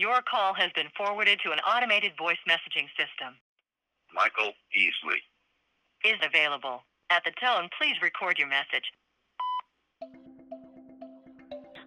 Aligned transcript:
Your 0.00 0.24
call 0.24 0.54
has 0.56 0.72
been 0.72 0.88
forwarded 0.96 1.40
to 1.44 1.52
an 1.52 1.58
automated 1.60 2.12
voice 2.16 2.40
messaging 2.48 2.88
system. 2.96 3.36
Michael 4.16 4.56
Easley. 4.72 5.20
Is 6.08 6.16
available. 6.24 6.80
At 7.10 7.20
the 7.28 7.32
tone, 7.36 7.68
please 7.76 8.00
record 8.00 8.38
your 8.38 8.48
message. 8.48 8.88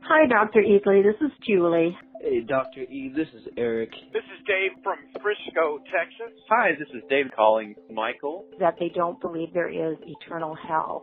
Hi, 0.05 0.27
Dr. 0.27 0.61
Easley. 0.61 1.01
This 1.01 1.17
is 1.25 1.31
Julie. 1.41 1.97
Hey, 2.21 2.41
Dr. 2.41 2.81
E, 2.81 3.11
this 3.15 3.29
is 3.33 3.47
Eric. 3.57 3.89
This 4.13 4.21
is 4.29 4.45
Dave 4.45 4.77
from 4.83 4.99
Frisco, 5.19 5.79
Texas. 5.89 6.37
Hi, 6.49 6.73
this 6.77 6.89
is 6.93 7.01
Dave 7.09 7.31
calling 7.35 7.73
Michael. 7.89 8.45
That 8.59 8.75
they 8.79 8.89
don't 8.93 9.19
believe 9.21 9.55
there 9.55 9.73
is 9.73 9.97
eternal 10.05 10.55
hell. 10.55 11.01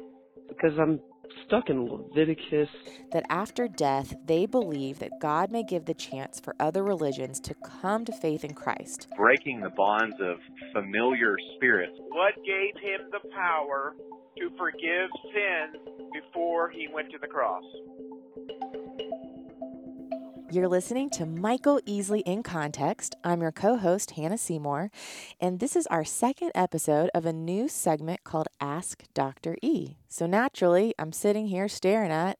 Because 0.49 0.79
I'm 0.79 1.01
stuck 1.47 1.71
in 1.71 1.87
Leviticus. 1.87 2.69
That 3.13 3.27
after 3.29 3.69
death, 3.69 4.15
they 4.25 4.47
believe 4.47 4.99
that 5.01 5.21
God 5.21 5.51
may 5.51 5.63
give 5.63 5.85
the 5.85 5.95
chance 5.95 6.41
for 6.41 6.55
other 6.61 6.83
religions 6.83 7.41
to 7.41 7.55
come 7.55 8.05
to 8.05 8.13
faith 8.13 8.45
in 8.45 8.55
Christ. 8.55 9.09
Breaking 9.17 9.61
the 9.61 9.71
bonds 9.71 10.17
of 10.21 10.39
familiar 10.73 11.37
spirits. 11.57 11.97
What 12.09 12.35
gave 12.45 12.75
him 12.83 13.11
the 13.11 13.29
power 13.31 13.95
to 14.39 14.51
forgive 14.57 15.11
sins 15.35 15.77
before 16.13 16.71
he 16.71 16.89
went 16.93 17.11
to 17.11 17.19
the 17.21 17.27
cross? 17.27 17.65
You're 20.53 20.67
listening 20.67 21.11
to 21.11 21.27
Michael 21.27 21.81
Easley 21.87 22.23
in 22.27 22.43
Context. 22.43 23.15
I'm 23.23 23.41
your 23.41 23.53
co 23.53 23.77
host, 23.77 24.11
Hannah 24.13 24.37
Seymour, 24.37 24.91
and 25.41 25.61
this 25.61 25.77
is 25.77 25.87
our 25.87 26.05
second 26.05 26.51
episode 26.57 27.09
of 27.15 27.25
a 27.25 27.33
new 27.33 27.69
segment 27.69 28.25
called 28.25 28.49
Ask 28.61 29.05
Dr. 29.15 29.57
E. 29.63 29.99
So 30.09 30.27
naturally, 30.27 30.93
I'm 30.99 31.13
sitting 31.13 31.47
here 31.47 31.69
staring 31.69 32.11
at 32.11 32.37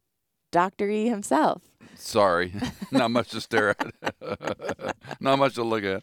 Dr. 0.51 0.91
E 0.91 1.09
himself. 1.09 1.63
Sorry, 1.95 2.53
not 2.91 3.13
much 3.13 3.29
to 3.29 3.41
stare 3.41 3.77
at, 3.79 4.97
not 5.21 5.39
much 5.39 5.55
to 5.55 5.63
look 5.63 5.85
at. 5.85 6.03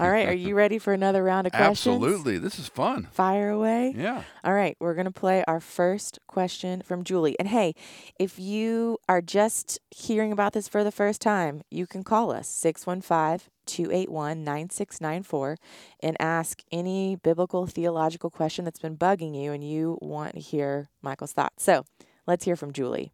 All 0.00 0.10
right, 0.10 0.28
are 0.28 0.34
you 0.34 0.54
ready 0.54 0.78
for 0.78 0.92
another 0.92 1.22
round 1.22 1.46
of 1.46 1.52
questions? 1.52 1.96
Absolutely, 1.96 2.38
this 2.38 2.58
is 2.58 2.68
fun. 2.68 3.08
Fire 3.12 3.50
away. 3.50 3.94
Yeah. 3.96 4.22
All 4.44 4.54
right, 4.54 4.76
we're 4.80 4.94
going 4.94 5.06
to 5.06 5.10
play 5.10 5.44
our 5.46 5.60
first 5.60 6.18
question 6.26 6.82
from 6.82 7.04
Julie. 7.04 7.36
And 7.38 7.48
hey, 7.48 7.74
if 8.18 8.38
you 8.38 8.98
are 9.08 9.20
just 9.20 9.78
hearing 9.90 10.32
about 10.32 10.52
this 10.52 10.68
for 10.68 10.84
the 10.84 10.92
first 10.92 11.20
time, 11.20 11.62
you 11.70 11.86
can 11.86 12.04
call 12.04 12.30
us 12.32 12.48
615 12.48 13.50
281 13.66 14.44
9694 14.44 15.56
and 16.00 16.16
ask 16.18 16.62
any 16.72 17.16
biblical 17.16 17.66
theological 17.66 18.30
question 18.30 18.64
that's 18.64 18.80
been 18.80 18.96
bugging 18.96 19.40
you 19.40 19.52
and 19.52 19.62
you 19.62 19.98
want 20.00 20.34
to 20.34 20.40
hear 20.40 20.88
Michael's 21.02 21.32
thoughts. 21.32 21.64
So 21.64 21.84
let's 22.26 22.44
hear 22.44 22.56
from 22.56 22.72
Julie. 22.72 23.12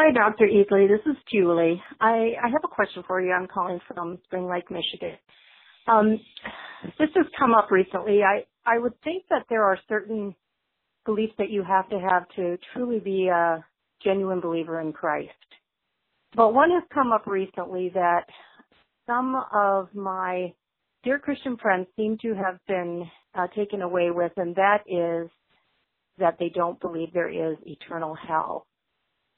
Hi, 0.00 0.12
Dr. 0.12 0.46
Easley. 0.46 0.86
This 0.86 1.04
is 1.10 1.16
Julie. 1.28 1.82
I, 2.00 2.30
I 2.40 2.48
have 2.52 2.62
a 2.62 2.68
question 2.68 3.02
for 3.04 3.20
you. 3.20 3.32
I'm 3.32 3.48
calling 3.48 3.80
from 3.88 4.16
Spring 4.26 4.48
Lake, 4.48 4.70
Michigan. 4.70 5.18
Um, 5.88 6.20
this 7.00 7.08
has 7.16 7.26
come 7.36 7.52
up 7.52 7.72
recently. 7.72 8.20
I, 8.22 8.44
I 8.64 8.78
would 8.78 8.92
think 9.02 9.24
that 9.28 9.46
there 9.50 9.64
are 9.64 9.76
certain 9.88 10.36
beliefs 11.04 11.32
that 11.38 11.50
you 11.50 11.64
have 11.64 11.90
to 11.90 11.98
have 11.98 12.28
to 12.36 12.56
truly 12.72 13.00
be 13.00 13.26
a 13.26 13.64
genuine 14.04 14.38
believer 14.38 14.80
in 14.80 14.92
Christ. 14.92 15.30
But 16.36 16.54
one 16.54 16.70
has 16.70 16.84
come 16.94 17.10
up 17.10 17.26
recently 17.26 17.90
that 17.94 18.26
some 19.04 19.34
of 19.52 19.92
my 19.96 20.52
dear 21.02 21.18
Christian 21.18 21.56
friends 21.56 21.88
seem 21.96 22.18
to 22.22 22.36
have 22.36 22.60
been 22.68 23.02
uh, 23.34 23.48
taken 23.48 23.82
away 23.82 24.12
with, 24.12 24.30
and 24.36 24.54
that 24.54 24.84
is 24.86 25.28
that 26.18 26.36
they 26.38 26.52
don't 26.54 26.80
believe 26.80 27.08
there 27.12 27.50
is 27.50 27.56
eternal 27.66 28.14
hell 28.14 28.68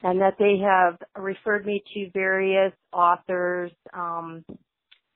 and 0.02 0.20
that 0.20 0.36
they 0.38 0.58
have 0.58 0.98
referred 1.22 1.66
me 1.66 1.82
to 1.94 2.10
various 2.12 2.72
authors, 2.92 3.70
um, 3.92 4.44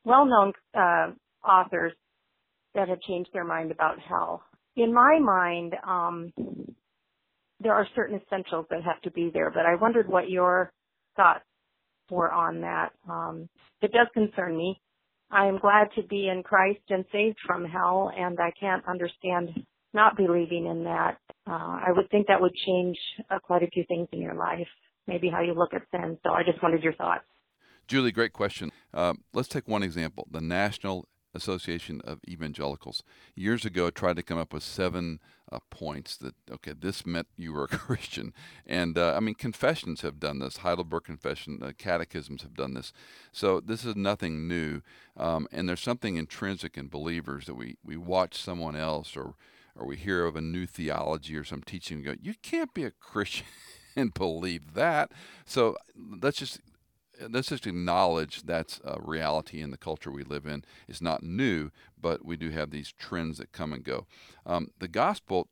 well-known 0.05 0.53
uh, 0.75 1.13
authors 1.47 1.93
that 2.75 2.89
have 2.89 3.01
changed 3.01 3.31
their 3.33 3.45
mind 3.45 3.71
about 3.71 3.99
hell. 3.99 4.43
In 4.77 4.93
my 4.93 5.19
mind, 5.21 5.75
um, 5.87 6.33
there 7.61 7.73
are 7.73 7.87
certain 7.95 8.21
essentials 8.21 8.67
that 8.71 8.83
have 8.83 9.01
to 9.03 9.11
be 9.11 9.31
there, 9.33 9.51
but 9.51 9.65
I 9.65 9.77
wondered 9.81 10.09
what 10.09 10.29
your 10.29 10.73
thoughts 11.17 11.45
were 12.11 12.33
on 12.33 12.61
that. 12.63 12.91
Um, 13.09 13.49
it 13.81 13.93
does 13.93 14.09
concern 14.13 14.57
me. 14.57 14.81
I 15.31 15.47
am 15.47 15.59
glad 15.59 15.89
to 15.97 16.03
be 16.03 16.29
in 16.29 16.43
Christ 16.43 16.83
and 16.91 17.05
saved 17.11 17.39
from 17.47 17.65
hell, 17.65 18.13
and 18.17 18.39
I 18.39 18.53
can't 18.59 18.87
understand 18.87 19.65
not 19.95 20.17
believing 20.17 20.67
in 20.67 20.85
that. 20.85 21.19
Uh, 21.47 21.81
I 21.87 21.93
would 21.95 22.11
think 22.11 22.27
that 22.29 22.41
would 22.41 22.55
change 22.67 22.99
uh, 23.31 23.39
quite 23.39 23.63
a 23.63 23.69
few 23.69 23.85
things 23.85 24.09
in 24.13 24.21
your 24.21 24.35
life, 24.35 24.69
maybe 25.07 25.29
how 25.29 25.41
you 25.41 25.55
look 25.55 25.75
at 25.75 25.83
sin. 25.91 26.19
So 26.23 26.33
I 26.33 26.43
just 26.43 26.63
wondered 26.63 26.83
your 26.83 26.95
thoughts. 26.95 27.25
Julie, 27.87 28.13
great 28.13 28.33
question. 28.33 28.71
Uh, 28.93 29.15
let's 29.33 29.49
take 29.49 29.69
one 29.69 29.83
example 29.83 30.27
the 30.31 30.41
National 30.41 31.07
Association 31.35 32.01
of 32.03 32.21
Evangelicals. 32.29 33.03
Years 33.35 33.65
ago, 33.65 33.91
tried 33.91 34.17
to 34.17 34.23
come 34.23 34.39
up 34.39 34.53
with 34.53 34.63
seven 34.63 35.21
uh, 35.53 35.59
points 35.71 36.17
that, 36.17 36.35
okay, 36.51 36.73
this 36.79 37.05
meant 37.05 37.27
you 37.37 37.53
were 37.53 37.65
a 37.65 37.69
Christian. 37.79 38.33
And 38.67 38.97
uh, 38.97 39.15
I 39.17 39.21
mean, 39.21 39.35
confessions 39.35 40.01
have 40.01 40.21
done 40.21 40.39
this, 40.39 40.59
Heidelberg 40.59 41.05
Confession, 41.05 41.61
uh, 41.63 41.73
catechisms 41.77 42.43
have 42.43 42.55
done 42.55 42.75
this. 42.75 42.93
So 43.33 43.61
this 43.61 43.85
is 43.85 43.97
nothing 43.97 44.49
new. 44.49 44.81
Um, 45.17 45.47
and 45.53 45.69
there's 45.69 45.81
something 45.81 46.17
intrinsic 46.17 46.79
in 46.79 46.89
believers 46.89 47.47
that 47.47 47.55
we, 47.55 47.77
we 47.85 47.97
watch 47.97 48.37
someone 48.37 48.77
else 48.77 49.17
or 49.17 49.35
or 49.77 49.87
we 49.87 49.97
hear 49.97 50.25
of 50.25 50.37
a 50.37 50.41
new 50.41 50.67
theology 50.67 51.37
or 51.37 51.45
some 51.45 51.63
teaching 51.63 51.99
and 51.99 52.07
go, 52.07 52.15
you 52.21 52.35
can't 52.43 52.73
be 52.75 52.85
a 52.85 52.91
Christian 52.91 53.47
and 53.97 54.15
believe 54.15 54.75
that. 54.75 55.13
So 55.45 55.77
let's 55.97 56.39
just 56.39 56.61
let's 57.29 57.49
just 57.49 57.67
acknowledge 57.67 58.43
that's 58.43 58.81
a 58.85 59.01
reality 59.01 59.61
in 59.61 59.71
the 59.71 59.77
culture 59.77 60.11
we 60.11 60.25
live 60.25 60.47
in. 60.47 60.65
It's 60.89 61.01
not 61.01 61.23
new, 61.23 61.71
but 62.01 62.25
we 62.25 62.37
do 62.37 62.51
have 62.51 62.71
these 62.71 62.93
trends 62.93 63.39
that 63.39 63.53
come 63.53 63.73
and 63.73 63.85
go. 63.85 64.07
Um, 64.45 64.69
the 64.79 64.89
gospel, 64.89 65.49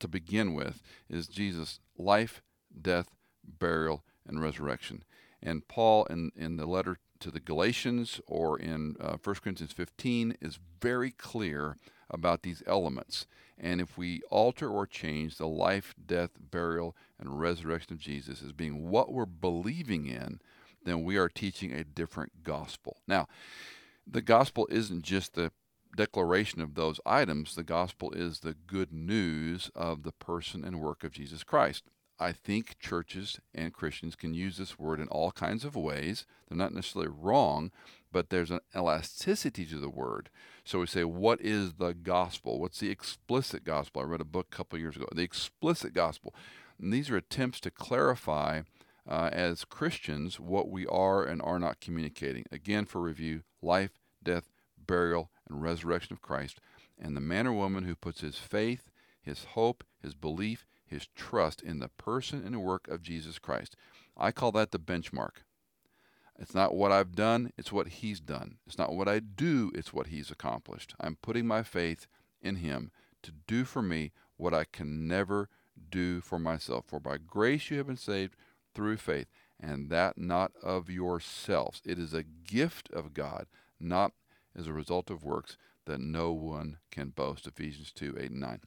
to 0.00 0.08
begin 0.08 0.54
with, 0.54 0.82
is 1.08 1.28
Jesus' 1.28 1.80
life, 1.96 2.42
death, 2.80 3.10
burial, 3.46 4.04
and 4.26 4.40
resurrection. 4.40 5.04
And 5.42 5.68
Paul, 5.68 6.06
in, 6.06 6.32
in 6.36 6.56
the 6.56 6.66
letter 6.66 6.98
to 7.20 7.30
the 7.30 7.40
Galatians 7.40 8.20
or 8.26 8.58
in 8.58 8.96
uh, 8.98 9.16
1 9.22 9.36
Corinthians 9.36 9.72
15, 9.72 10.36
is 10.40 10.58
very 10.80 11.10
clear 11.10 11.76
about 12.14 12.42
these 12.42 12.62
elements. 12.66 13.26
And 13.58 13.80
if 13.80 13.98
we 13.98 14.22
alter 14.30 14.68
or 14.68 14.86
change 14.86 15.36
the 15.36 15.46
life, 15.46 15.94
death, 16.04 16.30
burial, 16.50 16.96
and 17.18 17.38
resurrection 17.38 17.92
of 17.92 18.00
Jesus 18.00 18.42
as 18.42 18.52
being 18.52 18.90
what 18.90 19.12
we're 19.12 19.26
believing 19.26 20.06
in, 20.06 20.40
then 20.84 21.04
we 21.04 21.16
are 21.16 21.28
teaching 21.28 21.72
a 21.72 21.84
different 21.84 22.42
gospel. 22.42 22.98
Now, 23.06 23.26
the 24.06 24.22
gospel 24.22 24.66
isn't 24.70 25.02
just 25.02 25.34
the 25.34 25.50
declaration 25.96 26.60
of 26.60 26.74
those 26.74 27.00
items, 27.06 27.54
the 27.54 27.62
gospel 27.62 28.12
is 28.12 28.40
the 28.40 28.54
good 28.66 28.92
news 28.92 29.70
of 29.74 30.02
the 30.02 30.12
person 30.12 30.64
and 30.64 30.80
work 30.80 31.04
of 31.04 31.12
Jesus 31.12 31.44
Christ. 31.44 31.84
I 32.18 32.32
think 32.32 32.78
churches 32.78 33.40
and 33.54 33.72
Christians 33.72 34.14
can 34.14 34.34
use 34.34 34.56
this 34.56 34.78
word 34.78 35.00
in 35.00 35.08
all 35.08 35.32
kinds 35.32 35.64
of 35.64 35.74
ways. 35.74 36.26
They're 36.48 36.58
not 36.58 36.74
necessarily 36.74 37.10
wrong, 37.10 37.72
but 38.14 38.30
there's 38.30 38.52
an 38.52 38.60
elasticity 38.76 39.66
to 39.66 39.78
the 39.80 39.90
word. 39.90 40.30
So 40.64 40.78
we 40.78 40.86
say, 40.86 41.02
what 41.02 41.40
is 41.40 41.74
the 41.74 41.92
gospel? 41.92 42.60
What's 42.60 42.78
the 42.78 42.88
explicit 42.88 43.64
gospel? 43.64 44.02
I 44.02 44.04
read 44.04 44.20
a 44.20 44.24
book 44.24 44.46
a 44.52 44.56
couple 44.56 44.78
years 44.78 44.94
ago, 44.94 45.08
the 45.12 45.22
explicit 45.22 45.92
gospel. 45.92 46.32
And 46.80 46.92
these 46.92 47.10
are 47.10 47.16
attempts 47.16 47.58
to 47.60 47.72
clarify 47.72 48.62
uh, 49.08 49.30
as 49.32 49.64
Christians 49.64 50.38
what 50.38 50.70
we 50.70 50.86
are 50.86 51.24
and 51.24 51.42
are 51.42 51.58
not 51.58 51.80
communicating. 51.80 52.44
Again, 52.52 52.86
for 52.86 53.00
review 53.00 53.42
life, 53.60 53.98
death, 54.22 54.48
burial, 54.86 55.30
and 55.48 55.60
resurrection 55.60 56.12
of 56.12 56.22
Christ, 56.22 56.60
and 56.96 57.16
the 57.16 57.20
man 57.20 57.48
or 57.48 57.52
woman 57.52 57.82
who 57.82 57.96
puts 57.96 58.20
his 58.20 58.38
faith, 58.38 58.92
his 59.20 59.42
hope, 59.44 59.82
his 60.00 60.14
belief, 60.14 60.66
his 60.86 61.08
trust 61.16 61.62
in 61.62 61.80
the 61.80 61.88
person 61.88 62.44
and 62.46 62.62
work 62.62 62.86
of 62.86 63.02
Jesus 63.02 63.40
Christ. 63.40 63.74
I 64.16 64.30
call 64.30 64.52
that 64.52 64.70
the 64.70 64.78
benchmark. 64.78 65.42
It's 66.38 66.54
not 66.54 66.74
what 66.74 66.90
I've 66.90 67.14
done, 67.14 67.52
it's 67.56 67.72
what 67.72 67.88
He's 67.88 68.20
done. 68.20 68.56
It's 68.66 68.78
not 68.78 68.94
what 68.94 69.08
I 69.08 69.20
do, 69.20 69.70
it's 69.74 69.92
what 69.92 70.08
He's 70.08 70.30
accomplished. 70.30 70.94
I'm 71.00 71.16
putting 71.22 71.46
my 71.46 71.62
faith 71.62 72.06
in 72.42 72.56
Him 72.56 72.90
to 73.22 73.32
do 73.46 73.64
for 73.64 73.82
me 73.82 74.12
what 74.36 74.52
I 74.52 74.64
can 74.64 75.06
never 75.06 75.48
do 75.90 76.20
for 76.20 76.38
myself. 76.38 76.84
For 76.86 77.00
by 77.00 77.18
grace 77.18 77.70
you 77.70 77.78
have 77.78 77.86
been 77.86 77.96
saved 77.96 78.36
through 78.74 78.96
faith, 78.96 79.28
and 79.60 79.90
that 79.90 80.18
not 80.18 80.52
of 80.62 80.90
yourselves. 80.90 81.80
It 81.84 81.98
is 81.98 82.12
a 82.12 82.24
gift 82.24 82.90
of 82.92 83.14
God, 83.14 83.46
not 83.78 84.12
as 84.56 84.66
a 84.66 84.72
result 84.72 85.10
of 85.10 85.24
works, 85.24 85.56
that 85.86 86.00
no 86.00 86.32
one 86.32 86.78
can 86.90 87.10
boast. 87.10 87.46
Ephesians 87.46 87.92
2 87.92 88.16
8 88.18 88.30
and 88.30 88.40
9. 88.40 88.60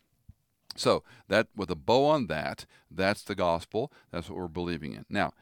So 0.75 1.03
that 1.27 1.47
with 1.55 1.71
a 1.71 1.75
bow 1.75 2.05
on 2.05 2.27
that, 2.27 2.65
that's 2.89 3.23
the 3.23 3.35
gospel. 3.35 3.91
That's 4.11 4.29
what 4.29 4.37
we're 4.37 4.47
believing 4.47 4.93
in. 4.93 5.05
Now, 5.09 5.33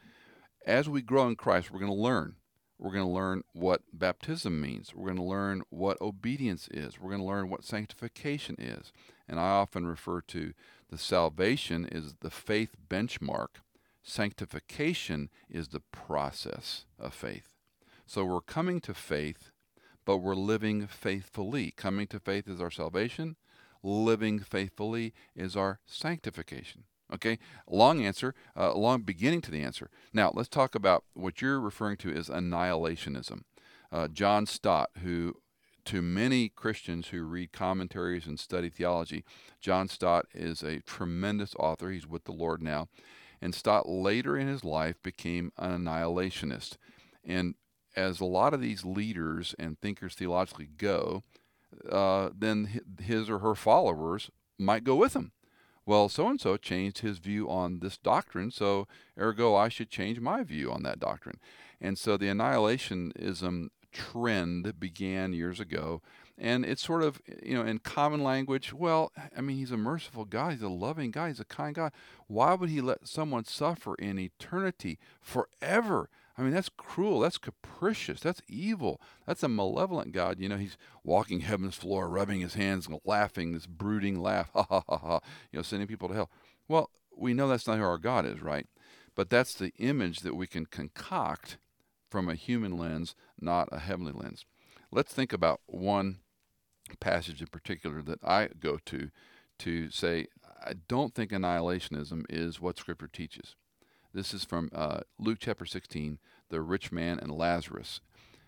as 0.66 0.88
we 0.88 1.00
grow 1.00 1.28
in 1.28 1.36
Christ, 1.36 1.70
we're 1.70 1.80
going 1.80 1.92
to 1.92 1.96
learn. 1.96 2.34
We're 2.78 2.92
going 2.92 3.06
to 3.06 3.10
learn 3.10 3.44
what 3.52 3.82
baptism 3.92 4.60
means. 4.60 4.94
We're 4.94 5.06
going 5.06 5.16
to 5.16 5.22
learn 5.22 5.62
what 5.70 6.00
obedience 6.00 6.68
is. 6.70 7.00
We're 7.00 7.10
going 7.10 7.22
to 7.22 7.26
learn 7.26 7.48
what 7.48 7.64
sanctification 7.64 8.56
is. 8.58 8.92
And 9.26 9.40
I 9.40 9.48
often 9.48 9.86
refer 9.86 10.20
to 10.22 10.52
the 10.90 10.98
salvation 10.98 11.86
is 11.86 12.16
the 12.20 12.30
faith 12.30 12.76
benchmark. 12.88 13.60
Sanctification 14.02 15.30
is 15.48 15.68
the 15.68 15.80
process 15.80 16.84
of 16.98 17.14
faith. 17.14 17.54
So 18.04 18.24
we're 18.24 18.40
coming 18.40 18.80
to 18.82 18.94
faith, 18.94 19.50
but 20.04 20.18
we're 20.18 20.34
living 20.34 20.86
faithfully. 20.86 21.72
Coming 21.76 22.06
to 22.08 22.20
faith 22.20 22.46
is 22.46 22.60
our 22.60 22.70
salvation, 22.70 23.36
living 23.82 24.38
faithfully 24.38 25.14
is 25.34 25.56
our 25.56 25.80
sanctification. 25.86 26.84
Okay, 27.12 27.38
long 27.68 28.04
answer, 28.04 28.34
uh, 28.56 28.74
long 28.74 29.02
beginning 29.02 29.40
to 29.42 29.50
the 29.50 29.62
answer. 29.62 29.90
Now 30.12 30.32
let's 30.34 30.48
talk 30.48 30.74
about 30.74 31.04
what 31.14 31.40
you're 31.40 31.60
referring 31.60 31.98
to 31.98 32.12
as 32.12 32.28
annihilationism. 32.28 33.42
Uh, 33.92 34.08
John 34.08 34.46
Stott, 34.46 34.90
who 35.02 35.36
to 35.84 36.02
many 36.02 36.48
Christians 36.48 37.08
who 37.08 37.22
read 37.22 37.52
commentaries 37.52 38.26
and 38.26 38.40
study 38.40 38.68
theology, 38.68 39.24
John 39.60 39.88
Stott 39.88 40.26
is 40.34 40.62
a 40.62 40.80
tremendous 40.80 41.54
author. 41.58 41.90
He's 41.90 42.08
with 42.08 42.24
the 42.24 42.32
Lord 42.32 42.60
now. 42.60 42.88
And 43.40 43.54
Stott 43.54 43.88
later 43.88 44.36
in 44.36 44.48
his 44.48 44.64
life 44.64 45.00
became 45.02 45.52
an 45.56 45.84
annihilationist. 45.84 46.76
And 47.24 47.54
as 47.94 48.20
a 48.20 48.24
lot 48.24 48.52
of 48.52 48.60
these 48.60 48.84
leaders 48.84 49.54
and 49.58 49.80
thinkers 49.80 50.14
theologically 50.14 50.68
go, 50.76 51.22
uh, 51.88 52.30
then 52.36 52.80
his 53.00 53.30
or 53.30 53.38
her 53.38 53.54
followers 53.54 54.30
might 54.58 54.84
go 54.84 54.96
with 54.96 55.14
him. 55.14 55.32
Well, 55.86 56.08
so 56.08 56.28
and 56.28 56.40
so 56.40 56.56
changed 56.56 56.98
his 56.98 57.18
view 57.18 57.48
on 57.48 57.78
this 57.78 57.96
doctrine, 57.96 58.50
so 58.50 58.88
ergo 59.16 59.54
I 59.54 59.68
should 59.68 59.88
change 59.88 60.18
my 60.18 60.42
view 60.42 60.72
on 60.72 60.82
that 60.82 60.98
doctrine. 60.98 61.38
And 61.80 61.96
so 61.96 62.16
the 62.16 62.26
annihilationism 62.26 63.68
trend 63.92 64.78
began 64.80 65.32
years 65.32 65.60
ago. 65.60 66.02
And 66.38 66.66
it's 66.66 66.82
sort 66.84 67.02
of, 67.02 67.22
you 67.42 67.54
know, 67.54 67.64
in 67.64 67.78
common 67.78 68.22
language, 68.22 68.72
well, 68.72 69.12
I 69.34 69.40
mean, 69.40 69.56
he's 69.56 69.70
a 69.70 69.76
merciful 69.76 70.26
God. 70.26 70.52
He's 70.52 70.62
a 70.62 70.68
loving 70.68 71.10
God. 71.10 71.28
He's 71.28 71.40
a 71.40 71.44
kind 71.44 71.74
God. 71.74 71.92
Why 72.26 72.52
would 72.54 72.68
he 72.68 72.80
let 72.82 73.08
someone 73.08 73.44
suffer 73.44 73.94
in 73.94 74.18
eternity 74.18 74.98
forever? 75.20 76.10
I 76.38 76.42
mean, 76.42 76.52
that's 76.52 76.68
cruel. 76.68 77.20
That's 77.20 77.38
capricious. 77.38 78.20
That's 78.20 78.42
evil. 78.46 79.00
That's 79.26 79.42
a 79.42 79.48
malevolent 79.48 80.12
God. 80.12 80.38
You 80.38 80.48
know, 80.48 80.58
he's 80.58 80.76
walking 81.02 81.40
heaven's 81.40 81.76
floor, 81.76 82.08
rubbing 82.08 82.40
his 82.40 82.54
hands 82.54 82.86
and 82.86 83.00
laughing, 83.04 83.52
this 83.52 83.66
brooding 83.66 84.20
laugh, 84.20 84.50
ha 84.54 84.66
ha 84.68 84.82
ha 84.88 84.98
ha, 84.98 85.20
you 85.50 85.58
know, 85.58 85.62
sending 85.62 85.88
people 85.88 86.08
to 86.08 86.14
hell. 86.14 86.30
Well, 86.68 86.90
we 87.16 87.32
know 87.32 87.48
that's 87.48 87.66
not 87.66 87.78
who 87.78 87.84
our 87.84 87.98
God 87.98 88.26
is, 88.26 88.42
right? 88.42 88.66
But 89.14 89.30
that's 89.30 89.54
the 89.54 89.72
image 89.78 90.20
that 90.20 90.36
we 90.36 90.46
can 90.46 90.66
concoct 90.66 91.56
from 92.10 92.28
a 92.28 92.34
human 92.34 92.76
lens, 92.76 93.14
not 93.40 93.68
a 93.72 93.78
heavenly 93.78 94.12
lens. 94.12 94.44
Let's 94.92 95.12
think 95.12 95.32
about 95.32 95.60
one 95.66 96.18
passage 97.00 97.40
in 97.40 97.48
particular 97.48 98.02
that 98.02 98.22
I 98.22 98.50
go 98.60 98.78
to 98.86 99.10
to 99.58 99.90
say, 99.90 100.26
I 100.64 100.74
don't 100.86 101.14
think 101.14 101.30
annihilationism 101.30 102.24
is 102.28 102.60
what 102.60 102.78
Scripture 102.78 103.08
teaches. 103.08 103.56
This 104.16 104.32
is 104.32 104.46
from 104.46 104.70
uh, 104.74 105.00
Luke 105.18 105.36
chapter 105.38 105.66
16, 105.66 106.18
the 106.48 106.62
rich 106.62 106.90
man 106.90 107.18
and 107.18 107.30
Lazarus. 107.30 108.00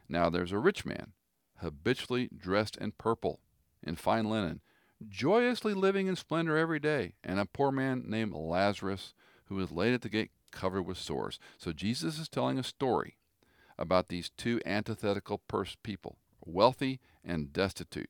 Now 0.09 0.31
there's 0.31 0.51
a 0.51 0.59
rich 0.59 0.87
man, 0.87 1.13
habitually 1.59 2.31
dressed 2.35 2.79
in 2.79 2.93
purple, 2.93 3.41
in 3.83 3.97
fine 3.97 4.31
linen, 4.31 4.63
joyously 5.07 5.75
living 5.75 6.07
in 6.07 6.17
splendor 6.17 6.57
every 6.57 6.81
day, 6.81 7.17
and 7.23 7.39
a 7.39 7.45
poor 7.45 7.71
man 7.71 8.05
named 8.07 8.33
Lazarus, 8.33 9.13
who 9.49 9.61
is 9.61 9.71
laid 9.71 9.93
at 9.93 10.01
the 10.01 10.09
gate 10.09 10.31
covered 10.53 10.85
with 10.85 10.97
sores. 10.97 11.39
So 11.59 11.75
Jesus 11.75 12.19
is 12.19 12.31
telling 12.31 12.59
a 12.59 12.63
story 12.63 13.19
about 13.79 14.09
these 14.09 14.31
two 14.31 14.63
antithetical 14.65 15.37
pers- 15.37 15.77
people, 15.83 16.17
wealthy 16.47 16.99
and 17.23 17.53
destitute. 17.53 18.09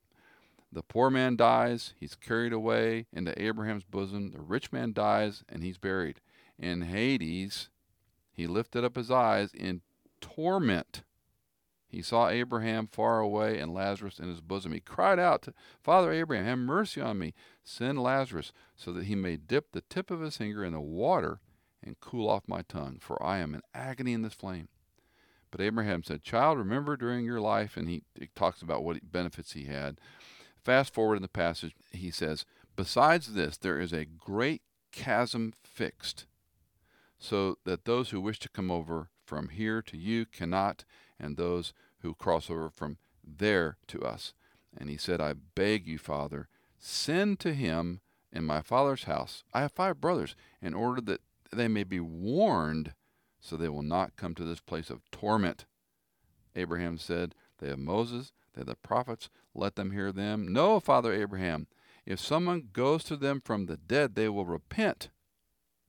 The 0.70 0.84
poor 0.84 1.10
man 1.10 1.34
dies, 1.34 1.94
he's 1.98 2.14
carried 2.14 2.52
away 2.52 3.06
into 3.12 3.42
Abraham's 3.42 3.82
bosom. 3.82 4.30
The 4.30 4.40
rich 4.40 4.70
man 4.70 4.92
dies, 4.92 5.42
and 5.48 5.64
he's 5.64 5.78
buried. 5.78 6.20
In 6.58 6.82
Hades, 6.82 7.68
he 8.32 8.46
lifted 8.46 8.84
up 8.84 8.96
his 8.96 9.10
eyes 9.10 9.52
in 9.54 9.82
torment. 10.20 11.02
He 11.86 12.02
saw 12.02 12.28
Abraham 12.28 12.86
far 12.86 13.20
away 13.20 13.58
and 13.58 13.72
Lazarus 13.72 14.18
in 14.18 14.28
his 14.28 14.40
bosom. 14.40 14.72
He 14.72 14.80
cried 14.80 15.18
out, 15.18 15.42
to, 15.42 15.54
Father 15.82 16.12
Abraham, 16.12 16.44
have 16.44 16.58
mercy 16.58 17.00
on 17.00 17.18
me. 17.18 17.32
Send 17.64 18.02
Lazarus 18.02 18.52
so 18.76 18.92
that 18.92 19.04
he 19.04 19.14
may 19.14 19.36
dip 19.36 19.72
the 19.72 19.80
tip 19.82 20.10
of 20.10 20.20
his 20.20 20.36
finger 20.36 20.64
in 20.64 20.72
the 20.72 20.80
water 20.80 21.40
and 21.82 21.98
cool 22.00 22.28
off 22.28 22.42
my 22.46 22.62
tongue, 22.62 22.98
for 23.00 23.22
I 23.22 23.38
am 23.38 23.54
in 23.54 23.62
agony 23.72 24.12
in 24.12 24.22
this 24.22 24.34
flame. 24.34 24.68
But 25.50 25.60
Abraham 25.60 26.02
said, 26.02 26.22
Child, 26.22 26.58
remember 26.58 26.96
during 26.96 27.24
your 27.24 27.40
life, 27.40 27.76
and 27.76 27.88
he, 27.88 28.02
he 28.18 28.28
talks 28.34 28.60
about 28.60 28.84
what 28.84 29.10
benefits 29.10 29.52
he 29.52 29.64
had. 29.64 29.98
Fast 30.62 30.92
forward 30.92 31.16
in 31.16 31.22
the 31.22 31.28
passage, 31.28 31.74
he 31.90 32.10
says, 32.10 32.44
Besides 32.76 33.32
this, 33.32 33.56
there 33.56 33.80
is 33.80 33.92
a 33.92 34.04
great 34.04 34.62
chasm 34.92 35.54
fixed, 35.64 36.26
so 37.18 37.58
that 37.64 37.84
those 37.84 38.10
who 38.10 38.20
wish 38.20 38.38
to 38.40 38.48
come 38.48 38.70
over 38.70 39.10
from 39.24 39.48
here 39.48 39.82
to 39.82 39.96
you 39.96 40.24
cannot, 40.24 40.84
and 41.18 41.36
those 41.36 41.72
who 42.00 42.14
cross 42.14 42.48
over 42.48 42.70
from 42.70 42.96
there 43.22 43.76
to 43.88 44.02
us. 44.02 44.32
And 44.76 44.88
he 44.88 44.96
said, 44.96 45.20
I 45.20 45.34
beg 45.54 45.86
you, 45.86 45.98
Father, 45.98 46.48
send 46.78 47.40
to 47.40 47.52
him 47.52 48.00
in 48.32 48.44
my 48.44 48.62
father's 48.62 49.04
house. 49.04 49.42
I 49.52 49.62
have 49.62 49.72
five 49.72 50.00
brothers, 50.00 50.36
in 50.62 50.74
order 50.74 51.00
that 51.02 51.20
they 51.52 51.68
may 51.68 51.84
be 51.84 52.00
warned 52.00 52.94
so 53.40 53.56
they 53.56 53.68
will 53.68 53.82
not 53.82 54.16
come 54.16 54.34
to 54.34 54.44
this 54.44 54.60
place 54.60 54.90
of 54.90 55.08
torment. 55.10 55.64
Abraham 56.54 56.98
said, 56.98 57.34
They 57.58 57.68
have 57.68 57.78
Moses, 57.78 58.32
they 58.54 58.60
have 58.60 58.66
the 58.66 58.76
prophets, 58.76 59.30
let 59.54 59.76
them 59.76 59.92
hear 59.92 60.12
them. 60.12 60.52
No, 60.52 60.80
Father 60.80 61.12
Abraham, 61.12 61.66
if 62.04 62.20
someone 62.20 62.68
goes 62.72 63.04
to 63.04 63.16
them 63.16 63.40
from 63.44 63.66
the 63.66 63.76
dead, 63.76 64.14
they 64.14 64.28
will 64.28 64.46
repent. 64.46 65.10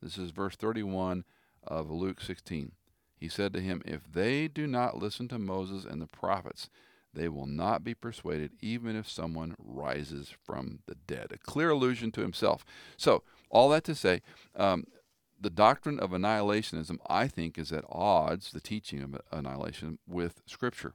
This 0.01 0.17
is 0.17 0.31
verse 0.31 0.55
31 0.55 1.25
of 1.63 1.89
Luke 1.89 2.21
16. 2.21 2.71
He 3.17 3.27
said 3.27 3.53
to 3.53 3.61
him, 3.61 3.81
If 3.85 4.11
they 4.11 4.47
do 4.47 4.65
not 4.65 4.97
listen 4.97 5.27
to 5.29 5.39
Moses 5.39 5.83
and 5.85 6.01
the 6.01 6.07
prophets, 6.07 6.69
they 7.13 7.27
will 7.27 7.47
not 7.47 7.83
be 7.83 7.93
persuaded, 7.93 8.51
even 8.61 8.95
if 8.95 9.09
someone 9.09 9.55
rises 9.57 10.33
from 10.43 10.79
the 10.85 10.95
dead. 10.95 11.27
A 11.31 11.37
clear 11.37 11.71
allusion 11.71 12.11
to 12.13 12.21
himself. 12.21 12.63
So, 12.97 13.23
all 13.49 13.69
that 13.69 13.83
to 13.85 13.95
say, 13.95 14.21
um, 14.55 14.85
the 15.41 15.49
doctrine 15.49 15.99
of 15.99 16.11
annihilationism, 16.11 16.97
I 17.07 17.27
think, 17.27 17.57
is 17.57 17.71
at 17.71 17.85
odds, 17.89 18.51
the 18.51 18.61
teaching 18.61 19.01
of 19.01 19.19
annihilation, 19.31 19.99
with 20.07 20.41
Scripture. 20.45 20.93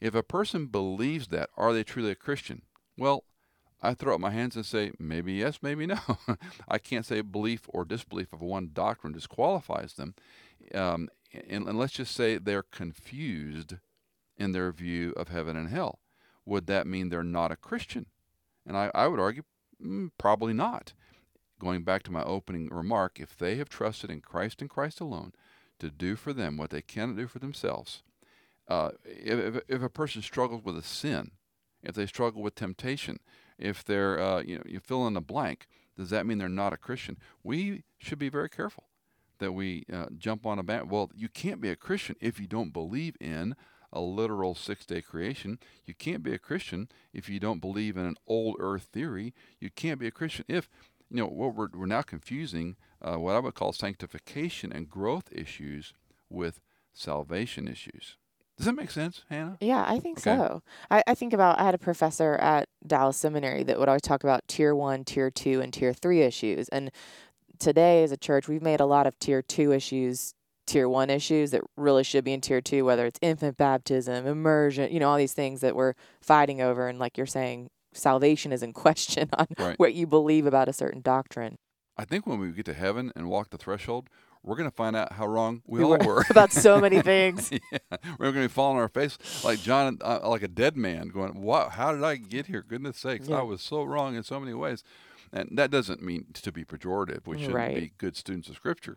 If 0.00 0.14
a 0.14 0.22
person 0.22 0.66
believes 0.66 1.28
that, 1.28 1.50
are 1.56 1.72
they 1.72 1.82
truly 1.82 2.12
a 2.12 2.14
Christian? 2.14 2.62
Well, 2.96 3.24
I 3.80 3.94
throw 3.94 4.14
up 4.14 4.20
my 4.20 4.30
hands 4.30 4.56
and 4.56 4.66
say, 4.66 4.92
maybe 4.98 5.34
yes, 5.34 5.58
maybe 5.62 5.86
no. 5.86 5.98
I 6.68 6.78
can't 6.78 7.06
say 7.06 7.20
belief 7.20 7.62
or 7.68 7.84
disbelief 7.84 8.32
of 8.32 8.40
one 8.40 8.70
doctrine 8.72 9.12
disqualifies 9.12 9.94
them. 9.94 10.14
Um, 10.74 11.08
and, 11.32 11.68
and 11.68 11.78
let's 11.78 11.92
just 11.92 12.14
say 12.14 12.38
they're 12.38 12.62
confused 12.62 13.74
in 14.36 14.52
their 14.52 14.72
view 14.72 15.12
of 15.12 15.28
heaven 15.28 15.56
and 15.56 15.68
hell. 15.68 16.00
Would 16.44 16.66
that 16.66 16.86
mean 16.86 17.08
they're 17.08 17.22
not 17.22 17.52
a 17.52 17.56
Christian? 17.56 18.06
And 18.66 18.76
I, 18.76 18.90
I 18.94 19.06
would 19.06 19.20
argue, 19.20 19.42
mm, 19.82 20.10
probably 20.18 20.52
not 20.52 20.92
going 21.58 21.82
back 21.82 22.02
to 22.04 22.12
my 22.12 22.22
opening 22.22 22.68
remark, 22.68 23.18
if 23.20 23.36
they 23.36 23.56
have 23.56 23.68
trusted 23.68 24.10
in 24.10 24.20
Christ 24.20 24.60
and 24.60 24.70
Christ 24.70 25.00
alone 25.00 25.32
to 25.78 25.90
do 25.90 26.16
for 26.16 26.32
them 26.32 26.56
what 26.56 26.70
they 26.70 26.82
cannot 26.82 27.16
do 27.16 27.26
for 27.26 27.38
themselves, 27.38 28.02
uh, 28.68 28.90
if, 29.04 29.62
if 29.68 29.82
a 29.82 29.88
person 29.88 30.22
struggles 30.22 30.64
with 30.64 30.76
a 30.76 30.82
sin, 30.82 31.32
if 31.82 31.94
they 31.94 32.06
struggle 32.06 32.42
with 32.42 32.54
temptation, 32.54 33.18
if 33.58 33.84
they're, 33.84 34.20
uh, 34.20 34.42
you 34.42 34.56
know, 34.56 34.64
you 34.66 34.80
fill 34.80 35.06
in 35.06 35.14
the 35.14 35.20
blank, 35.20 35.66
does 35.96 36.10
that 36.10 36.26
mean 36.26 36.38
they're 36.38 36.48
not 36.48 36.72
a 36.72 36.76
Christian? 36.76 37.18
We 37.42 37.84
should 37.98 38.18
be 38.18 38.28
very 38.28 38.48
careful 38.48 38.84
that 39.38 39.52
we 39.52 39.84
uh, 39.92 40.06
jump 40.16 40.46
on 40.46 40.58
a 40.58 40.62
band. 40.62 40.90
Well, 40.90 41.10
you 41.14 41.28
can't 41.28 41.60
be 41.60 41.70
a 41.70 41.76
Christian 41.76 42.16
if 42.20 42.40
you 42.40 42.46
don't 42.46 42.72
believe 42.72 43.16
in 43.20 43.56
a 43.92 44.00
literal 44.00 44.54
six 44.54 44.84
day 44.84 45.00
creation. 45.00 45.58
You 45.86 45.94
can't 45.94 46.22
be 46.22 46.34
a 46.34 46.38
Christian 46.38 46.88
if 47.12 47.28
you 47.28 47.40
don't 47.40 47.60
believe 47.60 47.96
in 47.96 48.04
an 48.04 48.16
old 48.26 48.56
earth 48.60 48.88
theory. 48.92 49.34
You 49.60 49.70
can't 49.70 49.98
be 49.98 50.06
a 50.06 50.12
Christian 50.12 50.44
if 50.48 50.68
you 51.10 51.18
know, 51.18 51.26
what 51.26 51.54
we're, 51.54 51.68
we're 51.72 51.86
now 51.86 52.02
confusing 52.02 52.76
uh, 53.00 53.16
what 53.16 53.34
I 53.34 53.38
would 53.38 53.54
call 53.54 53.72
sanctification 53.72 54.72
and 54.72 54.88
growth 54.88 55.28
issues 55.32 55.94
with 56.28 56.60
salvation 56.92 57.66
issues. 57.68 58.16
Does 58.58 58.66
that 58.66 58.74
make 58.74 58.90
sense, 58.90 59.22
Hannah? 59.30 59.56
Yeah, 59.60 59.84
I 59.86 59.98
think 59.98 60.18
Okay. 60.18 60.36
so. 60.36 60.62
I, 60.90 61.02
I 61.06 61.14
think 61.14 61.32
about 61.32 61.58
I 61.58 61.64
had 61.64 61.74
a 61.74 61.78
professor 61.78 62.34
at 62.34 62.68
Dallas 62.86 63.16
Seminary 63.16 63.62
that 63.62 63.78
would 63.78 63.88
always 63.88 64.02
talk 64.02 64.22
about 64.24 64.46
tier 64.48 64.74
one, 64.74 65.04
tier 65.04 65.30
two, 65.30 65.60
and 65.60 65.72
tier 65.72 65.92
three 65.92 66.22
issues. 66.22 66.68
And 66.68 66.90
today, 67.58 68.02
as 68.02 68.12
a 68.12 68.16
church, 68.16 68.48
we've 68.48 68.62
made 68.62 68.80
a 68.80 68.86
lot 68.86 69.06
of 69.06 69.18
tier 69.18 69.42
two 69.42 69.72
issues 69.72 70.34
tier 70.66 70.86
one 70.86 71.08
issues 71.08 71.50
that 71.52 71.62
really 71.78 72.04
should 72.04 72.24
be 72.24 72.32
in 72.34 72.42
tier 72.42 72.60
two, 72.60 72.84
whether 72.84 73.06
it's 73.06 73.18
infant 73.22 73.56
baptism, 73.56 74.26
immersion, 74.26 74.92
you 74.92 75.00
know, 75.00 75.08
all 75.08 75.16
these 75.16 75.32
things 75.32 75.62
that 75.62 75.74
we're 75.74 75.94
fighting 76.20 76.60
over. 76.60 76.88
And 76.88 76.98
like 76.98 77.16
you're 77.16 77.26
saying, 77.26 77.70
salvation 77.94 78.52
is 78.52 78.62
in 78.62 78.72
question 78.74 79.30
on 79.32 79.46
Right. 79.56 79.78
what 79.78 79.94
you 79.94 80.06
believe 80.06 80.44
about 80.44 80.68
a 80.68 80.74
certain 80.74 81.00
doctrine. 81.00 81.56
I 81.96 82.04
think 82.04 82.26
when 82.26 82.38
we 82.38 82.50
get 82.52 82.66
to 82.66 82.74
heaven 82.74 83.12
and 83.16 83.30
walk 83.30 83.48
the 83.48 83.56
threshold, 83.56 84.10
we're 84.42 84.56
going 84.56 84.68
to 84.70 84.74
find 84.76 84.96
out 84.96 85.12
how 85.12 85.26
wrong 85.26 85.62
we, 85.66 85.78
We 85.80 85.84
all 85.84 85.98
were 85.98 86.06
were. 86.06 86.24
about 86.30 86.52
so 86.52 86.80
many 86.80 87.00
things. 87.12 87.50
yeah, 87.52 87.78
we're 88.18 88.32
going 88.32 88.44
to 88.44 88.48
be 88.48 88.48
falling 88.48 88.76
on 88.76 88.82
our 88.82 88.88
face 88.88 89.18
like 89.44 89.60
John, 89.60 89.98
uh, 90.02 90.20
like 90.28 90.42
a 90.42 90.48
dead 90.48 90.76
man, 90.76 91.08
going, 91.08 91.40
"What? 91.42 91.70
How 91.72 91.92
did 91.92 92.02
I 92.04 92.16
get 92.16 92.46
here? 92.46 92.62
Goodness 92.66 92.96
sakes, 92.98 93.28
Yeah. 93.28 93.38
I 93.38 93.42
was 93.42 93.60
so 93.62 93.82
wrong 93.84 94.14
in 94.16 94.22
so 94.22 94.38
many 94.40 94.54
ways." 94.54 94.82
And 95.32 95.50
that 95.58 95.70
doesn't 95.70 96.02
mean 96.02 96.26
to 96.32 96.50
be 96.52 96.64
pejorative. 96.64 97.26
We 97.26 97.36
shouldn't 97.36 97.54
Right. 97.54 97.74
be 97.76 97.92
good 97.98 98.16
students 98.16 98.48
of 98.48 98.56
Scripture, 98.56 98.96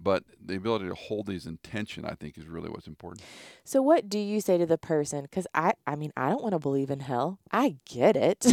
But 0.00 0.24
the 0.44 0.54
ability 0.54 0.88
to 0.88 0.94
hold 0.94 1.26
these 1.26 1.46
in 1.46 1.58
tension, 1.58 2.04
I 2.04 2.14
think, 2.14 2.38
is 2.38 2.46
really 2.46 2.70
what's 2.70 2.86
important. 2.86 3.22
So 3.64 3.82
what 3.82 4.08
do 4.08 4.18
you 4.18 4.40
say 4.40 4.56
to 4.58 4.66
the 4.66 4.78
person? 4.78 5.22
Because 5.22 5.46
I, 5.54 5.72
I 5.86 5.96
mean, 5.96 6.12
I 6.16 6.30
don't 6.30 6.42
want 6.42 6.52
to 6.52 6.58
believe 6.58 6.90
in 6.90 7.00
hell. 7.00 7.38
I 7.52 7.76
get 7.84 8.16
it. 8.16 8.46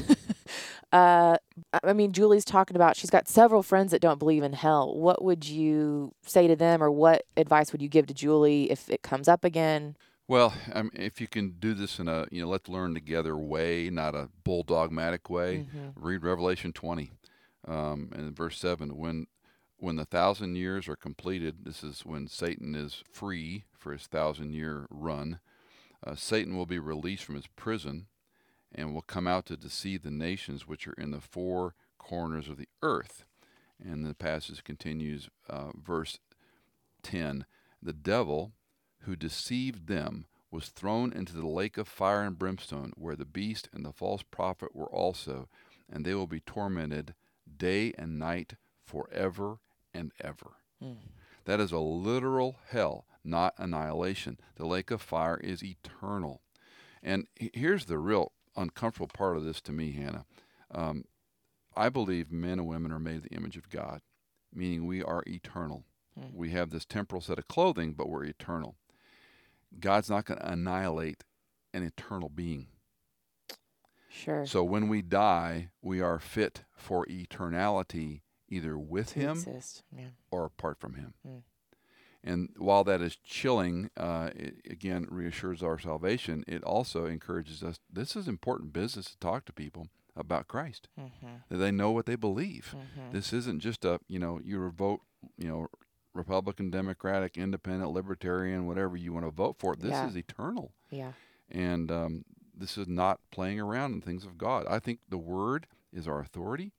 uh, 0.92 1.38
I 1.84 1.94
mean, 1.94 2.12
Julie's 2.12 2.46
talking 2.46 2.76
about 2.76 2.96
she's 2.96 3.10
got 3.10 3.28
several 3.28 3.64
friends 3.64 3.92
that 3.92 4.02
don't 4.02 4.20
believe 4.20 4.44
in 4.44 4.54
hell. 4.54 4.96
What 4.96 5.24
would 5.24 5.48
you 5.48 6.14
say 6.26 6.48
to 6.48 6.56
them, 6.56 6.82
or 6.82 6.92
what 6.92 7.26
advice 7.38 7.72
would 7.72 7.82
you 7.82 7.90
give 7.90 8.08
to 8.08 8.14
Julie 8.14 8.72
if 8.72 8.90
it 8.90 9.02
comes 9.02 9.28
up 9.28 9.44
again? 9.44 9.96
Well, 10.28 10.54
I 10.74 10.82
mean, 10.82 10.92
if 10.96 11.22
you 11.22 11.28
can 11.28 11.52
do 11.60 11.74
this 11.74 12.00
in 12.00 12.08
a 12.08 12.26
you 12.32 12.42
know 12.42 12.48
let's 12.48 12.68
learn 12.68 12.94
together 12.94 13.38
way, 13.38 13.90
not 13.92 14.16
a 14.16 14.30
bulldogmatic 14.44 15.30
way, 15.30 15.68
read 15.96 16.24
Revelation 16.24 16.74
20, 16.74 17.12
um, 17.68 18.10
and 18.14 18.36
verse 18.36 18.58
seven. 18.58 18.98
When 18.98 19.28
when 19.78 19.98
the 19.98 20.06
thousand 20.06 20.56
years 20.56 20.88
are 20.88 20.96
completed, 20.96 21.66
this 21.66 21.84
is 21.84 22.06
when 22.06 22.28
Satan 22.28 22.76
is 22.76 23.04
free 23.12 23.66
for 23.78 23.92
his 23.92 24.08
thousand 24.08 24.54
year 24.54 24.88
run. 24.90 25.40
Uh, 26.06 26.16
Satan 26.16 26.56
will 26.56 26.66
be 26.66 26.80
released 26.80 27.24
from 27.24 27.36
his 27.36 27.48
prison, 27.48 28.08
and 28.74 28.94
will 28.94 29.02
come 29.02 29.28
out 29.28 29.46
to 29.46 29.58
deceive 29.58 30.04
the 30.04 30.12
nations 30.12 30.68
which 30.68 30.88
are 30.88 30.94
in 30.94 31.12
the 31.12 31.22
four 31.22 31.76
corners 31.98 32.48
of 32.48 32.58
the 32.58 32.68
earth. 32.82 33.26
And 33.84 34.06
the 34.06 34.14
passage 34.14 34.64
continues, 34.64 35.30
uh, 35.50 35.72
verse 35.76 36.20
10 37.04 37.46
The 37.82 37.94
devil 37.94 38.54
who 39.02 39.16
deceived 39.16 39.88
them 39.88 40.26
was 40.52 40.70
thrown 40.70 41.12
into 41.12 41.34
the 41.34 41.48
lake 41.48 41.78
of 41.78 41.88
fire 41.88 42.22
and 42.22 42.40
brimstone, 42.40 42.94
where 42.96 43.16
the 43.16 43.26
beast 43.26 43.70
and 43.74 43.86
the 43.86 43.92
false 43.92 44.24
prophet 44.24 44.76
were 44.76 44.90
also, 44.90 45.50
and 45.92 46.06
they 46.06 46.14
will 46.14 46.28
be 46.28 46.40
tormented 46.40 47.14
day 47.58 47.94
and 47.98 48.18
night 48.18 48.56
forever 48.84 49.60
and 49.96 50.12
ever. 50.22 50.52
That 51.46 51.60
is 51.60 51.72
a 51.72 51.80
literal 51.80 52.58
hell, 52.70 53.06
not 53.24 53.54
annihilation. 53.58 54.40
The 54.56 54.66
lake 54.66 54.92
of 54.92 55.02
fire 55.02 55.38
is 55.38 55.64
eternal. 55.64 56.42
And 57.02 57.28
here's 57.36 57.86
the 57.86 57.98
real 57.98 58.32
uncomfortable 58.56 59.08
part 59.08 59.38
of 59.38 59.44
this 59.44 59.62
to 59.62 59.72
me, 59.72 59.92
Hannah. 59.92 60.26
Um, 60.72 61.06
I 61.76 61.90
believe 61.90 62.32
men 62.32 62.60
and 62.60 62.68
women 62.68 62.92
are 62.92 63.00
made 63.00 63.16
in 63.16 63.22
the 63.22 63.36
image 63.36 63.58
of 63.58 63.70
God, 63.70 64.02
meaning 64.54 64.86
we 64.86 65.04
are 65.04 65.24
eternal. 65.28 65.86
We 66.34 66.52
have 66.52 66.70
this 66.70 66.86
temporal 66.86 67.22
set 67.22 67.38
of 67.38 67.48
clothing, 67.48 67.94
but 67.94 68.08
we're 68.08 68.24
eternal. 68.24 68.76
God's 69.80 70.10
not 70.10 70.26
going 70.26 70.40
to 70.40 70.52
annihilate 70.52 71.26
an 71.74 71.84
eternal 71.84 72.30
being. 72.30 72.68
Sure. 74.08 74.46
So 74.46 74.64
when 74.64 74.88
we 74.88 75.02
die, 75.02 75.72
we 75.82 76.00
are 76.00 76.20
fit 76.20 76.64
for 76.74 77.06
eternality, 77.08 78.22
either 78.50 78.78
with 78.78 79.14
To 79.14 79.20
Him. 79.20 79.44
Yeah. 79.96 80.06
or 80.32 80.46
apart 80.46 80.80
from 80.80 80.96
Him. 80.96 81.14
Mm. 81.28 81.42
And 82.24 82.50
while 82.58 82.84
that 82.86 83.02
is 83.02 83.16
chilling, 83.18 83.92
uh, 83.96 84.32
it 84.36 84.56
again 84.70 85.06
reassures 85.10 85.62
our 85.62 85.78
salvation. 85.78 86.44
It 86.48 86.64
also 86.64 87.06
encourages 87.06 87.62
us. 87.64 87.80
This 87.92 88.16
is 88.16 88.28
important 88.28 88.74
business 88.74 89.12
to 89.12 89.18
talk 89.20 89.46
to 89.46 89.54
people 89.54 89.88
about 90.16 90.48
Christ, 90.48 90.88
Mm-hmm. 91.00 91.28
that 91.50 91.58
they 91.58 91.72
know 91.72 91.92
what 91.92 92.06
they 92.08 92.16
believe. 92.16 92.74
Mhm. 92.76 93.12
This 93.12 93.32
isn't 93.34 93.60
just 93.60 93.86
a 93.86 94.00
you 94.08 94.18
know 94.18 94.40
you 94.44 94.70
vote 94.72 95.02
you 95.38 95.48
know 95.48 95.68
Republican, 96.14 96.72
Democratic, 96.72 97.38
Independent, 97.38 97.92
Libertarian, 97.92 98.66
whatever 98.66 98.96
you 98.98 99.14
want 99.14 99.26
to 99.26 99.32
vote 99.32 99.58
for. 99.60 99.76
This 99.76 99.92
Yeah. 99.92 100.08
is 100.08 100.16
eternal, 100.18 100.72
Yeah. 100.90 101.12
and 101.50 101.92
um, 101.92 102.26
this 102.56 102.78
is 102.78 102.88
not 102.88 103.20
playing 103.32 103.60
around 103.60 103.94
in 103.94 104.02
things 104.02 104.26
of 104.26 104.38
God. 104.38 104.66
I 104.68 104.80
think 104.80 105.02
the 105.10 105.18
Word 105.18 105.68
is 105.92 106.08
our 106.08 106.22
authority, 106.22 106.72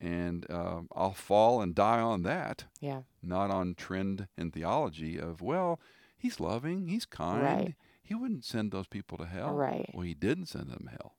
and 0.00 0.46
um, 0.50 0.88
I'll 0.94 1.12
fall 1.14 1.60
and 1.60 1.74
die 1.74 2.00
on 2.00 2.22
that 2.22 2.64
Yeah. 2.80 3.02
not 3.22 3.50
on 3.50 3.74
trend 3.74 4.28
and 4.36 4.52
theology 4.52 5.18
of 5.18 5.40
well 5.42 5.80
he's 6.16 6.40
loving 6.40 6.88
he's 6.88 7.04
kind 7.06 7.42
Right. 7.42 7.74
he 8.02 8.14
wouldn't 8.14 8.44
send 8.44 8.72
those 8.72 8.86
people 8.88 9.18
to 9.18 9.26
hell 9.26 9.54
Right. 9.54 9.90
well 9.92 10.02
he 10.04 10.14
didn't 10.14 10.46
send 10.46 10.68
them 10.70 10.88
hell 10.90 11.14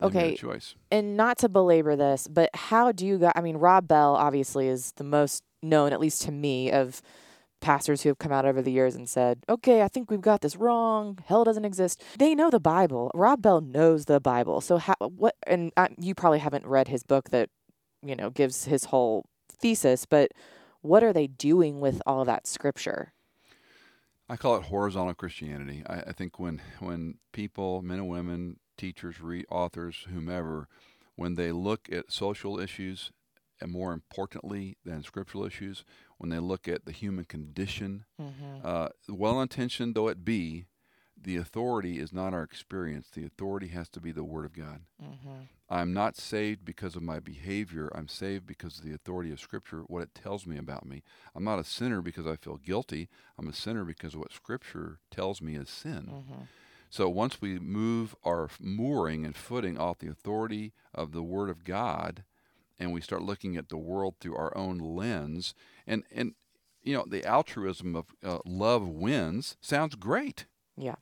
They 0.00 0.06
Okay. 0.08 0.36
choice 0.36 0.74
and 0.90 1.16
not 1.16 1.38
to 1.38 1.48
belabor 1.48 1.96
this, 1.96 2.28
but 2.28 2.50
how 2.54 2.92
do 2.92 3.06
you 3.06 3.18
guys? 3.18 3.32
I 3.34 3.40
mean, 3.40 3.56
Rob 3.56 3.88
Bell 3.88 4.14
obviously 4.14 4.68
is 4.68 4.92
the 4.92 5.02
most 5.04 5.42
known, 5.62 5.92
at 5.92 5.98
least 6.00 6.22
to 6.22 6.30
me, 6.32 6.70
of 6.70 7.00
pastors 7.60 8.02
who 8.02 8.10
have 8.10 8.18
come 8.18 8.30
out 8.30 8.44
over 8.44 8.60
the 8.60 8.70
years 8.70 8.94
and 8.94 9.08
said, 9.08 9.42
"Okay, 9.48 9.82
I 9.82 9.88
think 9.88 10.10
we've 10.10 10.20
got 10.20 10.40
this 10.42 10.54
wrong. 10.56 11.18
Hell 11.26 11.42
doesn't 11.44 11.64
exist." 11.64 12.02
They 12.18 12.34
know 12.34 12.50
the 12.50 12.60
Bible. 12.60 13.10
Rob 13.14 13.40
Bell 13.42 13.60
knows 13.60 14.04
the 14.04 14.20
Bible. 14.20 14.60
So 14.60 14.76
how? 14.76 14.94
What? 15.00 15.34
And 15.46 15.72
I, 15.76 15.88
you 15.98 16.14
probably 16.14 16.40
haven't 16.40 16.66
read 16.66 16.88
his 16.88 17.02
book 17.02 17.30
that 17.30 17.48
you 18.04 18.14
know 18.16 18.30
gives 18.30 18.64
his 18.66 18.84
whole 18.86 19.26
thesis, 19.50 20.04
but 20.06 20.32
what 20.82 21.02
are 21.02 21.12
they 21.12 21.26
doing 21.26 21.80
with 21.80 22.02
all 22.06 22.24
that 22.24 22.46
scripture? 22.46 23.12
i 24.28 24.36
call 24.36 24.56
it 24.56 24.62
horizontal 24.64 25.12
christianity 25.14 25.82
I, 25.86 25.96
I 26.08 26.12
think 26.12 26.38
when 26.38 26.62
when 26.80 27.18
people 27.32 27.82
men 27.82 27.98
and 27.98 28.08
women 28.08 28.58
teachers 28.78 29.20
re- 29.20 29.44
authors 29.50 30.06
whomever 30.10 30.66
when 31.14 31.34
they 31.34 31.52
look 31.52 31.88
at 31.92 32.10
social 32.10 32.58
issues 32.58 33.12
and 33.60 33.70
more 33.70 33.92
importantly 33.92 34.78
than 34.84 35.02
scriptural 35.02 35.44
issues 35.44 35.84
when 36.16 36.30
they 36.30 36.38
look 36.38 36.66
at 36.68 36.86
the 36.86 36.92
human 36.92 37.26
condition 37.26 38.04
Mm-hmm. 38.20 38.66
uh, 38.66 38.88
well 39.08 39.42
intentioned 39.42 39.94
though 39.94 40.08
it 40.08 40.24
be, 40.24 40.64
the 41.24 41.36
authority 41.36 41.98
is 41.98 42.12
not 42.12 42.32
our 42.34 42.42
experience. 42.42 43.08
The 43.12 43.24
authority 43.24 43.68
has 43.68 43.88
to 43.90 44.00
be 44.00 44.12
the 44.12 44.24
Word 44.24 44.44
of 44.44 44.52
God. 44.52 44.80
Mm-hmm. 45.02 45.44
I'm 45.68 45.92
not 45.92 46.16
saved 46.16 46.64
because 46.64 46.94
of 46.94 47.02
my 47.02 47.18
behavior. 47.18 47.90
I'm 47.94 48.08
saved 48.08 48.46
because 48.46 48.78
of 48.78 48.84
the 48.84 48.94
authority 48.94 49.32
of 49.32 49.40
Scripture, 49.40 49.80
what 49.86 50.02
it 50.02 50.14
tells 50.14 50.46
me 50.46 50.58
about 50.58 50.86
me. 50.86 51.02
I'm 51.34 51.44
not 51.44 51.58
a 51.58 51.64
sinner 51.64 52.00
because 52.02 52.26
I 52.26 52.36
feel 52.36 52.56
guilty. 52.56 53.08
I'm 53.38 53.48
a 53.48 53.54
sinner 53.54 53.84
because 53.84 54.14
of 54.14 54.20
what 54.20 54.32
Scripture 54.32 55.00
tells 55.10 55.42
me 55.42 55.56
is 55.56 55.68
sin. 55.68 56.08
Mm-hmm. 56.12 56.42
So 56.90 57.08
once 57.08 57.40
we 57.40 57.58
move 57.58 58.14
our 58.22 58.48
mooring 58.60 59.24
and 59.24 59.34
footing 59.34 59.76
off 59.76 59.98
the 59.98 60.10
authority 60.10 60.72
of 60.94 61.12
the 61.12 61.22
Word 61.22 61.50
of 61.50 61.64
God, 61.64 62.22
and 62.78 62.92
we 62.92 63.00
start 63.00 63.22
looking 63.22 63.56
at 63.56 63.68
the 63.68 63.76
world 63.76 64.14
through 64.20 64.36
our 64.36 64.56
own 64.56 64.78
lens, 64.78 65.54
and 65.86 66.04
and 66.12 66.34
you 66.82 66.94
know 66.94 67.04
the 67.08 67.24
altruism 67.24 67.96
of 67.96 68.06
uh, 68.22 68.38
love 68.44 68.86
wins 68.86 69.56
sounds 69.60 69.94
great, 69.94 70.46
Yeah. 70.76 70.96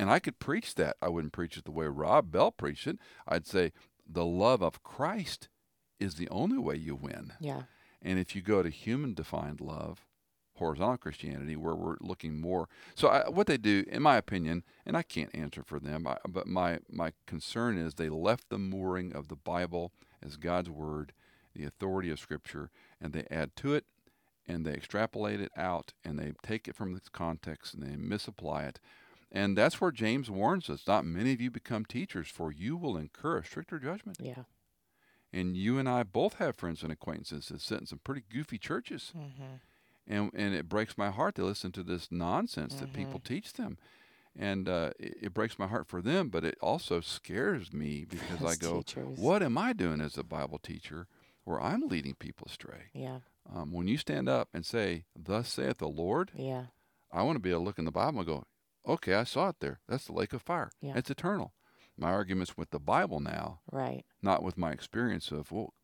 And 0.00 0.10
I 0.10 0.18
could 0.18 0.38
preach 0.38 0.76
that. 0.76 0.96
I 1.02 1.10
wouldn't 1.10 1.34
preach 1.34 1.58
it 1.58 1.64
the 1.64 1.70
way 1.70 1.84
Rob 1.86 2.32
Bell 2.32 2.50
preached 2.50 2.86
it. 2.86 2.98
I'd 3.28 3.46
say 3.46 3.72
the 4.10 4.24
love 4.24 4.62
of 4.62 4.82
Christ 4.82 5.50
is 5.98 6.14
the 6.14 6.28
only 6.30 6.56
way 6.56 6.76
you 6.76 6.94
win. 6.94 7.34
Yeah. 7.38 7.64
And 8.00 8.18
if 8.18 8.34
you 8.34 8.40
go 8.40 8.62
to 8.62 8.70
human 8.70 9.12
defined 9.12 9.60
love, 9.60 10.06
horizontal 10.54 10.96
Christianity, 10.96 11.54
where 11.54 11.74
we're 11.74 11.98
looking 12.00 12.40
more. 12.40 12.66
So, 12.94 13.08
I, 13.08 13.28
what 13.28 13.46
they 13.46 13.58
do, 13.58 13.84
in 13.88 14.00
my 14.00 14.16
opinion, 14.16 14.64
and 14.86 14.96
I 14.96 15.02
can't 15.02 15.34
answer 15.34 15.62
for 15.62 15.78
them, 15.78 16.06
I, 16.06 16.16
but 16.26 16.46
my, 16.46 16.78
my 16.90 17.12
concern 17.26 17.76
is 17.76 17.94
they 17.94 18.08
left 18.08 18.48
the 18.48 18.58
mooring 18.58 19.12
of 19.12 19.28
the 19.28 19.36
Bible 19.36 19.92
as 20.22 20.38
God's 20.38 20.70
Word, 20.70 21.12
the 21.54 21.64
authority 21.64 22.10
of 22.10 22.18
Scripture, 22.18 22.70
and 23.02 23.12
they 23.12 23.26
add 23.30 23.54
to 23.56 23.74
it 23.74 23.84
and 24.46 24.64
they 24.64 24.72
extrapolate 24.72 25.40
it 25.40 25.52
out 25.56 25.92
and 26.04 26.18
they 26.18 26.32
take 26.42 26.66
it 26.66 26.74
from 26.74 26.96
its 26.96 27.08
context 27.08 27.74
and 27.74 27.82
they 27.82 27.96
misapply 27.96 28.64
it. 28.64 28.80
And 29.32 29.56
that's 29.56 29.80
where 29.80 29.92
James 29.92 30.30
warns 30.30 30.68
us 30.68 30.82
not 30.86 31.04
many 31.04 31.32
of 31.32 31.40
you 31.40 31.50
become 31.50 31.84
teachers, 31.84 32.28
for 32.28 32.50
you 32.50 32.76
will 32.76 32.96
incur 32.96 33.38
a 33.38 33.44
stricter 33.44 33.78
judgment. 33.78 34.18
Yeah. 34.20 34.42
And 35.32 35.56
you 35.56 35.78
and 35.78 35.88
I 35.88 36.02
both 36.02 36.34
have 36.34 36.56
friends 36.56 36.82
and 36.82 36.90
acquaintances 36.90 37.46
that 37.48 37.60
sit 37.60 37.80
in 37.80 37.86
some 37.86 38.00
pretty 38.02 38.22
goofy 38.28 38.58
churches. 38.58 39.12
Mm-hmm. 39.16 40.12
And, 40.12 40.30
and 40.34 40.54
it 40.54 40.68
breaks 40.68 40.98
my 40.98 41.10
heart 41.10 41.36
to 41.36 41.44
listen 41.44 41.70
to 41.72 41.84
this 41.84 42.08
nonsense 42.10 42.74
that 42.76 42.92
people 42.92 43.20
teach 43.20 43.52
them. 43.52 43.78
And 44.36 44.68
uh, 44.68 44.90
it, 44.98 45.16
it 45.22 45.34
breaks 45.34 45.56
my 45.58 45.68
heart 45.68 45.86
for 45.86 46.02
them, 46.02 46.28
but 46.30 46.44
it 46.44 46.56
also 46.60 47.00
scares 47.00 47.72
me 47.72 48.04
because 48.08 48.44
I 48.44 48.56
go, 48.56 48.78
teachers. 48.82 49.18
what 49.18 49.42
am 49.42 49.56
I 49.56 49.72
doing 49.72 50.00
as 50.00 50.18
a 50.18 50.24
Bible 50.24 50.58
teacher 50.58 51.06
where 51.44 51.60
I'm 51.60 51.86
leading 51.86 52.14
people 52.14 52.48
astray? 52.48 52.90
Yeah. 52.92 53.18
Um, 53.52 53.72
when 53.72 53.86
you 53.86 53.96
stand 53.96 54.28
up 54.28 54.48
and 54.52 54.66
say, 54.66 55.04
Thus 55.14 55.48
saith 55.52 55.78
the 55.78 55.88
Lord, 55.88 56.32
Yeah. 56.34 56.64
I 57.12 57.22
want 57.22 57.36
to 57.36 57.40
be 57.40 57.50
able 57.50 57.60
to 57.60 57.64
look 57.66 57.78
in 57.78 57.84
the 57.84 57.90
Bible 57.92 58.18
and 58.18 58.26
go, 58.26 58.44
okay, 58.86 59.14
I 59.14 59.24
saw 59.24 59.48
it 59.48 59.56
there. 59.60 59.80
That's 59.88 60.06
the 60.06 60.12
lake 60.12 60.32
of 60.32 60.42
fire. 60.42 60.70
Yeah. 60.80 60.94
It's 60.96 61.10
eternal. 61.10 61.52
My 61.96 62.10
argument's 62.10 62.56
with 62.56 62.70
the 62.70 62.78
Bible 62.78 63.20
now, 63.20 63.60
Right. 63.70 64.04
not 64.22 64.42
with 64.42 64.56
my 64.56 64.70
experience 64.72 65.30
of, 65.30 65.52
well, 65.52 65.74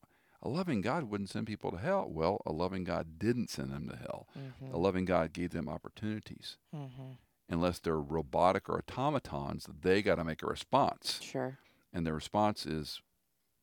a 0.42 0.48
loving 0.48 0.80
God 0.80 1.04
wouldn't 1.04 1.30
send 1.30 1.46
people 1.46 1.70
to 1.72 1.76
hell. 1.78 2.06
Well, 2.08 2.40
a 2.46 2.52
loving 2.52 2.84
God 2.84 3.18
didn't 3.18 3.50
send 3.50 3.72
them 3.72 3.88
to 3.88 3.96
hell. 3.96 4.28
Mm-hmm. 4.38 4.74
A 4.74 4.78
loving 4.78 5.04
God 5.04 5.32
gave 5.32 5.50
them 5.50 5.68
opportunities. 5.68 6.56
Mm-hmm. 6.74 7.12
Unless 7.48 7.80
they're 7.80 7.98
robotic 8.00 8.68
or 8.68 8.78
automatons, 8.78 9.66
they 9.82 10.02
got 10.02 10.16
to 10.16 10.24
make 10.24 10.42
a 10.42 10.46
response. 10.46 11.20
Sure. 11.22 11.58
And 11.92 12.06
the 12.06 12.12
response 12.12 12.66
is 12.66 13.00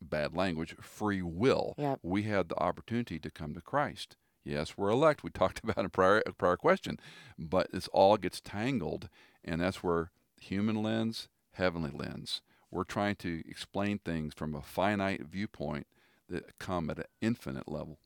bad 0.01 0.35
language, 0.35 0.75
free 0.81 1.21
will. 1.21 1.75
Yep. 1.77 1.99
We 2.03 2.23
had 2.23 2.49
the 2.49 2.57
opportunity 2.59 3.19
to 3.19 3.31
come 3.31 3.53
to 3.53 3.61
Christ. 3.61 4.15
Yes, 4.43 4.77
we're 4.77 4.89
elect. 4.89 5.23
We 5.23 5.29
talked 5.33 5.61
about 5.63 5.77
in 5.77 5.85
a 5.85 5.89
prior 5.89 6.21
a 6.25 6.33
prior 6.33 6.57
question, 6.57 6.99
but 7.37 7.71
this 7.71 7.87
all 7.89 8.17
gets 8.17 8.41
tangled, 8.41 9.09
and 9.43 9.61
that's 9.61 9.83
where 9.83 10.11
human 10.39 10.81
lens, 10.81 11.29
heavenly 11.53 11.91
lens. 11.91 12.41
We're 12.71 12.83
trying 12.83 13.15
to 13.17 13.43
explain 13.47 13.99
things 13.99 14.33
from 14.33 14.55
a 14.55 14.61
finite 14.61 15.21
viewpoint 15.25 15.87
that 16.27 16.57
come 16.59 16.89
at 16.89 16.97
an 16.97 17.05
infinite 17.21 17.67
level. 17.67 17.99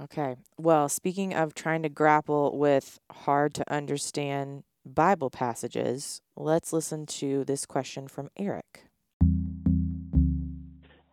Okay. 0.00 0.36
Well, 0.58 0.88
speaking 0.88 1.34
of 1.34 1.54
trying 1.54 1.82
to 1.82 1.88
grapple 1.88 2.56
with 2.56 2.98
hard 3.10 3.54
to 3.54 3.72
understand 3.72 4.64
Bible 4.84 5.30
passages, 5.30 6.20
let's 6.36 6.72
listen 6.72 7.06
to 7.06 7.44
this 7.44 7.66
question 7.66 8.08
from 8.08 8.30
Eric. 8.36 8.84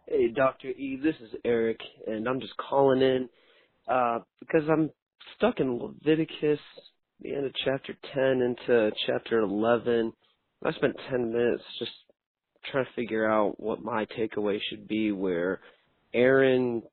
Hey, 0.08 0.27
Dr. 0.27 0.70
E, 0.70 1.00
this 1.01 1.15
is 1.22 1.34
Eric, 1.44 1.80
and 2.08 2.27
I'm 2.27 2.39
just 2.39 2.56
calling 2.58 3.01
in 3.01 3.30
uh, 3.88 4.20
because 4.40 4.63
I'm 4.70 4.90
stuck 5.36 5.60
in 5.60 5.78
Leviticus, 5.78 6.60
the 7.22 7.36
end 7.36 7.46
of 7.46 7.54
chapter 7.63 7.96
10 8.13 8.24
into 8.42 8.92
chapter 9.08 9.40
11. 9.40 10.13
I 10.66 10.72
spent 10.74 10.96
10 11.10 11.32
minutes 11.32 11.63
just 11.80 11.92
trying 12.72 12.86
to 12.86 12.92
figure 12.96 13.30
out 13.30 13.60
what 13.60 13.84
my 13.84 14.06
takeaway 14.18 14.60
should 14.70 14.88
be, 14.88 15.12
where 15.12 15.60
Aaron 16.13 16.84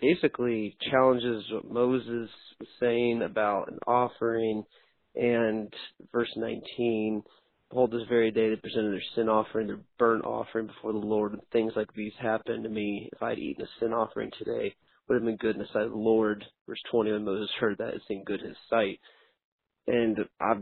basically 0.00 0.76
challenges 0.90 1.44
what 1.52 1.70
Moses 1.70 2.28
was 2.58 2.68
saying 2.80 3.22
about 3.22 3.70
an 3.70 3.78
offering, 3.86 4.64
and 5.14 5.72
verse 6.12 6.32
19 6.36 7.22
Behold, 7.74 7.90
this 7.90 8.06
very 8.08 8.30
day 8.30 8.50
they 8.50 8.56
presented 8.56 8.92
their 8.92 9.02
sin 9.16 9.28
offering, 9.28 9.66
their 9.66 9.80
burnt 9.98 10.24
offering 10.24 10.68
before 10.68 10.92
the 10.92 10.98
Lord, 10.98 11.32
and 11.32 11.42
things 11.52 11.72
like 11.74 11.92
these 11.92 12.12
happened 12.20 12.62
to 12.62 12.70
me. 12.70 13.08
If 13.12 13.20
I 13.20 13.30
had 13.30 13.38
eaten 13.40 13.64
a 13.64 13.68
sin 13.80 13.92
offering 13.92 14.30
today, 14.38 14.74
would 15.08 15.16
have 15.16 15.24
been 15.24 15.36
good 15.36 15.56
in 15.56 15.62
the 15.62 15.68
sight 15.72 15.82
of 15.82 15.90
the 15.90 15.96
Lord. 15.96 16.44
Verse 16.66 16.80
20, 16.90 17.12
when 17.12 17.24
Moses 17.24 17.50
heard 17.58 17.78
that, 17.78 17.94
it 17.94 18.02
seemed 18.08 18.24
good 18.24 18.40
in 18.40 18.48
his 18.48 18.56
sight. 18.70 19.00
And 19.86 20.18
I 20.40 20.54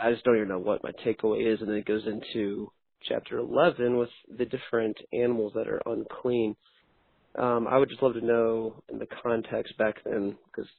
I 0.00 0.12
just 0.12 0.24
don't 0.24 0.36
even 0.36 0.48
know 0.48 0.58
what 0.58 0.82
my 0.82 0.92
takeaway 1.04 1.52
is. 1.52 1.60
And 1.60 1.68
then 1.68 1.76
it 1.76 1.84
goes 1.84 2.06
into 2.06 2.72
chapter 3.02 3.38
11 3.38 3.96
with 3.96 4.08
the 4.38 4.46
different 4.46 4.96
animals 5.12 5.52
that 5.54 5.68
are 5.68 5.82
unclean. 5.86 6.56
Um, 7.38 7.66
I 7.68 7.78
would 7.78 7.88
just 7.88 8.02
love 8.02 8.14
to 8.14 8.24
know 8.24 8.82
in 8.88 8.98
the 8.98 9.06
context 9.22 9.76
back 9.78 9.96
then, 10.04 10.36
because 10.46 10.70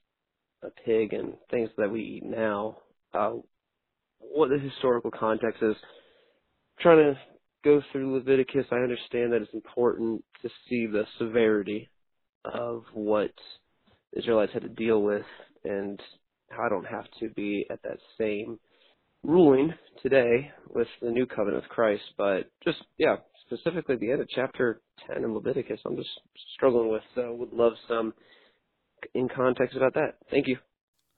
a 0.64 0.70
pig 0.86 1.14
and 1.14 1.34
things 1.50 1.70
that 1.78 1.92
we 1.92 2.02
eat 2.02 2.26
now, 2.26 2.78
uh, 3.14 3.34
what 4.20 4.50
the 4.50 4.60
historical 4.60 5.12
context 5.12 5.62
is. 5.62 5.76
Trying 6.80 7.14
to 7.14 7.20
go 7.64 7.82
through 7.92 8.16
Leviticus, 8.16 8.66
I 8.72 8.78
understand 8.78 9.32
that 9.32 9.42
it's 9.42 9.54
important 9.54 10.24
to 10.42 10.50
see 10.68 10.88
the 10.88 11.04
severity 11.20 11.90
of 12.46 12.84
what 12.94 13.32
Israelites 14.14 14.54
had 14.54 14.64
to 14.64 14.70
deal 14.70 15.02
with 15.02 15.26
and 15.64 16.00
how 16.50 16.64
I 16.64 16.70
don't 16.70 16.86
have 16.86 17.06
to 17.20 17.30
be 17.30 17.66
at 17.70 17.82
that 17.84 17.98
same 18.18 18.60
ruling 19.24 19.74
today 20.02 20.52
with 20.70 20.88
the 21.02 21.12
new 21.12 21.26
covenant 21.26 21.64
of 21.64 21.70
Christ. 21.70 22.04
But 22.18 22.50
just, 22.64 22.80
yeah, 22.98 23.18
specifically 23.46 23.96
the 23.96 24.12
end 24.12 24.22
of 24.22 24.30
chapter 24.30 24.82
10 25.08 25.24
in 25.24 25.34
Leviticus, 25.34 25.80
I'm 25.86 25.96
just 25.96 26.10
struggling 26.56 26.90
with. 26.90 27.04
So 27.16 27.34
would 27.34 27.54
love 27.54 27.74
some 27.88 28.14
in 29.14 29.30
context 29.30 29.78
about 29.78 29.94
that. 29.96 30.18
Thank 30.30 30.48
you. 30.48 30.58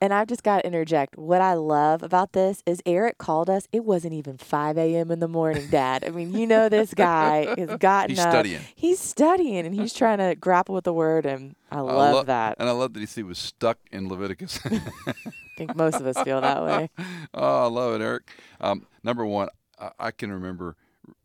And 0.04 0.14
I've 0.14 0.28
just 0.28 0.44
got 0.44 0.58
to 0.58 0.68
interject. 0.68 1.18
What 1.18 1.40
I 1.40 1.54
love 1.54 2.04
about 2.04 2.34
this 2.34 2.62
is 2.66 2.82
Eric 2.86 3.18
called 3.20 3.50
us. 3.50 3.70
It 3.72 3.86
wasn't 3.86 4.14
even 4.14 4.38
5 4.38 4.78
a.m. 4.78 5.12
in 5.12 5.22
the 5.22 5.30
morning, 5.30 5.68
Dad. 5.68 6.04
I 6.04 6.10
mean, 6.10 6.34
you 6.34 6.46
know, 6.46 6.68
this 6.68 6.94
guy 6.94 7.48
has 7.58 7.74
gotten 7.80 8.10
He's 8.10 8.20
up. 8.20 8.32
studying. 8.34 8.62
He's 8.76 9.00
studying 9.00 9.66
and 9.66 9.74
he's 9.74 9.94
trying 9.94 10.18
to 10.18 10.36
grapple 10.36 10.76
with 10.76 10.84
the 10.84 10.92
word. 10.92 11.26
And 11.26 11.56
I 11.72 11.78
I 11.78 11.82
love 11.84 12.16
lo- 12.16 12.24
that. 12.24 12.58
And 12.60 12.68
I 12.68 12.74
love 12.74 12.92
that 12.96 13.10
he 13.10 13.24
was 13.24 13.38
stuck 13.38 13.78
in 13.94 14.10
Leviticus. 14.10 14.60
I 14.66 15.14
think 15.56 15.74
most 15.74 16.02
of 16.02 16.06
us 16.06 16.20
feel 16.20 16.42
that 16.42 16.62
way. 16.66 16.90
oh, 17.34 17.64
I 17.64 17.68
love 17.68 18.02
it, 18.02 18.04
Eric. 18.04 18.30
Um, 18.60 18.86
number 19.06 19.26
one, 19.26 19.48
I, 19.80 19.92
I 19.98 20.12
can 20.12 20.34
remember 20.34 20.76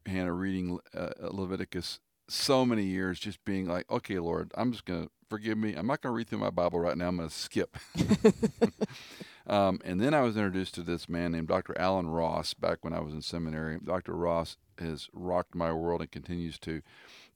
Hannah 0.07 0.33
reading 0.33 0.79
uh, 0.97 1.09
Leviticus 1.19 1.99
so 2.29 2.65
many 2.65 2.85
years, 2.85 3.19
just 3.19 3.45
being 3.45 3.67
like, 3.67 3.91
"Okay, 3.91 4.21
Lord, 4.21 4.53
I'm 4.55 4.71
just 4.71 4.85
gonna 4.85 5.09
forgive 5.29 5.59
me. 5.59 5.75
I'm 5.75 5.87
not 5.87 6.01
gonna 6.03 6.15
read 6.15 6.29
through 6.29 6.39
my 6.39 6.51
Bible 6.51 6.81
right 6.81 6.97
now. 6.97 7.09
I'm 7.09 7.17
gonna 7.17 7.31
skip." 7.31 7.77
um, 9.47 9.81
and 9.85 10.01
then 10.01 10.15
I 10.15 10.21
was 10.23 10.37
introduced 10.37 10.75
to 10.75 10.83
this 10.83 11.09
man 11.09 11.33
named 11.33 11.49
Dr. 11.49 11.79
Alan 11.79 12.09
Ross 12.09 12.55
back 12.55 12.79
when 12.83 12.93
I 12.93 13.01
was 13.01 13.15
in 13.15 13.23
seminary. 13.23 13.79
Dr. 13.83 14.15
Ross 14.15 14.57
has 14.79 15.09
rocked 15.13 15.55
my 15.55 15.73
world 15.73 16.01
and 16.01 16.11
continues 16.11 16.59
to. 16.61 16.83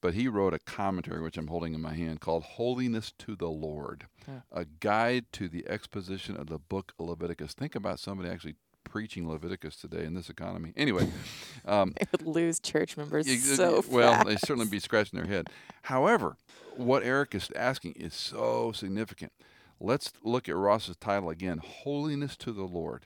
But 0.01 0.13
he 0.15 0.27
wrote 0.27 0.53
a 0.53 0.59
commentary, 0.59 1.21
which 1.21 1.37
I'm 1.37 1.47
holding 1.47 1.73
in 1.73 1.81
my 1.81 1.93
hand, 1.93 2.19
called 2.19 2.43
Holiness 2.43 3.13
to 3.19 3.37
the 3.37 3.47
Lord, 3.47 4.07
a 4.51 4.65
guide 4.65 5.25
to 5.33 5.47
the 5.47 5.65
exposition 5.67 6.35
of 6.35 6.47
the 6.47 6.59
book 6.59 6.93
of 6.99 7.07
Leviticus. 7.07 7.53
Think 7.53 7.73
about 7.73 7.99
somebody 7.99 8.29
actually 8.29 8.55
preaching 8.83 9.29
Leviticus 9.29 9.77
today 9.77 10.03
in 10.03 10.13
this 10.13 10.29
economy. 10.29 10.73
Anyway, 10.75 11.07
um, 11.65 11.93
They 11.97 12.05
would 12.11 12.27
lose 12.27 12.59
church 12.59 12.97
members 12.97 13.27
you- 13.29 13.37
so 13.37 13.81
well, 13.89 14.11
fast. 14.11 14.27
they 14.27 14.35
certainly 14.35 14.67
be 14.69 14.79
scratching 14.79 15.17
their 15.17 15.27
head. 15.27 15.47
However, 15.83 16.35
what 16.77 17.03
Eric 17.03 17.35
is 17.35 17.49
asking 17.55 17.93
is 17.93 18.13
so 18.13 18.71
significant. 18.71 19.31
Let's 19.79 20.13
look 20.23 20.47
at 20.47 20.55
Ross's 20.55 20.95
title 20.95 21.29
again 21.29 21.59
Holiness 21.59 22.37
to 22.37 22.51
the 22.51 22.63
Lord. 22.63 23.05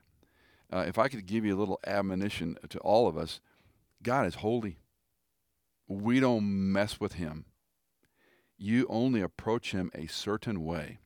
Uh, 0.72 0.86
if 0.88 0.98
I 0.98 1.08
could 1.08 1.26
give 1.26 1.46
you 1.46 1.56
a 1.56 1.60
little 1.60 1.80
admonition 1.86 2.58
to 2.70 2.80
all 2.80 3.08
of 3.08 3.18
us, 3.18 3.40
God 4.04 4.28
is 4.28 4.36
holy. 4.36 4.78
We 5.88 6.20
don't 6.20 6.72
mess 6.72 7.00
with 7.00 7.14
him. 7.14 7.46
You 8.58 8.86
only 8.90 9.22
approach 9.22 9.72
him 9.72 9.92
a 9.96 10.08
certain 10.08 10.64
way. 10.64 11.00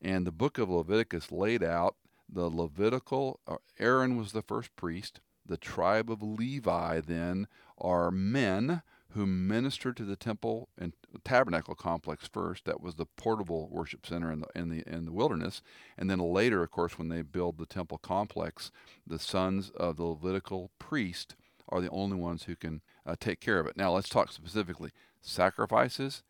And 0.00 0.26
the 0.26 0.32
book 0.32 0.58
of 0.58 0.68
Leviticus 0.68 1.32
laid 1.32 1.62
out 1.62 1.96
the 2.28 2.50
Levitical, 2.50 3.40
uh, 3.46 3.56
Aaron 3.78 4.16
was 4.16 4.32
the 4.32 4.42
first 4.42 4.74
priest. 4.76 5.20
The 5.46 5.56
tribe 5.56 6.10
of 6.10 6.22
Levi 6.22 7.00
then 7.00 7.46
are 7.78 8.10
men 8.10 8.82
who 9.12 9.26
ministered 9.26 9.96
to 9.96 10.04
the 10.04 10.16
temple 10.16 10.68
and 10.78 10.92
tabernacle 11.24 11.74
complex 11.74 12.28
first. 12.28 12.64
That 12.66 12.80
was 12.80 12.96
the 12.96 13.06
portable 13.06 13.68
worship 13.70 14.06
center 14.06 14.30
in 14.30 14.40
the 14.40 14.48
in 14.54 14.68
the 14.68 14.82
in 14.86 15.04
the 15.06 15.12
wilderness, 15.12 15.62
and 15.96 16.10
then 16.10 16.18
later, 16.18 16.62
of 16.62 16.70
course, 16.70 16.98
when 16.98 17.08
they 17.08 17.22
build 17.22 17.58
the 17.58 17.66
temple 17.66 17.98
complex, 17.98 18.70
the 19.06 19.18
sons 19.18 19.70
of 19.70 19.96
the 19.96 20.04
Levitical 20.04 20.70
priest 20.78 21.36
are 21.68 21.80
the 21.80 21.90
only 21.90 22.16
ones 22.16 22.44
who 22.44 22.56
can 22.56 22.82
uh, 23.06 23.16
take 23.18 23.40
care 23.40 23.58
of 23.58 23.66
it. 23.66 23.76
Now, 23.76 23.92
let's 23.92 24.08
talk 24.08 24.32
specifically 24.32 24.90
sacrifices, 25.20 26.22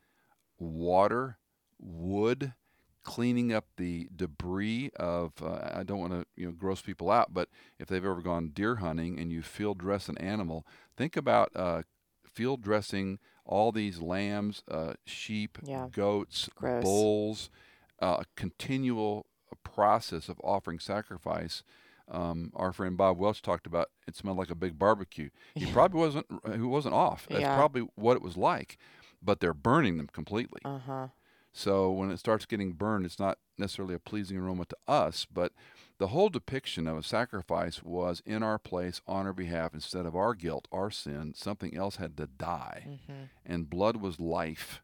water, 0.59 1.39
wood, 1.79 2.55
cleaning 3.05 3.53
up 3.53 3.67
the 3.77 4.09
debris 4.15 4.91
of. 4.97 5.33
Uh, 5.43 5.71
I 5.75 5.83
don't 5.83 5.99
want 5.99 6.13
to 6.13 6.27
you 6.37 6.47
know 6.47 6.53
gross 6.53 6.81
people 6.81 7.11
out, 7.11 7.35
but 7.35 7.49
if 7.79 7.89
they've 7.89 8.05
ever 8.05 8.23
gone 8.23 8.51
deer 8.51 8.77
hunting 8.77 9.19
and 9.19 9.33
you 9.33 9.43
field 9.43 9.79
dress 9.79 10.09
an 10.09 10.19
animal, 10.19 10.65
think 10.97 11.17
about 11.17 11.51
uh, 11.57 11.83
field 12.39 12.63
dressing 12.63 13.19
all 13.45 13.73
these 13.73 14.01
lambs, 14.01 14.63
uh, 14.71 14.93
sheep, 15.05 15.59
Yeah. 15.65 15.89
goats, 15.91 16.49
Gross. 16.55 16.83
bulls, 16.85 17.51
uh, 18.01 18.19
a 18.21 18.25
continual 18.37 19.27
process 19.65 20.29
of 20.29 20.41
offering 20.45 20.79
sacrifice. 20.79 21.65
Um, 22.07 22.53
our 22.55 22.73
friend 22.73 22.97
Bob 22.97 23.19
Welch 23.19 23.43
talked 23.43 23.67
about 23.67 23.89
it 24.07 24.15
smelled 24.17 24.39
like 24.39 24.51
a 24.51 24.55
big 24.55 24.79
barbecue. 24.79 25.31
He 25.55 25.67
probably 25.67 25.99
wasn't. 26.01 26.27
He 26.53 26.61
wasn't 26.61 26.95
off. 26.95 27.27
That's 27.29 27.41
Yeah. 27.43 27.57
probably 27.57 27.83
what 27.97 28.17
it 28.17 28.23
was 28.23 28.37
like. 28.37 28.79
But 29.21 29.41
they're 29.41 29.53
burning 29.53 29.97
them 29.97 30.07
completely. 30.13 30.61
Uh 30.65 30.79
huh. 30.79 31.09
So 31.59 31.91
when 31.91 32.13
it 32.13 32.21
starts 32.21 32.47
getting 32.47 32.75
burned, 32.75 33.05
it's 33.05 33.19
not 33.19 33.39
necessarily 33.59 33.97
a 33.97 33.99
pleasing 33.99 34.37
aroma 34.37 34.67
to 34.67 34.77
us, 34.87 35.27
but 35.29 35.53
the 35.99 36.07
whole 36.07 36.29
depiction 36.29 36.87
of 36.87 36.97
a 36.97 37.03
sacrifice 37.03 37.83
was 37.83 38.23
in 38.25 38.45
our 38.45 38.61
place 38.61 39.01
on 39.09 39.27
our 39.27 39.33
behalf 39.33 39.75
instead 39.75 40.07
of 40.07 40.15
our 40.15 40.35
guilt, 40.35 40.69
our 40.71 40.89
sin, 40.93 41.35
something 41.35 41.77
else 41.77 41.97
had 41.97 42.17
to 42.19 42.29
die. 42.29 42.87
Mm-hmm. 42.89 43.23
And 43.45 43.69
blood 43.69 43.97
was 43.97 44.21
life. 44.21 44.83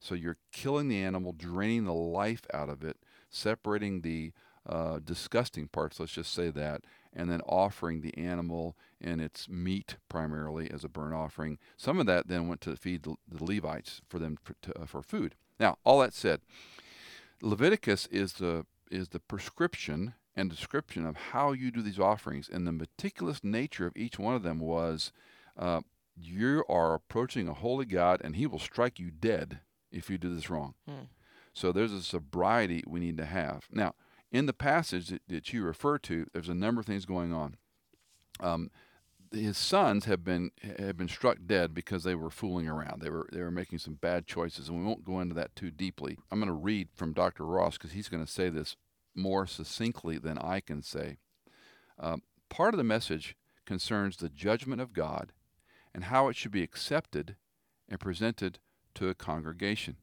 So 0.00 0.16
you're 0.16 0.38
killing 0.50 0.88
the 0.88 1.00
animal, 1.00 1.32
draining 1.32 1.84
the 1.84 1.94
life 1.94 2.42
out 2.52 2.68
of 2.68 2.82
it, 2.82 2.96
separating 3.30 4.00
the 4.00 4.32
uh, 4.68 4.98
disgusting 4.98 5.68
parts, 5.68 6.00
let's 6.00 6.10
just 6.10 6.34
say 6.34 6.50
that, 6.50 6.82
and 7.12 7.30
then 7.30 7.42
offering 7.42 8.00
the 8.00 8.18
animal 8.18 8.76
and 9.00 9.20
its 9.20 9.48
meat 9.48 9.98
primarily 10.08 10.68
as 10.68 10.82
a 10.82 10.88
burnt 10.88 11.14
offering. 11.14 11.58
Some 11.76 12.00
of 12.00 12.06
that 12.06 12.26
then 12.26 12.48
went 12.48 12.60
to 12.62 12.74
feed 12.74 13.04
the, 13.04 13.14
the 13.28 13.44
Levites 13.44 14.00
for 14.08 14.18
them 14.18 14.36
for, 14.42 14.56
to, 14.62 14.80
uh, 14.80 14.84
for 14.84 15.00
food. 15.00 15.36
Now, 15.58 15.78
all 15.84 16.00
that 16.00 16.14
said, 16.14 16.40
Leviticus 17.42 18.06
is 18.06 18.34
the 18.34 18.66
is 18.90 19.08
the 19.08 19.20
prescription 19.20 20.14
and 20.34 20.48
description 20.48 21.04
of 21.04 21.16
how 21.16 21.52
you 21.52 21.70
do 21.70 21.82
these 21.82 21.98
offerings, 21.98 22.48
and 22.48 22.66
the 22.66 22.72
meticulous 22.72 23.42
nature 23.42 23.86
of 23.86 23.96
each 23.96 24.18
one 24.18 24.34
of 24.34 24.42
them 24.42 24.60
was, 24.60 25.12
uh, 25.58 25.80
you 26.16 26.64
are 26.68 26.94
approaching 26.94 27.48
a 27.48 27.54
holy 27.54 27.84
God, 27.84 28.20
and 28.22 28.36
He 28.36 28.46
will 28.46 28.60
strike 28.60 28.98
you 28.98 29.10
dead 29.10 29.60
if 29.90 30.08
you 30.08 30.16
do 30.16 30.34
this 30.34 30.48
wrong. 30.48 30.74
Hmm. 30.88 31.06
So 31.52 31.72
there's 31.72 31.92
a 31.92 32.02
sobriety 32.02 32.84
we 32.86 33.00
need 33.00 33.16
to 33.16 33.24
have. 33.24 33.66
Now, 33.72 33.94
in 34.30 34.46
the 34.46 34.52
passage 34.52 35.08
that, 35.08 35.22
that 35.28 35.52
you 35.52 35.64
refer 35.64 35.98
to, 35.98 36.26
there's 36.32 36.48
a 36.48 36.54
number 36.54 36.80
of 36.80 36.86
things 36.86 37.04
going 37.04 37.32
on. 37.32 37.56
Um, 38.40 38.70
his 39.32 39.58
sons 39.58 40.06
have 40.06 40.24
been 40.24 40.50
have 40.78 40.96
been 40.96 41.08
struck 41.08 41.38
dead 41.46 41.74
because 41.74 42.02
they 42.02 42.14
were 42.14 42.30
fooling 42.30 42.68
around. 42.68 43.02
They 43.02 43.10
were 43.10 43.28
they 43.32 43.40
were 43.40 43.50
making 43.50 43.78
some 43.78 43.94
bad 43.94 44.26
choices, 44.26 44.68
and 44.68 44.78
we 44.78 44.84
won't 44.84 45.04
go 45.04 45.20
into 45.20 45.34
that 45.34 45.54
too 45.56 45.70
deeply. 45.70 46.18
I'm 46.30 46.38
going 46.38 46.48
to 46.48 46.52
read 46.52 46.88
from 46.94 47.12
Dr. 47.12 47.44
Ross 47.44 47.76
because 47.76 47.92
he's 47.92 48.08
going 48.08 48.24
to 48.24 48.30
say 48.30 48.48
this 48.48 48.76
more 49.14 49.46
succinctly 49.46 50.18
than 50.18 50.38
I 50.38 50.60
can 50.60 50.82
say. 50.82 51.18
Um, 51.98 52.22
part 52.48 52.74
of 52.74 52.78
the 52.78 52.84
message 52.84 53.36
concerns 53.66 54.16
the 54.16 54.28
judgment 54.28 54.80
of 54.80 54.92
God 54.92 55.32
and 55.94 56.04
how 56.04 56.28
it 56.28 56.36
should 56.36 56.52
be 56.52 56.62
accepted 56.62 57.36
and 57.88 58.00
presented 58.00 58.58
to 58.94 59.08
a 59.08 59.14
congregation. 59.14 59.96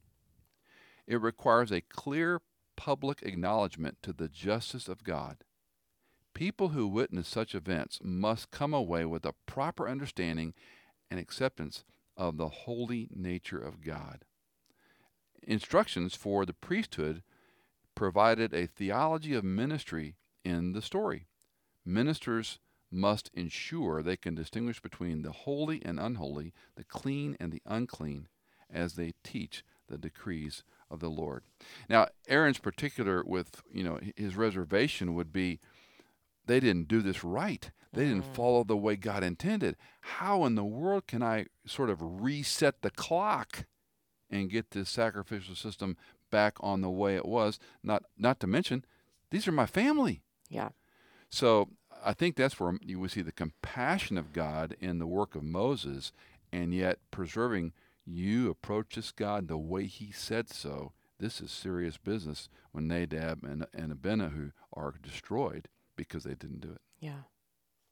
It 1.06 1.20
requires 1.20 1.70
a 1.70 1.80
clear 1.80 2.40
public 2.76 3.22
acknowledgement 3.22 3.98
to 4.02 4.12
the 4.12 4.28
justice 4.28 4.88
of 4.88 5.04
God. 5.04 5.38
People 6.36 6.68
who 6.68 6.86
witness 6.86 7.26
such 7.28 7.54
events 7.54 7.98
must 8.04 8.50
come 8.50 8.74
away 8.74 9.06
with 9.06 9.24
a 9.24 9.32
proper 9.46 9.88
understanding 9.88 10.52
and 11.10 11.18
acceptance 11.18 11.82
of 12.14 12.36
the 12.36 12.48
holy 12.48 13.08
nature 13.10 13.58
of 13.58 13.80
God. 13.80 14.26
Instructions 15.42 16.14
for 16.14 16.44
the 16.44 16.52
priesthood 16.52 17.22
provided 17.94 18.52
a 18.52 18.66
theology 18.66 19.32
of 19.32 19.44
ministry 19.44 20.16
in 20.44 20.74
the 20.74 20.82
story. 20.82 21.26
Ministers 21.86 22.58
must 22.90 23.30
ensure 23.32 24.02
they 24.02 24.18
can 24.18 24.34
distinguish 24.34 24.82
between 24.82 25.22
the 25.22 25.32
holy 25.32 25.82
and 25.86 25.98
unholy, 25.98 26.52
the 26.76 26.84
clean 26.84 27.34
and 27.40 27.50
the 27.50 27.62
unclean, 27.64 28.28
as 28.70 28.96
they 28.96 29.14
teach 29.24 29.64
the 29.88 29.96
decrees 29.96 30.64
of 30.90 31.00
the 31.00 31.08
Lord. 31.08 31.44
Now, 31.88 32.08
Aaron's 32.28 32.58
particular 32.58 33.24
with, 33.24 33.62
you 33.72 33.82
know, 33.82 33.98
his 34.16 34.36
reservation 34.36 35.14
would 35.14 35.32
be 35.32 35.60
they 36.46 36.60
didn't 36.60 36.88
do 36.88 37.02
this 37.02 37.22
right. 37.24 37.70
They 37.92 38.04
didn't 38.04 38.24
Mm. 38.24 38.34
follow 38.34 38.64
the 38.64 38.76
way 38.76 38.96
God 38.96 39.22
intended. 39.24 39.76
How 40.00 40.44
in 40.44 40.54
the 40.54 40.64
world 40.64 41.06
can 41.06 41.22
I 41.22 41.46
sort 41.66 41.88
of 41.90 41.98
reset 42.22 42.82
the 42.82 42.90
clock 42.90 43.64
and 44.30 44.50
get 44.50 44.70
this 44.72 44.90
sacrificial 44.90 45.54
system 45.54 45.96
back 46.30 46.56
on 46.60 46.80
the 46.82 46.90
way 46.90 47.16
it 47.16 47.24
was? 47.26 47.58
Not 47.82 48.04
not 48.18 48.38
to 48.40 48.46
mention, 48.46 48.84
these 49.30 49.48
are 49.48 49.52
my 49.52 49.66
family. 49.66 50.22
Yeah. 50.50 50.70
So 51.30 51.70
I 52.04 52.12
think 52.12 52.36
that's 52.36 52.60
where 52.60 52.78
you 52.82 53.00
would 53.00 53.10
see 53.12 53.22
the 53.22 53.32
compassion 53.32 54.18
of 54.18 54.32
God 54.32 54.76
in 54.80 54.98
the 54.98 55.06
work 55.06 55.34
of 55.34 55.42
Moses, 55.42 56.12
and 56.52 56.74
yet 56.74 56.98
preserving 57.10 57.72
you 58.04 58.50
approach 58.50 58.94
this 58.94 59.10
God 59.10 59.48
the 59.48 59.56
way 59.58 59.86
He 59.86 60.12
said 60.12 60.48
so. 60.48 60.92
This 61.18 61.40
is 61.40 61.50
serious 61.50 61.96
business 61.96 62.48
when 62.72 62.86
Nadab 62.88 63.42
and, 63.42 63.66
and 63.72 63.90
Abihu 63.90 64.50
are 64.74 64.94
destroyed 65.02 65.68
because 65.96 66.24
they 66.24 66.34
didn't 66.34 66.60
do 66.60 66.72
it. 66.72 66.80
Yeah. 67.00 67.22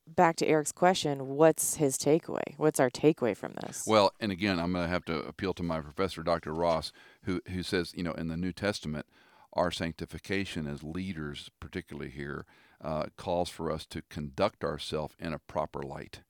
Back 0.06 0.36
to 0.36 0.46
Eric's 0.46 0.72
question, 0.72 1.28
what's 1.28 1.76
his 1.76 1.96
takeaway? 1.96 2.58
What's 2.58 2.78
our 2.78 2.90
takeaway 2.90 3.34
from 3.34 3.54
this? 3.62 3.84
Well, 3.86 4.12
and 4.20 4.30
again, 4.30 4.60
I'm 4.60 4.72
going 4.72 4.84
to 4.84 4.90
have 4.90 5.06
to 5.06 5.18
appeal 5.20 5.54
to 5.54 5.62
my 5.62 5.80
professor, 5.80 6.22
Dr. 6.22 6.52
Ross, 6.52 6.92
who, 7.24 7.40
who 7.48 7.62
says, 7.62 7.94
you 7.96 8.02
know, 8.02 8.12
in 8.12 8.28
the 8.28 8.36
New 8.36 8.52
Testament, 8.52 9.06
our 9.54 9.70
sanctification 9.70 10.66
as 10.66 10.82
leaders, 10.82 11.50
particularly 11.58 12.10
here, 12.10 12.44
uh, 12.82 13.06
calls 13.16 13.48
for 13.48 13.70
us 13.70 13.86
to 13.86 14.02
conduct 14.10 14.62
ourselves 14.62 15.14
in 15.18 15.32
a 15.32 15.38
proper 15.38 15.82
light. 15.82 16.20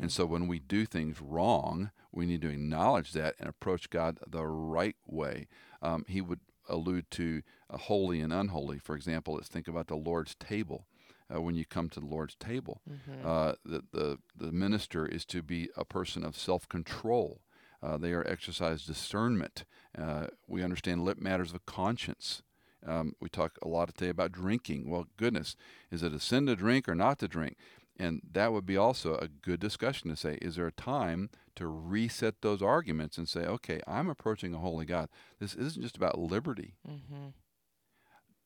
And 0.00 0.10
so 0.10 0.26
when 0.26 0.46
we 0.46 0.58
do 0.58 0.86
things 0.86 1.20
wrong, 1.20 1.90
we 2.12 2.26
need 2.26 2.42
to 2.42 2.50
acknowledge 2.50 3.12
that 3.12 3.34
and 3.38 3.48
approach 3.48 3.90
God 3.90 4.18
the 4.26 4.46
right 4.46 4.96
way. 5.06 5.46
Um, 5.82 6.04
he 6.08 6.20
would 6.20 6.40
allude 6.68 7.10
to 7.12 7.42
uh, 7.70 7.76
holy 7.76 8.20
and 8.20 8.32
unholy. 8.32 8.78
For 8.78 8.96
example, 8.96 9.34
let's 9.34 9.48
think 9.48 9.68
about 9.68 9.88
the 9.88 9.96
Lord's 9.96 10.34
table. 10.34 10.86
Uh, 11.34 11.40
when 11.40 11.54
you 11.56 11.64
come 11.64 11.88
to 11.88 12.00
the 12.00 12.06
Lord's 12.06 12.34
table, 12.36 12.80
Mhm. 12.88 13.24
uh, 13.24 13.54
the, 13.64 13.82
the 13.92 14.18
the 14.36 14.52
minister 14.52 15.06
is 15.06 15.24
to 15.26 15.42
be 15.42 15.68
a 15.76 15.84
person 15.84 16.24
of 16.24 16.36
self-control. 16.36 17.40
Uh, 17.82 17.96
they 17.98 18.12
are 18.12 18.26
exercise 18.26 18.84
discernment. 18.86 19.64
Uh, 19.96 20.28
we 20.46 20.62
understand 20.62 21.04
lip 21.04 21.18
matters 21.18 21.52
of 21.52 21.66
conscience. 21.66 22.42
Um, 22.86 23.14
we 23.20 23.28
talk 23.28 23.58
a 23.62 23.68
lot 23.68 23.88
today 23.88 24.10
about 24.10 24.32
drinking. 24.32 24.88
Well, 24.90 25.06
goodness, 25.16 25.56
is 25.90 26.02
it 26.02 26.12
a 26.12 26.20
sin 26.20 26.46
to 26.46 26.56
drink 26.56 26.88
or 26.88 26.94
not 26.94 27.18
to 27.20 27.28
drink? 27.28 27.56
And 27.96 28.22
that 28.32 28.52
would 28.52 28.66
be 28.66 28.76
also 28.76 29.16
a 29.16 29.28
good 29.28 29.60
discussion 29.60 30.10
to 30.10 30.16
say, 30.16 30.38
is 30.42 30.56
there 30.56 30.66
a 30.66 30.72
time 30.72 31.30
to 31.54 31.66
reset 31.68 32.40
those 32.42 32.60
arguments 32.60 33.16
and 33.18 33.28
say, 33.28 33.46
okay, 33.46 33.80
I'm 33.86 34.08
approaching 34.08 34.52
a 34.52 34.58
holy 34.58 34.84
God. 34.84 35.08
This 35.38 35.54
isn't 35.54 35.80
just 35.82 35.96
about 35.96 36.18
liberty. 36.18 36.74
Mhm. 36.86 37.32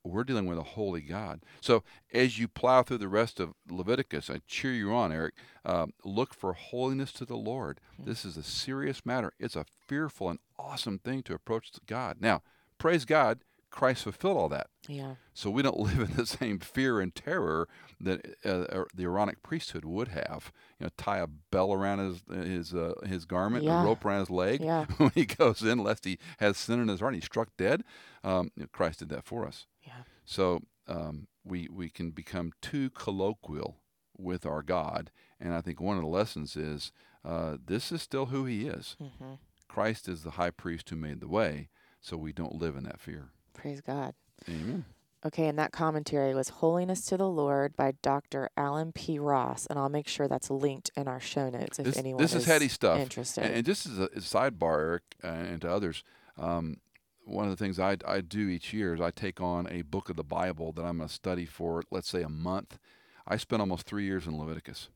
We're 0.09 0.25
dealing 0.25 0.47
with 0.47 0.59
a 0.59 0.63
holy 0.63 1.01
God. 1.01 1.41
So 1.61 1.85
as 2.13 2.39
you 2.39 2.49
plow 2.49 2.83
through 2.83 2.99
the 2.99 3.09
rest 3.09 3.41
of 3.41 3.55
Leviticus, 3.71 4.31
I 4.31 4.41
cheer 4.47 4.73
you 4.73 4.93
on, 4.93 5.13
Eric. 5.13 5.35
Um, 5.65 5.93
look 6.05 6.35
for 6.35 6.53
holiness 6.55 7.13
to 7.13 7.25
the 7.25 7.37
Lord. 7.37 7.81
This 7.99 8.25
is 8.25 8.37
a 8.37 8.43
serious 8.43 9.05
matter. 9.05 9.33
It's 9.39 9.57
a 9.57 9.67
fearful 9.87 10.31
and 10.31 10.39
awesome 10.59 10.99
thing 10.99 11.23
to 11.25 11.35
approach 11.35 11.71
God. 11.87 12.17
Now, 12.21 12.43
praise 12.79 13.05
God, 13.05 13.41
Christ 13.71 14.05
fulfilled 14.05 14.37
all 14.37 14.49
that. 14.49 14.69
Yeah. 14.89 15.17
So 15.35 15.51
we 15.51 15.63
don't 15.63 15.79
live 15.89 15.99
in 16.01 16.17
the 16.17 16.27
same 16.27 16.59
fear 16.59 17.01
and 17.01 17.15
terror 17.15 17.69
that 18.01 18.25
uh, 18.45 18.85
the 18.95 19.05
Aaronic 19.05 19.43
priesthood 19.43 19.85
would 19.85 20.09
have. 20.09 20.53
You 20.81 20.87
know, 20.87 20.91
tie 20.97 21.19
a 21.19 21.27
bell 21.27 21.73
around 21.73 21.99
his 21.99 22.23
his 22.47 22.75
uh, 22.75 22.95
his 23.07 23.25
garment, 23.25 23.65
Yeah. 23.65 23.83
a 23.83 23.85
rope 23.85 24.05
around 24.05 24.21
his 24.21 24.31
leg 24.31 24.61
Yeah. 24.63 24.87
when 24.97 25.11
he 25.15 25.25
goes 25.27 25.63
in, 25.63 25.79
lest 25.79 26.05
he 26.05 26.19
has 26.39 26.57
sin 26.57 26.81
in 26.81 26.89
his 26.89 27.01
heart. 27.01 27.13
and 27.15 27.23
He's 27.23 27.27
struck 27.27 27.51
dead. 27.57 27.85
Um, 28.25 28.51
Christ 28.73 29.01
did 29.01 29.09
that 29.11 29.25
for 29.25 29.47
us. 29.47 29.67
Yeah. 29.83 30.03
So 30.25 30.63
um, 30.87 31.29
we 31.45 31.69
we 31.71 31.91
can 31.91 32.11
become 32.11 32.53
too 32.63 32.91
colloquial 32.91 33.77
with 34.17 34.45
our 34.47 34.63
God, 34.63 35.11
and 35.39 35.55
I 35.55 35.61
think 35.61 35.81
one 35.81 35.97
of 35.97 36.03
the 36.03 36.09
lessons 36.09 36.57
is 36.57 36.91
uh, 37.25 37.57
this 37.65 37.93
is 37.93 38.03
still 38.03 38.27
who 38.27 38.45
He 38.47 38.67
is. 38.67 38.97
hmm 38.99 39.35
Christ 39.69 40.09
is 40.09 40.23
the 40.23 40.33
high 40.33 40.51
priest 40.51 40.89
who 40.89 40.97
made 40.97 41.21
the 41.21 41.29
way, 41.29 41.69
so 42.01 42.17
we 42.17 42.33
don't 42.33 42.55
live 42.55 42.75
in 42.75 42.85
that 42.85 42.99
fear. 43.01 43.29
Praise 43.59 43.81
God. 43.81 44.15
Amen. 44.49 44.85
Okay, 45.27 45.49
and 45.49 45.59
that 45.59 45.73
commentary 45.73 46.33
was 46.33 46.49
Holiness 46.49 47.05
to 47.07 47.17
the 47.17 47.29
Lord 47.29 47.77
by 47.77 47.95
Dr. 48.03 48.51
Alan 48.57 48.93
P. 48.93 49.19
Ross, 49.19 49.67
and 49.67 49.77
I'll 49.77 49.89
make 49.89 50.07
sure 50.07 50.29
that's 50.29 50.49
linked 50.49 50.93
in 50.97 51.09
our 51.09 51.19
show 51.19 51.51
notes 51.51 51.81
if 51.81 51.87
this, 51.87 51.97
anyone 51.97 52.23
this 52.23 52.35
is, 52.35 52.45
heady 52.45 52.69
stuff. 52.69 53.01
interested. 53.01 53.43
And, 53.43 53.55
and 53.57 53.67
just 53.67 53.87
as 53.87 53.99
a, 53.99 54.09
as 54.15 54.33
a 54.33 54.37
sidebar, 54.37 54.79
Eric, 54.79 55.03
uh, 55.25 55.27
and 55.27 55.61
to 55.63 55.71
others, 55.71 56.05
um, 56.39 56.77
one 57.25 57.47
of 57.47 57.51
the 57.51 57.57
things 57.57 57.81
I, 57.81 57.97
I 58.07 58.21
do 58.21 58.49
each 58.49 58.73
year 58.73 58.95
is 58.95 59.01
I 59.01 59.11
take 59.11 59.41
on 59.41 59.67
a 59.69 59.83
book 59.83 60.09
of 60.09 60.15
the 60.15 60.23
Bible 60.23 60.71
that 60.73 60.85
I'm 60.85 60.99
going 60.99 61.09
to 61.09 61.15
study 61.15 61.45
for, 61.45 61.83
let's 61.91 62.09
say, 62.09 62.23
a 62.23 62.29
month. 62.29 62.79
I 63.27 63.39
spent 63.39 63.61
almost 63.61 63.87
three 63.87 64.05
years 64.05 64.29
in 64.29 64.39
Leviticus. 64.39 64.89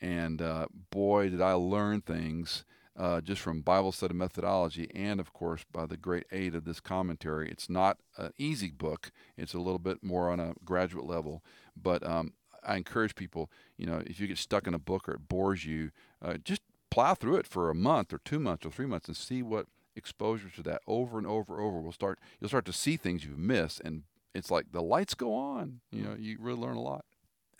And 0.00 0.42
uh, 0.42 0.66
boy, 0.90 1.28
did 1.28 1.40
I 1.40 1.52
learn 1.52 2.00
things 2.00 2.64
uh, 2.98 3.20
just 3.20 3.40
from 3.40 3.62
Bible 3.62 3.92
study 3.92 4.14
methodology 4.14 4.90
and, 4.94 5.20
of 5.20 5.32
course, 5.32 5.64
by 5.72 5.86
the 5.86 5.96
great 5.96 6.24
aid 6.32 6.54
of 6.54 6.64
this 6.64 6.80
commentary. 6.80 7.48
It's 7.48 7.70
not 7.70 7.98
an 8.16 8.32
easy 8.36 8.70
book, 8.70 9.12
it's 9.36 9.54
a 9.54 9.58
little 9.58 9.78
bit 9.78 10.02
more 10.02 10.30
on 10.30 10.40
a 10.40 10.54
graduate 10.64 11.06
level. 11.06 11.44
But 11.80 12.04
um, 12.04 12.32
I 12.64 12.76
encourage 12.76 13.14
people, 13.14 13.50
you 13.76 13.86
know, 13.86 14.02
if 14.04 14.18
you 14.18 14.26
get 14.26 14.38
stuck 14.38 14.66
in 14.66 14.74
a 14.74 14.78
book 14.78 15.08
or 15.08 15.14
it 15.14 15.28
bores 15.28 15.64
you, 15.64 15.92
uh, 16.20 16.34
just 16.38 16.62
plow 16.90 17.14
through 17.14 17.36
it 17.36 17.46
for 17.46 17.70
a 17.70 17.74
month 17.74 18.12
or 18.12 18.18
two 18.24 18.40
months 18.40 18.66
or 18.66 18.70
three 18.70 18.86
months 18.86 19.06
and 19.06 19.16
see 19.16 19.42
what 19.42 19.66
exposure 19.94 20.48
to 20.48 20.62
that 20.62 20.80
over 20.86 21.18
and 21.18 21.26
over 21.26 21.54
and 21.54 21.64
over 21.64 21.80
will 21.80 21.92
start. 21.92 22.18
You'll 22.40 22.48
start 22.48 22.64
to 22.66 22.72
see 22.72 22.96
things 22.96 23.24
you've 23.24 23.38
missed, 23.38 23.80
and 23.84 24.02
it's 24.34 24.50
like 24.50 24.72
the 24.72 24.82
lights 24.82 25.14
go 25.14 25.34
on. 25.34 25.80
You 25.92 26.02
know, 26.02 26.16
you 26.18 26.38
really 26.40 26.60
learn 26.60 26.76
a 26.76 26.82
lot. 26.82 27.04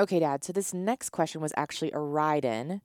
Okay, 0.01 0.20
Dad. 0.20 0.44
So 0.44 0.53
this 0.53 0.72
next 0.72 1.11
question 1.11 1.40
was 1.40 1.53
actually 1.57 1.90
a 1.92 1.98
ride 1.98 2.44
in 2.44 2.81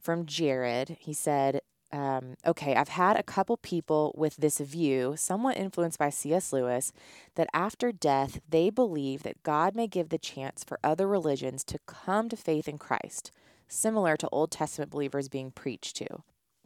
from 0.00 0.24
Jared. 0.24 0.96
He 0.98 1.12
said, 1.12 1.60
um, 1.94 2.34
Okay, 2.44 2.74
I've 2.74 2.88
had 2.88 3.16
a 3.16 3.22
couple 3.22 3.56
people 3.56 4.12
with 4.16 4.36
this 4.36 4.58
view, 4.58 5.14
somewhat 5.16 5.56
influenced 5.56 5.98
by 5.98 6.10
C.S. 6.10 6.52
Lewis, 6.52 6.92
that 7.36 7.48
after 7.54 7.92
death, 7.92 8.40
they 8.48 8.68
believe 8.68 9.22
that 9.22 9.42
God 9.44 9.76
may 9.76 9.86
give 9.86 10.08
the 10.08 10.18
chance 10.18 10.64
for 10.64 10.80
other 10.82 11.06
religions 11.06 11.62
to 11.64 11.78
come 11.86 12.28
to 12.28 12.36
faith 12.36 12.68
in 12.68 12.78
Christ, 12.78 13.30
similar 13.68 14.16
to 14.16 14.28
Old 14.30 14.50
Testament 14.50 14.90
believers 14.90 15.28
being 15.28 15.52
preached 15.52 15.96
to. 15.96 16.06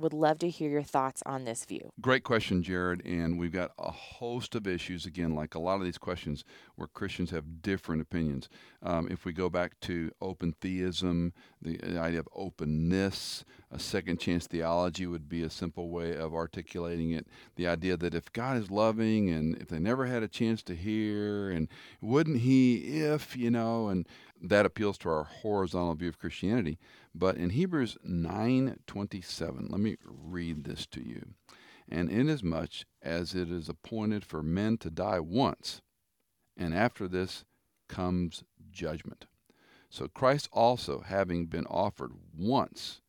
Would 0.00 0.12
love 0.12 0.38
to 0.38 0.48
hear 0.48 0.70
your 0.70 0.84
thoughts 0.84 1.24
on 1.26 1.44
this 1.44 1.64
view. 1.64 1.90
Great 2.00 2.22
question, 2.22 2.62
Jared. 2.62 3.04
And 3.04 3.36
we've 3.36 3.52
got 3.52 3.72
a 3.80 3.90
host 3.90 4.54
of 4.54 4.64
issues, 4.64 5.04
again, 5.04 5.34
like 5.34 5.56
a 5.56 5.58
lot 5.58 5.80
of 5.80 5.84
these 5.84 5.98
questions 5.98 6.44
where 6.76 6.86
Christians 6.86 7.32
have 7.32 7.62
different 7.62 8.00
opinions. 8.00 8.48
Um, 8.80 9.08
if 9.10 9.24
we 9.24 9.32
go 9.32 9.50
back 9.50 9.72
to 9.80 10.12
open 10.20 10.54
theism, 10.60 11.32
the, 11.60 11.78
the 11.78 11.98
idea 11.98 12.20
of 12.20 12.28
openness, 12.32 13.44
a 13.70 13.78
second 13.78 14.18
chance 14.18 14.46
theology 14.46 15.06
would 15.06 15.28
be 15.28 15.42
a 15.42 15.50
simple 15.50 15.90
way 15.90 16.16
of 16.16 16.34
articulating 16.34 17.10
it. 17.10 17.26
The 17.56 17.68
idea 17.68 17.96
that 17.98 18.14
if 18.14 18.32
God 18.32 18.56
is 18.56 18.70
loving 18.70 19.28
and 19.28 19.56
if 19.58 19.68
they 19.68 19.78
never 19.78 20.06
had 20.06 20.22
a 20.22 20.28
chance 20.28 20.62
to 20.64 20.74
hear, 20.74 21.50
and 21.50 21.68
wouldn't 22.00 22.40
He 22.40 23.00
if, 23.00 23.36
you 23.36 23.50
know, 23.50 23.88
and 23.88 24.06
that 24.40 24.64
appeals 24.64 24.96
to 24.98 25.10
our 25.10 25.24
horizontal 25.24 25.94
view 25.94 26.08
of 26.08 26.18
Christianity. 26.18 26.78
But 27.14 27.36
in 27.36 27.50
Hebrews 27.50 27.98
9:27, 28.06 29.70
let 29.70 29.80
me 29.80 29.96
read 30.02 30.64
this 30.64 30.86
to 30.86 31.02
you. 31.02 31.34
And 31.88 32.10
inasmuch 32.10 32.84
as 33.02 33.34
it 33.34 33.50
is 33.50 33.68
appointed 33.68 34.24
for 34.24 34.42
men 34.42 34.78
to 34.78 34.90
die 34.90 35.20
once, 35.20 35.82
and 36.56 36.74
after 36.74 37.08
this 37.08 37.44
comes 37.88 38.44
judgment. 38.70 39.26
So 39.90 40.06
Christ 40.06 40.48
also, 40.52 41.00
having 41.00 41.46
been 41.46 41.66
offered 41.66 42.12
once 42.36 43.00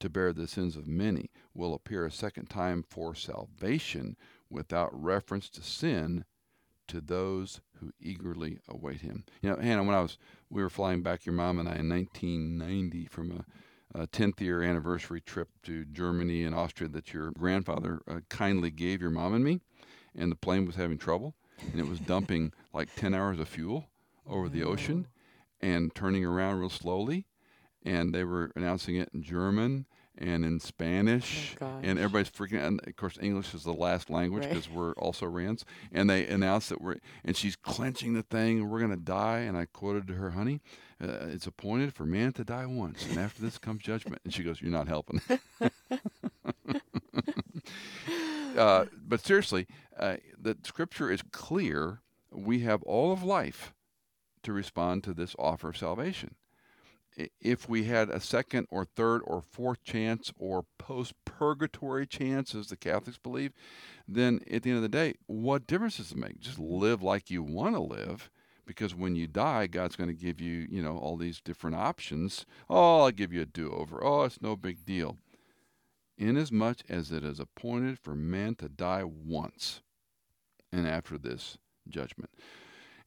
to 0.00 0.08
bear 0.08 0.32
the 0.32 0.46
sins 0.46 0.76
of 0.76 0.86
many, 0.86 1.30
will 1.54 1.74
appear 1.74 2.04
a 2.04 2.10
second 2.10 2.46
time 2.48 2.84
for 2.88 3.14
salvation 3.14 4.16
without 4.50 4.90
reference 4.92 5.48
to 5.50 5.62
sin 5.62 6.24
to 6.86 7.00
those 7.00 7.60
who 7.80 7.92
eagerly 8.00 8.58
await 8.68 9.02
him. 9.02 9.24
You 9.42 9.50
know, 9.50 9.56
Hannah, 9.56 9.84
when 9.84 9.94
I 9.94 10.00
was 10.00 10.16
we 10.50 10.62
were 10.62 10.70
flying 10.70 11.02
back 11.02 11.26
your 11.26 11.34
mom 11.34 11.58
and 11.58 11.68
I 11.68 11.76
in 11.76 11.88
1990 11.88 13.06
from 13.06 13.44
a, 13.94 14.02
a 14.02 14.06
10th 14.06 14.40
year 14.40 14.62
anniversary 14.62 15.20
trip 15.20 15.48
to 15.64 15.84
Germany 15.84 16.44
and 16.44 16.54
Austria 16.54 16.88
that 16.88 17.12
your 17.12 17.30
grandfather 17.32 18.00
uh, 18.08 18.20
kindly 18.30 18.70
gave 18.70 19.02
your 19.02 19.10
mom 19.10 19.34
and 19.34 19.44
me, 19.44 19.60
and 20.14 20.32
the 20.32 20.36
plane 20.36 20.64
was 20.64 20.76
having 20.76 20.98
trouble. 20.98 21.34
and 21.72 21.80
it 21.80 21.88
was 21.88 21.98
dumping 22.00 22.52
like 22.72 22.94
10 22.94 23.14
hours 23.14 23.38
of 23.38 23.48
fuel 23.48 23.88
over 24.26 24.48
the 24.48 24.62
ocean 24.62 25.06
and 25.60 25.94
turning 25.94 26.24
around 26.24 26.58
real 26.58 26.70
slowly. 26.70 27.26
And 27.88 28.14
they 28.14 28.24
were 28.24 28.52
announcing 28.54 28.96
it 28.96 29.08
in 29.14 29.22
German 29.22 29.86
and 30.20 30.44
in 30.44 30.58
Spanish, 30.58 31.54
Oh, 31.60 31.78
and 31.82 31.96
everybody's 31.98 32.28
freaking. 32.30 32.60
And 32.66 32.80
of 32.86 32.96
course, 32.96 33.16
English 33.22 33.54
is 33.54 33.62
the 33.62 33.72
last 33.72 34.10
language 34.10 34.42
Right. 34.44 34.52
because 34.52 34.68
we're 34.68 34.92
also 34.94 35.26
Rands. 35.26 35.64
And 35.92 36.10
they 36.10 36.26
announced 36.26 36.68
that 36.70 36.80
we're, 36.80 36.96
and 37.24 37.36
she's 37.36 37.54
clenching 37.56 38.14
the 38.14 38.24
thing, 38.24 38.68
we're 38.68 38.80
gonna 38.80 38.96
die. 38.96 39.38
And 39.40 39.56
I 39.56 39.64
quoted 39.66 40.06
to 40.08 40.14
her, 40.14 40.30
"Honey, 40.30 40.60
uh, 41.00 41.28
it's 41.30 41.46
appointed 41.46 41.94
for 41.94 42.04
man 42.04 42.32
to 42.32 42.44
die 42.44 42.66
once, 42.66 43.06
and 43.08 43.16
after 43.18 43.40
this 43.40 43.58
comes 43.58 43.82
judgment." 43.82 44.20
And 44.24 44.34
she 44.34 44.42
goes, 44.42 44.60
"You're 44.60 44.72
not 44.72 44.88
helping." 44.88 45.20
uh, 48.56 48.86
but 49.06 49.20
seriously, 49.24 49.66
uh, 49.98 50.16
the 50.36 50.56
scripture 50.64 51.10
is 51.10 51.22
clear. 51.32 52.00
We 52.32 52.60
have 52.60 52.82
all 52.82 53.12
of 53.12 53.22
life 53.22 53.72
to 54.42 54.52
respond 54.52 55.04
to 55.04 55.14
this 55.14 55.34
offer 55.38 55.68
of 55.70 55.76
salvation. 55.76 56.34
If 57.40 57.68
we 57.68 57.84
had 57.84 58.10
a 58.10 58.20
second 58.20 58.66
or 58.70 58.84
third 58.84 59.22
or 59.24 59.42
fourth 59.42 59.82
chance 59.82 60.32
or 60.38 60.64
post 60.78 61.14
purgatory 61.24 62.06
chance, 62.06 62.54
as 62.54 62.68
the 62.68 62.76
Catholics 62.76 63.18
believe, 63.18 63.52
then 64.06 64.40
at 64.50 64.62
the 64.62 64.70
end 64.70 64.76
of 64.76 64.82
the 64.82 64.88
day, 64.88 65.14
what 65.26 65.66
difference 65.66 65.96
does 65.96 66.12
it 66.12 66.18
make? 66.18 66.40
Just 66.40 66.58
live 66.58 67.02
like 67.02 67.30
you 67.30 67.42
want 67.42 67.74
to 67.74 67.80
live. 67.80 68.30
Because 68.66 68.94
when 68.94 69.16
you 69.16 69.26
die, 69.26 69.66
God's 69.66 69.96
going 69.96 70.10
to 70.10 70.14
give 70.14 70.40
you, 70.40 70.66
you 70.70 70.82
know, 70.82 70.98
all 70.98 71.16
these 71.16 71.40
different 71.40 71.74
options. 71.74 72.44
Oh, 72.68 73.00
I'll 73.04 73.10
give 73.10 73.32
you 73.32 73.40
a 73.40 73.46
do-over. 73.46 74.04
Oh, 74.04 74.24
it's 74.24 74.42
no 74.42 74.56
big 74.56 74.84
deal 74.84 75.16
inasmuch 76.18 76.78
as 76.88 77.12
it 77.12 77.24
is 77.24 77.40
appointed 77.40 77.98
for 77.98 78.14
man 78.14 78.54
to 78.56 78.68
die 78.68 79.04
once, 79.04 79.82
and 80.72 80.86
after 80.86 81.16
this 81.16 81.56
judgment. 81.88 82.30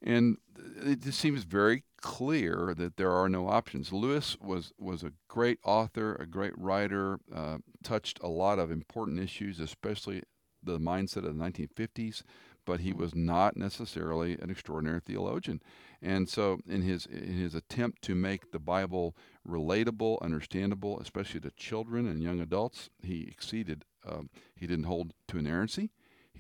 And 0.02 0.38
it 0.84 1.02
just 1.02 1.20
seems 1.20 1.44
very 1.44 1.84
clear 2.02 2.74
that 2.76 2.98
there 2.98 3.12
are 3.12 3.30
no 3.30 3.48
options. 3.48 3.94
Lewis 3.94 4.38
was 4.42 4.74
was 4.78 5.04
a 5.04 5.14
great 5.28 5.60
author, 5.64 6.16
a 6.16 6.26
great 6.26 6.58
writer, 6.58 7.20
uh, 7.34 7.58
touched 7.84 8.20
a 8.22 8.28
lot 8.28 8.60
of 8.60 8.72
important 8.72 9.20
issues, 9.20 9.60
especially 9.60 10.24
the 10.64 10.80
mindset 10.80 11.18
of 11.18 11.38
the 11.38 11.44
1950s. 11.44 12.24
But 12.64 12.82
he 12.82 12.94
was 12.94 13.16
not 13.16 13.58
necessarily 13.58 14.38
an 14.40 14.52
extraordinary 14.52 15.00
theologian, 15.00 15.62
and 16.00 16.30
so 16.30 16.60
in 16.68 16.84
his 16.84 17.08
in 17.08 17.34
his 17.34 17.56
attempt 17.56 18.04
to 18.04 18.14
make 18.14 18.52
the 18.52 18.60
Bible 18.60 19.16
relatable, 19.48 20.22
understandable, 20.22 21.00
especially 21.00 21.40
to 21.42 21.52
children 21.52 22.08
and 22.08 22.22
young 22.22 22.40
adults, 22.40 22.92
he 23.02 23.28
exceeded. 23.32 23.84
Um, 24.08 24.30
he 24.56 24.68
didn't 24.68 24.86
hold 24.86 25.14
to 25.28 25.40
inerrancy. 25.40 25.90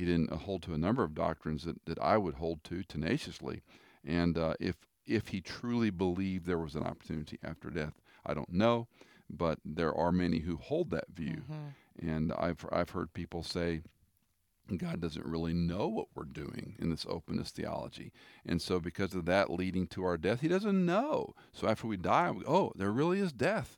He 0.01 0.07
didn't 0.07 0.31
uh, 0.31 0.37
hold 0.37 0.63
to 0.63 0.73
a 0.73 0.79
number 0.79 1.03
of 1.03 1.13
doctrines 1.13 1.63
that, 1.65 1.85
that 1.85 1.99
I 1.99 2.17
would 2.17 2.33
hold 2.33 2.63
to 2.63 2.81
tenaciously. 2.81 3.61
And 4.03 4.35
uh, 4.35 4.55
if 4.59 4.77
if 5.05 5.27
he 5.27 5.41
truly 5.41 5.91
believed 5.91 6.47
there 6.47 6.57
was 6.57 6.73
an 6.73 6.81
opportunity 6.81 7.37
after 7.43 7.69
death, 7.69 7.93
I 8.25 8.33
don't 8.33 8.51
know, 8.51 8.87
but 9.29 9.59
there 9.63 9.93
are 9.93 10.11
many 10.11 10.39
who 10.39 10.57
hold 10.57 10.89
that 10.89 11.09
view. 11.13 11.43
And 12.01 12.33
I've 12.33 12.65
I've 12.71 12.89
heard 12.89 13.13
people 13.13 13.43
say 13.43 13.81
God 14.75 15.01
doesn't 15.01 15.23
really 15.23 15.53
know 15.53 15.87
what 15.87 16.07
we're 16.15 16.23
doing 16.23 16.77
in 16.79 16.89
this 16.89 17.05
openness 17.07 17.51
theology. 17.51 18.11
And 18.43 18.59
so, 18.59 18.79
because 18.79 19.13
of 19.13 19.25
that 19.25 19.51
leading 19.51 19.85
to 19.89 20.03
our 20.03 20.17
death, 20.17 20.41
He 20.41 20.47
doesn't 20.47 20.83
know. 20.83 21.35
So, 21.51 21.67
after 21.67 21.85
we 21.85 21.97
die, 21.97 22.31
we, 22.31 22.43
oh, 22.47 22.71
there 22.75 22.91
really 22.91 23.19
is 23.19 23.33
death. 23.33 23.77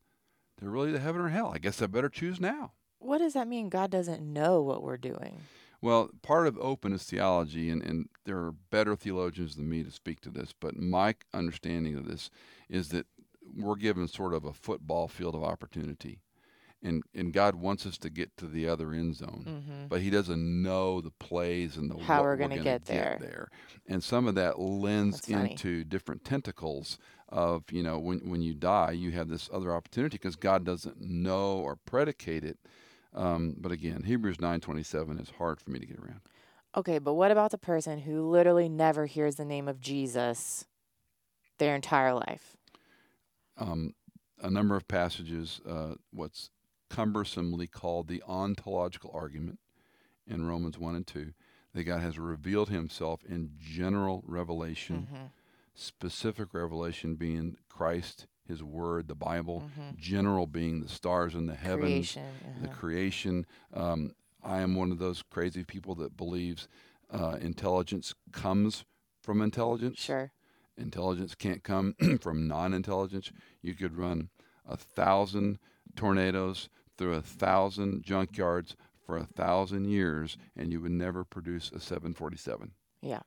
There 0.62 0.70
really 0.70 0.94
is 0.94 1.02
heaven 1.02 1.20
or 1.20 1.30
hell. 1.30 1.52
I 1.54 1.58
guess 1.58 1.82
I 1.82 1.88
better 1.88 2.08
choose 2.08 2.40
now. 2.40 2.72
What 3.00 3.18
does 3.18 3.34
that 3.34 3.50
mean? 3.50 3.68
God 3.68 3.92
doesn't 3.92 4.22
know 4.24 4.62
what 4.62 4.82
we're 4.82 4.96
doing. 4.96 5.42
Well, 5.84 6.12
part 6.22 6.48
of 6.48 6.58
openness 6.60 7.04
theology, 7.04 7.70
and, 7.70 7.84
and 7.84 8.08
there 8.24 8.38
are 8.38 8.54
better 8.72 8.96
theologians 8.96 9.58
than 9.58 9.68
me 9.70 9.84
to 9.84 9.92
speak 9.92 10.22
to 10.22 10.30
this, 10.30 10.54
but 10.58 10.78
my 10.80 11.16
understanding 11.34 11.98
of 11.98 12.08
this 12.08 12.30
is 12.70 12.88
that 12.90 13.06
we're 13.58 13.76
given 13.76 14.08
sort 14.08 14.34
of 14.34 14.46
a 14.46 14.54
football 14.54 15.10
field 15.10 15.36
of 15.36 15.44
opportunity. 15.44 16.22
And, 16.82 17.04
and 17.14 17.34
God 17.34 17.56
wants 17.56 17.86
us 17.86 17.98
to 17.98 18.10
get 18.10 18.36
to 18.38 18.48
the 18.48 18.66
other 18.66 18.94
end 18.94 19.18
zone, 19.18 19.44
Mhm. 19.46 19.90
but 19.90 20.02
He 20.02 20.10
doesn't 20.10 20.62
know 20.64 21.02
the 21.02 21.12
plays 21.12 21.76
and 21.76 21.92
the 21.92 21.98
How 21.98 22.22
we're 22.22 22.38
gonna 22.38 22.56
gonna 22.56 22.64
get 22.64 22.86
there. 22.86 23.18
there. 23.20 23.50
And 23.86 24.02
some 24.02 24.26
of 24.26 24.36
that 24.36 24.60
lends 24.60 25.18
That's 25.18 25.32
funny. 25.34 25.52
into 25.52 25.84
different 25.84 26.24
tentacles 26.24 26.98
of 27.28 27.64
you 27.72 27.84
know 27.84 28.00
when 28.00 28.30
when 28.30 28.42
you 28.42 28.54
die, 28.54 28.92
you 28.92 29.12
have 29.12 29.28
this 29.28 29.50
other 29.52 29.74
opportunity 29.74 30.16
because 30.18 30.36
God 30.38 30.64
doesn't 30.64 31.02
know 31.02 31.58
or 31.58 31.76
predicate 31.76 32.46
it. 32.46 32.58
Um, 33.16 33.56
but 33.60 33.72
again, 33.72 34.04
Hebrews 34.04 34.42
nine 34.42 34.60
twenty 34.60 34.84
seven 34.84 35.20
is 35.20 35.30
hard 35.38 35.60
for 35.62 35.70
me 35.72 35.80
to 35.80 35.86
get 35.86 36.00
around. 36.00 36.22
Okay, 36.76 36.98
but 36.98 37.14
what 37.14 37.30
about 37.32 37.52
the 37.52 37.58
person 37.60 38.00
who 38.00 38.28
literally 38.30 38.68
never 38.68 39.06
hears 39.06 39.36
the 39.36 39.46
name 39.46 39.68
of 39.68 39.80
Jesus 39.80 40.66
their 41.60 41.76
entire 41.76 42.14
life? 42.14 42.56
um, 43.58 43.94
a 44.42 44.50
number 44.50 44.76
of 44.76 44.88
passages, 44.88 45.62
uh, 45.70 45.94
what's 46.12 46.50
cumbersomely 46.90 47.68
called 47.68 48.08
the 48.08 48.22
ontological 48.28 49.12
argument 49.14 49.60
in 50.26 50.48
Romans 50.48 50.80
1 50.80 50.96
and 50.96 51.06
2, 51.06 51.34
that 51.76 51.84
God 51.84 52.02
has 52.02 52.18
revealed 52.18 52.70
himself 52.70 53.24
in 53.30 53.52
general 53.60 54.24
revelation, 54.26 55.08
Mhm. 55.12 55.30
specific 55.76 56.54
revelation 56.54 57.16
being 57.16 57.58
Christ, 57.70 58.26
his 58.48 58.62
word, 58.64 59.08
the 59.08 59.16
Bible, 59.16 59.64
Mhm. 59.78 59.96
general 59.98 60.48
being 60.48 60.82
the 60.82 60.90
stars 60.90 61.34
in 61.36 61.46
the 61.46 61.56
heavens, 61.56 62.14
Creation. 62.14 62.34
the 62.62 62.68
uh-huh. 62.70 62.78
creation. 62.78 63.46
Um, 63.74 64.16
I 64.44 64.60
am 64.62 64.76
one 64.76 64.92
of 64.92 65.00
those 65.00 65.24
crazy 65.24 65.64
people 65.64 65.96
that 65.96 66.18
believes 66.18 66.68
uh, 67.10 67.38
intelligence 67.40 68.14
comes 68.32 68.86
from 69.22 69.42
intelligence 69.42 70.00
Sure. 70.00 70.32
intelligence 70.78 71.36
can't 71.36 71.64
come 71.64 71.94
from 72.22 72.48
non-intelligence. 72.48 73.32
You 73.62 73.76
could 73.76 73.96
run 73.96 74.30
a 74.66 74.76
thousand 74.76 75.60
tornadoes 75.96 76.70
through 76.98 77.14
a 77.14 77.22
thousand 77.22 78.04
junkyards 78.04 78.76
for 79.06 79.18
a 79.18 79.26
thousand 79.26 79.86
years, 79.86 80.38
and 80.56 80.72
you 80.72 80.82
would 80.82 80.92
never 80.92 81.24
produce 81.24 81.72
a 81.72 81.80
747. 81.80 82.72
Yeah. 83.02 83.22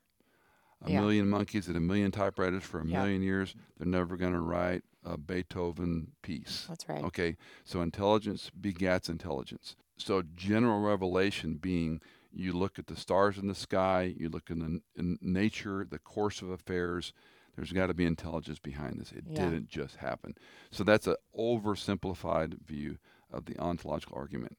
A 0.82 0.90
Yeah. 0.90 1.00
million 1.00 1.28
monkeys 1.28 1.68
and 1.68 1.76
a 1.76 1.80
million 1.80 2.10
typewriters 2.10 2.62
for 2.62 2.80
a 2.80 2.86
Yeah. 2.86 3.02
million 3.02 3.22
years, 3.22 3.54
they're 3.78 3.86
never 3.88 4.16
going 4.16 4.32
to 4.34 4.40
write 4.40 4.84
a 5.02 5.16
Beethoven 5.16 6.12
piece. 6.22 6.66
That's 6.66 6.88
right. 6.88 7.02
Okay, 7.04 7.36
so 7.64 7.80
intelligence 7.80 8.50
begats 8.60 9.08
intelligence. 9.08 9.76
So 9.96 10.22
general 10.22 10.80
revelation 10.80 11.56
being 11.56 12.00
you 12.32 12.52
look 12.52 12.78
at 12.78 12.86
the 12.88 12.96
stars 12.96 13.38
in 13.38 13.46
the 13.46 13.54
sky, 13.54 14.14
you 14.18 14.28
look 14.28 14.50
in 14.50 14.58
the 14.58 14.82
in 15.00 15.18
nature, 15.22 15.86
the 15.88 15.98
course 15.98 16.42
of 16.42 16.50
affairs. 16.50 17.12
There's 17.54 17.72
got 17.72 17.86
to 17.86 17.94
be 17.94 18.04
intelligence 18.04 18.58
behind 18.58 19.00
this. 19.00 19.12
It 19.12 19.24
Yeah. 19.30 19.48
didn't 19.48 19.68
just 19.68 19.96
happen. 19.96 20.34
So 20.70 20.84
that's 20.84 21.06
an 21.06 21.16
oversimplified 21.34 22.60
view 22.66 22.98
of 23.30 23.46
the 23.46 23.58
ontological 23.58 24.16
argument. 24.18 24.58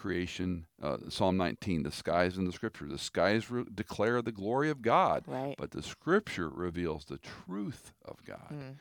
Creation, 0.00 0.66
uh, 0.82 0.96
Psalm 1.10 1.36
19, 1.36 1.82
the 1.82 1.90
skies 1.92 2.38
in 2.38 2.46
the 2.46 2.52
scripture. 2.52 2.86
The 2.86 2.96
skies 2.96 3.50
re- 3.50 3.64
declare 3.74 4.22
the 4.22 4.32
glory 4.32 4.70
of 4.70 4.80
God, 4.80 5.24
Right. 5.26 5.54
but 5.58 5.72
the 5.72 5.82
scripture 5.82 6.48
reveals 6.48 7.04
the 7.04 7.18
truth 7.18 7.92
of 8.02 8.24
God. 8.24 8.50
Mm. 8.50 8.76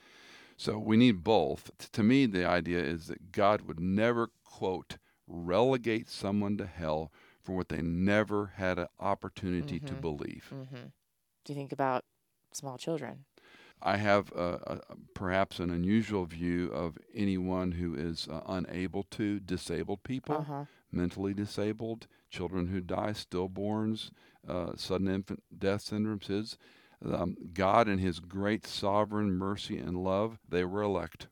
So 0.55 0.77
we 0.79 0.95
need 0.95 1.21
both. 1.23 1.71
T- 1.77 1.87
To 1.91 2.03
me, 2.03 2.25
the 2.25 2.45
idea 2.45 2.79
is 2.79 3.07
that 3.07 3.33
God 3.33 3.63
would 3.63 3.81
never, 3.81 4.29
quote, 4.45 4.97
relegate 5.27 6.07
someone 6.07 6.55
to 6.57 6.65
hell 6.65 7.11
for 7.41 7.53
what 7.53 7.67
they 7.67 7.81
never 7.81 8.53
had 8.55 8.79
an 8.79 8.87
opportunity 8.99 9.79
to 9.81 9.95
Mhm. 9.95 10.01
believe. 10.01 10.45
hmm 10.51 10.87
Do 11.43 11.53
you 11.53 11.55
think 11.55 11.73
about 11.73 12.05
small 12.53 12.77
children? 12.77 13.25
I 13.81 13.97
have 13.97 14.31
uh, 14.33 14.57
a, 14.67 14.79
perhaps 15.13 15.59
an 15.59 15.69
unusual 15.69 16.25
view 16.25 16.69
of 16.71 16.97
anyone 17.13 17.71
who 17.73 17.93
is 17.95 18.27
uh, 18.27 18.41
unable 18.45 19.03
to, 19.03 19.39
disabled 19.39 20.03
people, 20.03 20.35
Uh 20.35 20.43
huh. 20.43 20.65
Mentally 20.91 21.33
disabled, 21.33 22.07
children 22.29 22.67
who 22.67 22.81
die, 22.81 23.11
stillborns, 23.13 24.11
uh, 24.47 24.71
sudden 24.75 25.07
infant 25.07 25.43
death 25.57 25.85
syndromes. 25.85 26.29
Is 26.29 26.57
um, 27.05 27.35
God, 27.53 27.87
in 27.87 27.99
His 27.99 28.19
great 28.19 28.65
sovereign 28.67 29.31
mercy 29.31 29.77
and 29.77 29.97
love, 30.03 30.39
they 30.47 30.63
were 30.65 30.81
elect. 30.81 31.27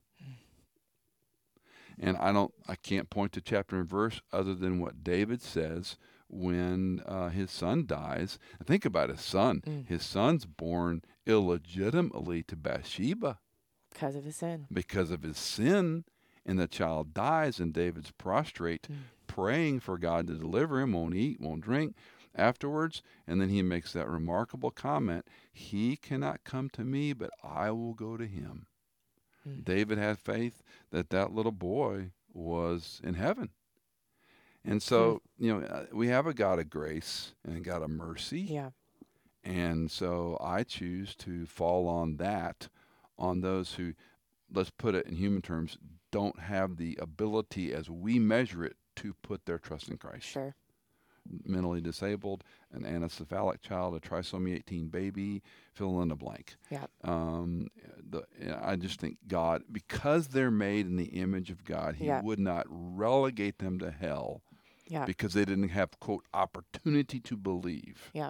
And 2.00 2.16
I 2.18 2.32
don't, 2.32 2.54
I 2.68 2.76
can't 2.76 3.10
point 3.10 3.32
to 3.34 3.42
chapter 3.42 3.76
and 3.80 3.90
verse 3.90 4.22
other 4.32 4.54
than 4.54 4.80
what 4.80 5.04
David 5.04 5.42
says 5.42 5.98
when 6.30 7.02
uh, 7.08 7.30
his 7.30 7.50
son 7.50 7.86
dies. 7.88 8.38
Think 8.64 8.86
about 8.86 9.10
his 9.10 9.22
son. 9.22 9.64
Mm. 9.66 9.88
His 9.88 10.04
son's 10.06 10.46
born 10.46 11.02
illegitimately 11.26 12.44
to 12.44 12.56
Bathsheba 12.56 13.40
Because 13.92 14.16
of 14.16 14.26
his 14.26 14.36
sin. 14.36 14.68
because 14.72 15.10
of 15.10 15.24
his 15.24 15.38
sin, 15.38 16.04
and 16.46 16.60
the 16.60 16.68
child 16.68 17.14
dies, 17.16 17.60
and 17.60 17.74
David's 17.74 18.12
prostrate, 18.12 18.88
Mm. 18.92 18.96
Praying 19.38 19.80
for 19.80 20.00
God 20.00 20.26
to 20.28 20.34
deliver 20.34 20.80
him, 20.80 20.94
won't 20.94 21.14
eat, 21.14 21.40
won't 21.40 21.62
drink 21.62 21.96
afterwards. 22.36 23.04
And 23.28 23.40
then 23.40 23.50
he 23.50 23.62
makes 23.62 23.94
that 23.94 24.10
remarkable 24.10 24.72
comment 24.72 25.28
He 25.54 25.96
cannot 25.96 26.44
come 26.44 26.70
to 26.72 26.84
me, 26.84 27.14
but 27.14 27.30
I 27.44 27.72
will 27.72 27.94
go 27.94 28.18
to 28.18 28.26
him. 28.26 28.66
Mm. 29.48 29.64
David 29.64 29.98
had 30.00 30.18
faith 30.18 30.64
that 30.92 31.12
that 31.12 31.34
little 31.34 31.52
boy 31.52 32.12
was 32.34 33.00
in 33.04 33.14
heaven. 33.14 33.50
And 34.66 34.82
so, 34.84 35.22
you 35.38 35.54
know, 35.54 35.66
uh, 35.66 35.86
we 35.94 36.08
have 36.08 36.28
a 36.28 36.34
God 36.34 36.60
of 36.60 36.70
grace 36.70 37.34
and 37.46 37.58
a 37.58 37.62
God 37.62 37.84
of 37.84 37.90
mercy 37.90 38.42
Yeah. 38.42 38.72
And 39.44 39.90
so 39.90 40.38
I 40.42 40.64
choose 40.64 41.16
to 41.18 41.46
fall 41.46 41.88
on 41.88 42.18
that, 42.18 42.68
on 43.18 43.40
those 43.40 43.76
who, 43.76 43.94
let's 44.52 44.72
put 44.72 44.94
it 44.94 45.06
in 45.06 45.16
human 45.16 45.42
terms, 45.42 45.78
don't 46.12 46.40
have 46.40 46.76
the 46.76 46.98
ability 47.02 47.74
as 47.74 47.90
we 47.90 48.20
measure 48.20 48.66
it 48.66 48.76
to 48.98 49.14
put 49.22 49.46
their 49.46 49.58
trust 49.58 49.90
in 49.90 49.98
Christ. 49.98 50.26
Sure. 50.26 50.56
Mentally 51.46 51.82
disabled, 51.82 52.44
an 52.72 52.84
anencephalic 52.84 53.62
child, 53.62 53.96
a 53.96 54.00
trisomy 54.00 54.56
18 54.56 54.88
baby, 54.88 55.44
fill 55.74 56.02
in 56.02 56.08
the 56.08 56.16
blank. 56.16 56.56
Yeah. 56.70 56.86
Um, 57.04 57.68
the, 58.10 58.24
I 58.64 58.78
just 58.78 59.02
think 59.02 59.18
God, 59.28 59.64
because 59.70 60.30
they're 60.30 60.52
made 60.52 60.86
in 60.86 60.96
the 60.96 61.06
image 61.20 61.50
of 61.50 61.66
God, 61.66 61.96
He 61.96 62.06
Yeah. 62.06 62.22
would 62.22 62.40
not 62.40 62.66
relegate 62.70 63.58
them 63.60 63.78
to 63.80 63.92
hell 63.92 64.42
Yeah. 64.88 65.04
because 65.06 65.34
they 65.34 65.44
didn't 65.44 65.68
have 65.70 66.00
quote 66.00 66.24
opportunity 66.34 67.20
to 67.20 67.36
believe. 67.36 68.10
Yeah. 68.14 68.30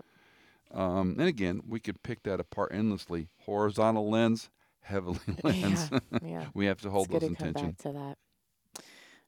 Um, 0.72 1.16
and 1.20 1.28
again, 1.28 1.62
we 1.68 1.80
could 1.80 2.02
pick 2.02 2.24
that 2.24 2.40
apart 2.40 2.72
endlessly. 2.74 3.30
Horizontal 3.46 4.10
lens, 4.10 4.50
heavily 4.82 5.20
lens. 5.44 5.90
Yeah. 5.92 6.00
Yeah. 6.24 6.46
we 6.56 6.66
have 6.66 6.82
to 6.82 6.90
hold 6.90 7.12
it's 7.12 7.20
those 7.22 7.30
to 7.30 7.36
come 7.36 7.48
intention. 7.50 7.70
back 7.72 7.78
to 7.84 7.92
that. 7.94 8.18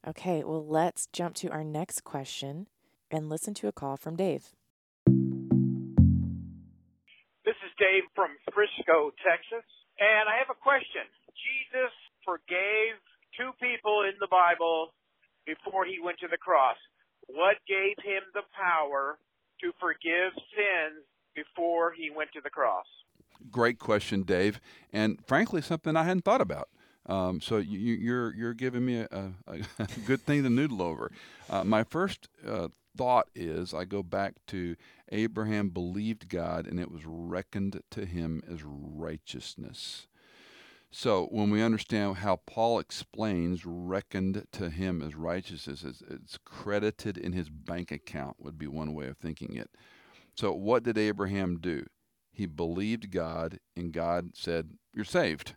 Okay, 0.06 0.42
well, 0.42 0.66
let's 0.66 1.08
jump 1.12 1.34
to 1.36 1.48
our 1.50 1.62
next 1.62 2.04
question 2.04 2.68
and 3.10 3.28
listen 3.28 3.52
to 3.52 3.68
a 3.68 3.72
call 3.72 3.98
from 3.98 4.16
Dave. 4.16 4.54
This 7.44 7.56
is 7.60 7.72
Dave 7.78 8.04
from 8.14 8.30
Frisco, 8.54 9.12
Texas, 9.20 9.66
and 9.98 10.24
I 10.26 10.38
have 10.38 10.48
a 10.48 10.56
question. 10.56 11.04
Jesus 11.36 11.92
forgave 12.24 12.96
two 13.36 13.50
people 13.60 14.04
in 14.08 14.16
the 14.20 14.28
Bible 14.30 14.94
before 15.44 15.84
he 15.84 15.98
went 16.02 16.18
to 16.20 16.28
the 16.30 16.38
cross. 16.38 16.76
What 17.26 17.56
gave 17.68 17.96
him 18.02 18.22
the 18.32 18.42
power 18.56 19.18
to 19.60 19.72
forgive 19.78 20.32
sins 20.56 21.04
before 21.34 21.92
he 21.92 22.08
went 22.08 22.32
to 22.32 22.40
the 22.42 22.50
cross? 22.50 22.86
Great 23.50 23.78
question, 23.78 24.22
Dave, 24.22 24.60
and 24.94 25.22
frankly, 25.26 25.60
something 25.60 25.94
I 25.94 26.04
hadn't 26.04 26.24
thought 26.24 26.40
about. 26.40 26.70
Um, 27.06 27.40
so 27.40 27.56
you, 27.58 27.78
you- 27.78 27.94
you're 27.96 28.34
you're 28.34 28.54
giving 28.54 28.84
me 28.84 28.98
a, 29.00 29.32
a, 29.46 29.60
a 29.78 29.86
good 30.06 30.20
thing 30.20 30.42
to 30.42 30.50
noodle 30.50 30.82
over. 30.82 31.10
Uh, 31.48 31.64
my 31.64 31.82
first 31.84 32.28
uh, 32.46 32.68
thought 32.96 33.28
is 33.34 33.72
I 33.72 33.84
go 33.84 34.02
back 34.02 34.34
to 34.48 34.76
Abraham 35.10 35.70
believed 35.70 36.28
God, 36.28 36.66
and 36.66 36.78
it 36.78 36.90
was 36.90 37.02
reckoned 37.06 37.80
to 37.90 38.04
him 38.04 38.42
as 38.50 38.60
righteousness. 38.64 40.06
So 40.92 41.26
when 41.26 41.50
we 41.50 41.62
understand 41.62 42.16
how 42.16 42.40
Paul 42.46 42.80
explains 42.80 43.64
reckoned 43.64 44.44
to 44.52 44.70
him 44.70 45.02
as 45.02 45.14
righteousness, 45.14 45.84
it's, 45.84 46.02
it's 46.10 46.36
credited 46.44 47.16
in 47.16 47.32
his 47.32 47.48
bank 47.48 47.92
account 47.92 48.36
would 48.40 48.58
be 48.58 48.66
one 48.66 48.92
way 48.92 49.06
of 49.06 49.16
thinking 49.16 49.54
it. 49.54 49.70
So 50.34 50.52
what 50.52 50.82
did 50.82 50.98
Abraham 50.98 51.58
do? 51.60 51.86
He 52.32 52.46
believed 52.46 53.10
God, 53.12 53.60
and 53.76 53.92
God 53.92 54.30
said, 54.34 54.70
"You're 54.94 55.04
saved." 55.04 55.54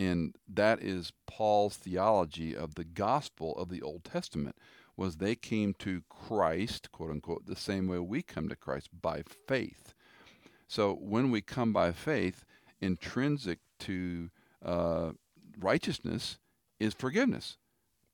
And 0.00 0.34
that 0.48 0.82
is 0.82 1.12
Paul's 1.26 1.76
theology 1.76 2.56
of 2.56 2.74
the 2.74 2.84
gospel 2.84 3.54
of 3.58 3.68
the 3.68 3.82
Old 3.82 4.02
Testament 4.02 4.56
was 4.96 5.16
they 5.16 5.34
came 5.34 5.74
to 5.80 6.02
Christ, 6.08 6.90
quote 6.90 7.10
unquote, 7.10 7.44
the 7.44 7.54
same 7.54 7.86
way 7.86 7.98
we 7.98 8.22
come 8.22 8.48
to 8.48 8.56
Christ 8.56 8.88
by 9.02 9.22
faith. 9.46 9.92
So 10.68 10.94
when 10.94 11.30
we 11.30 11.42
come 11.42 11.74
by 11.74 11.92
faith, 11.92 12.46
intrinsic 12.80 13.58
to 13.80 14.30
uh, 14.64 15.10
righteousness 15.58 16.38
is 16.78 16.94
forgiveness, 16.94 17.58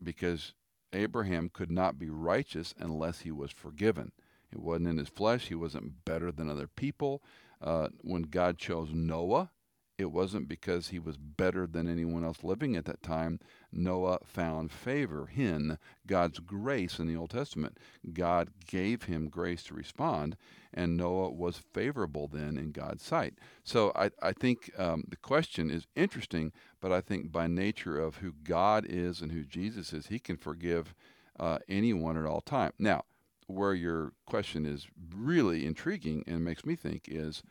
because 0.03 0.55
Abraham 0.92 1.49
could 1.53 1.70
not 1.70 2.01
be 2.01 2.11
righteous 2.11 2.75
unless 2.81 3.20
he 3.20 3.31
was 3.31 3.53
forgiven. 3.53 4.11
It 4.51 4.59
wasn't 4.59 4.88
in 4.88 4.99
his 4.99 5.09
flesh. 5.09 5.46
He 5.46 5.55
wasn't 5.55 6.05
better 6.05 6.33
than 6.33 6.51
other 6.51 6.66
people. 6.66 7.22
Uh, 7.62 7.88
when 8.01 8.22
God 8.22 8.59
chose 8.59 8.88
Noah, 8.92 9.51
it 9.99 10.13
wasn't 10.13 10.49
because 10.49 10.89
he 10.89 10.99
was 10.99 11.17
better 11.17 11.67
than 11.67 11.89
anyone 11.89 12.25
else 12.25 12.45
living 12.45 12.77
at 12.77 12.85
that 12.85 13.03
time. 13.03 13.41
Noah 13.73 14.19
found 14.25 14.71
favor 14.71 15.31
in 15.35 15.79
God's 16.07 16.39
grace 16.39 16.99
in 16.99 17.07
the 17.07 17.17
Old 17.17 17.31
Testament. 17.31 17.79
God 18.13 18.51
gave 18.67 19.05
him 19.05 19.29
grace 19.29 19.63
to 19.65 19.75
respond, 19.75 20.37
and 20.73 20.97
Noah 20.97 21.31
was 21.31 21.63
favorable 21.73 22.29
then 22.29 22.59
in 22.59 22.73
God's 22.73 23.03
sight. 23.03 23.35
So 23.65 23.93
I, 23.97 24.11
I 24.23 24.33
think 24.33 24.71
um, 24.79 25.05
the 25.09 25.17
question 25.17 25.71
is 25.71 25.87
interesting, 25.97 26.53
but 26.81 26.93
I 26.93 27.01
think 27.01 27.33
by 27.33 27.47
nature 27.47 27.99
of 27.99 28.17
who 28.17 28.33
God 28.45 28.85
is 28.87 29.23
and 29.23 29.33
who 29.33 29.45
Jesus 29.45 29.93
is, 29.93 30.09
he 30.09 30.19
can 30.19 30.37
forgive 30.37 30.95
uh, 31.41 31.59
anyone 31.69 32.17
at 32.19 32.27
all 32.27 32.43
time. 32.43 32.73
Now, 32.79 33.05
where 33.47 33.75
your 33.75 34.13
question 34.27 34.67
is 34.67 34.89
really 35.15 35.65
intriguing 35.65 36.25
and 36.27 36.45
makes 36.45 36.67
me 36.67 36.75
think 36.75 37.05
is 37.07 37.43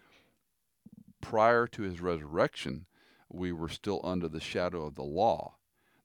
prior 1.25 1.65
to 1.65 1.81
his 1.81 2.01
resurrection, 2.01 2.85
we 3.33 3.51
were 3.51 3.67
still 3.67 3.99
under 4.03 4.27
the 4.27 4.39
shadow 4.39 4.85
of 4.85 4.93
the 4.93 5.03
law. 5.03 5.55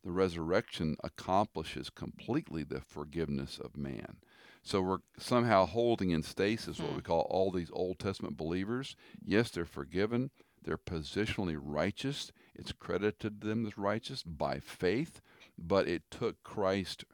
The 0.02 0.12
resurrection 0.12 0.96
accomplishes 1.04 1.90
completely 1.90 2.64
the 2.64 2.80
forgiveness 2.80 3.58
of 3.62 3.76
man. 3.76 4.16
So 4.62 4.80
we're 4.80 5.00
somehow 5.18 5.66
holding 5.66 6.08
in 6.08 6.22
stasis 6.22 6.78
what 6.78 6.92
we 6.92 7.00
hmm. 7.00 7.00
call 7.00 7.26
all 7.28 7.50
these 7.50 7.70
Old 7.70 7.98
Testament 7.98 8.38
believers. 8.38 8.96
Yes, 9.22 9.50
they're 9.50 9.66
forgiven. 9.66 10.30
They're 10.62 10.78
positionally 10.78 11.58
righteous. 11.60 12.32
It's 12.54 12.72
credited 12.72 13.20
to 13.20 13.28
them 13.30 13.66
as 13.66 13.76
righteous 13.76 14.22
by 14.22 14.58
faith, 14.58 15.20
but 15.58 15.86
it 15.86 16.10
took 16.10 16.42
Christ's 16.42 17.04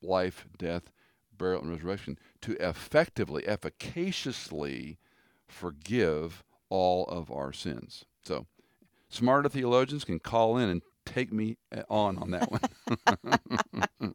life, 0.00 0.46
death, 0.56 0.90
burial, 1.36 1.60
and 1.60 1.70
resurrection 1.70 2.18
to 2.40 2.52
effectively, 2.66 3.44
efficaciously 3.44 4.98
forgive 5.46 6.42
all 6.72 7.04
of 7.04 7.30
our 7.30 7.52
sins. 7.52 8.06
So, 8.24 8.46
smarter 9.10 9.48
theologians 9.50 10.04
can 10.04 10.18
call 10.18 10.56
in 10.56 10.68
and 10.70 10.82
take 11.04 11.30
me 11.32 11.58
uh, 11.76 11.82
on 11.90 12.16
on 12.18 12.30
that 12.30 12.50
one. 12.50 14.14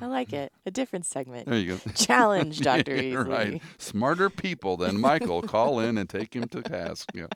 I 0.00 0.06
like 0.06 0.32
it. 0.34 0.52
A 0.66 0.70
different 0.70 1.06
segment. 1.06 1.46
there 1.46 1.58
you 1.58 1.76
go. 1.76 1.90
Challenge, 1.94 2.60
Dr. 2.60 2.94
Yeah, 2.96 3.02
Easley. 3.02 3.28
right. 3.28 3.62
Smarter 3.78 4.28
people 4.30 4.76
than 4.76 5.00
Michael 5.00 5.40
call 5.42 5.80
in 5.80 5.96
and 5.96 6.08
take 6.08 6.34
him 6.36 6.46
to 6.48 6.60
task. 6.62 7.08
Yeah. 7.14 7.26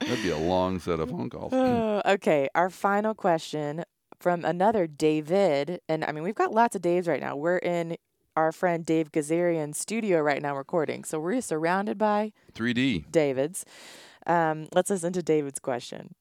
That'd 0.00 0.22
be 0.22 0.30
a 0.30 0.38
long 0.38 0.80
set 0.80 0.98
of 0.98 1.10
phone 1.10 1.28
calls. 1.30 1.52
Oh, 1.52 2.00
okay, 2.06 2.48
our 2.54 2.70
final 2.70 3.14
question 3.14 3.84
from 4.18 4.44
another 4.46 4.86
David, 4.86 5.80
and 5.88 6.04
I 6.04 6.12
mean 6.12 6.24
we've 6.24 6.34
got 6.34 6.52
lots 6.52 6.74
of 6.74 6.80
Daves 6.82 7.06
right 7.06 7.20
now. 7.20 7.36
We're 7.36 7.58
in 7.58 7.96
our 8.34 8.50
friend 8.50 8.84
Dave 8.84 9.12
Gazarian's 9.12 9.78
studio 9.78 10.20
right 10.20 10.40
now 10.40 10.56
recording, 10.56 11.04
so 11.04 11.18
we're 11.20 11.40
surrounded 11.42 11.98
by 11.98 12.32
3D. 12.54 13.10
Davids. 13.10 13.64
Um, 14.26 14.68
let's 14.74 14.90
listen 14.90 15.12
to 15.12 15.22
David's 15.22 15.58
question. 15.60 16.14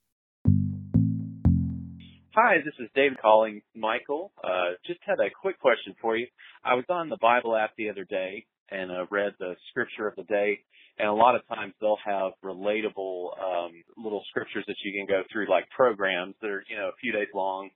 Hi, 2.36 2.58
this 2.66 2.74
is 2.80 2.90
David 2.94 3.18
calling 3.22 3.62
Michael. 3.74 4.34
Uh, 4.44 4.76
just 4.86 5.00
had 5.06 5.20
a 5.20 5.30
quick 5.42 5.58
question 5.58 5.96
for 6.02 6.18
you. 6.18 6.28
I 6.66 6.74
was 6.74 6.84
on 6.90 7.08
the 7.08 7.18
Bible 7.22 7.56
app 7.56 7.72
the 7.78 7.90
other 7.90 8.04
day 8.04 8.46
and 8.70 8.92
uh, 8.92 9.06
read 9.10 9.34
the 9.40 9.56
scripture 9.70 10.08
of 10.08 10.16
the 10.18 10.24
day, 10.24 10.60
and 11.00 11.08
a 11.08 11.14
lot 11.14 11.36
of 11.36 11.48
times 11.48 11.74
they'll 11.80 11.98
have 12.04 12.34
relatable 12.44 13.30
um, 13.40 13.72
little 13.98 14.22
scriptures 14.30 14.66
that 14.68 14.76
you 14.84 14.92
can 14.92 15.08
go 15.08 15.24
through, 15.32 15.50
like 15.50 15.70
programs 15.70 16.36
that 16.42 16.50
are 16.50 16.64
you 16.70 16.76
know 16.76 16.90
a 16.90 16.98
few 17.00 17.14
days 17.14 17.30
long. 17.34 17.70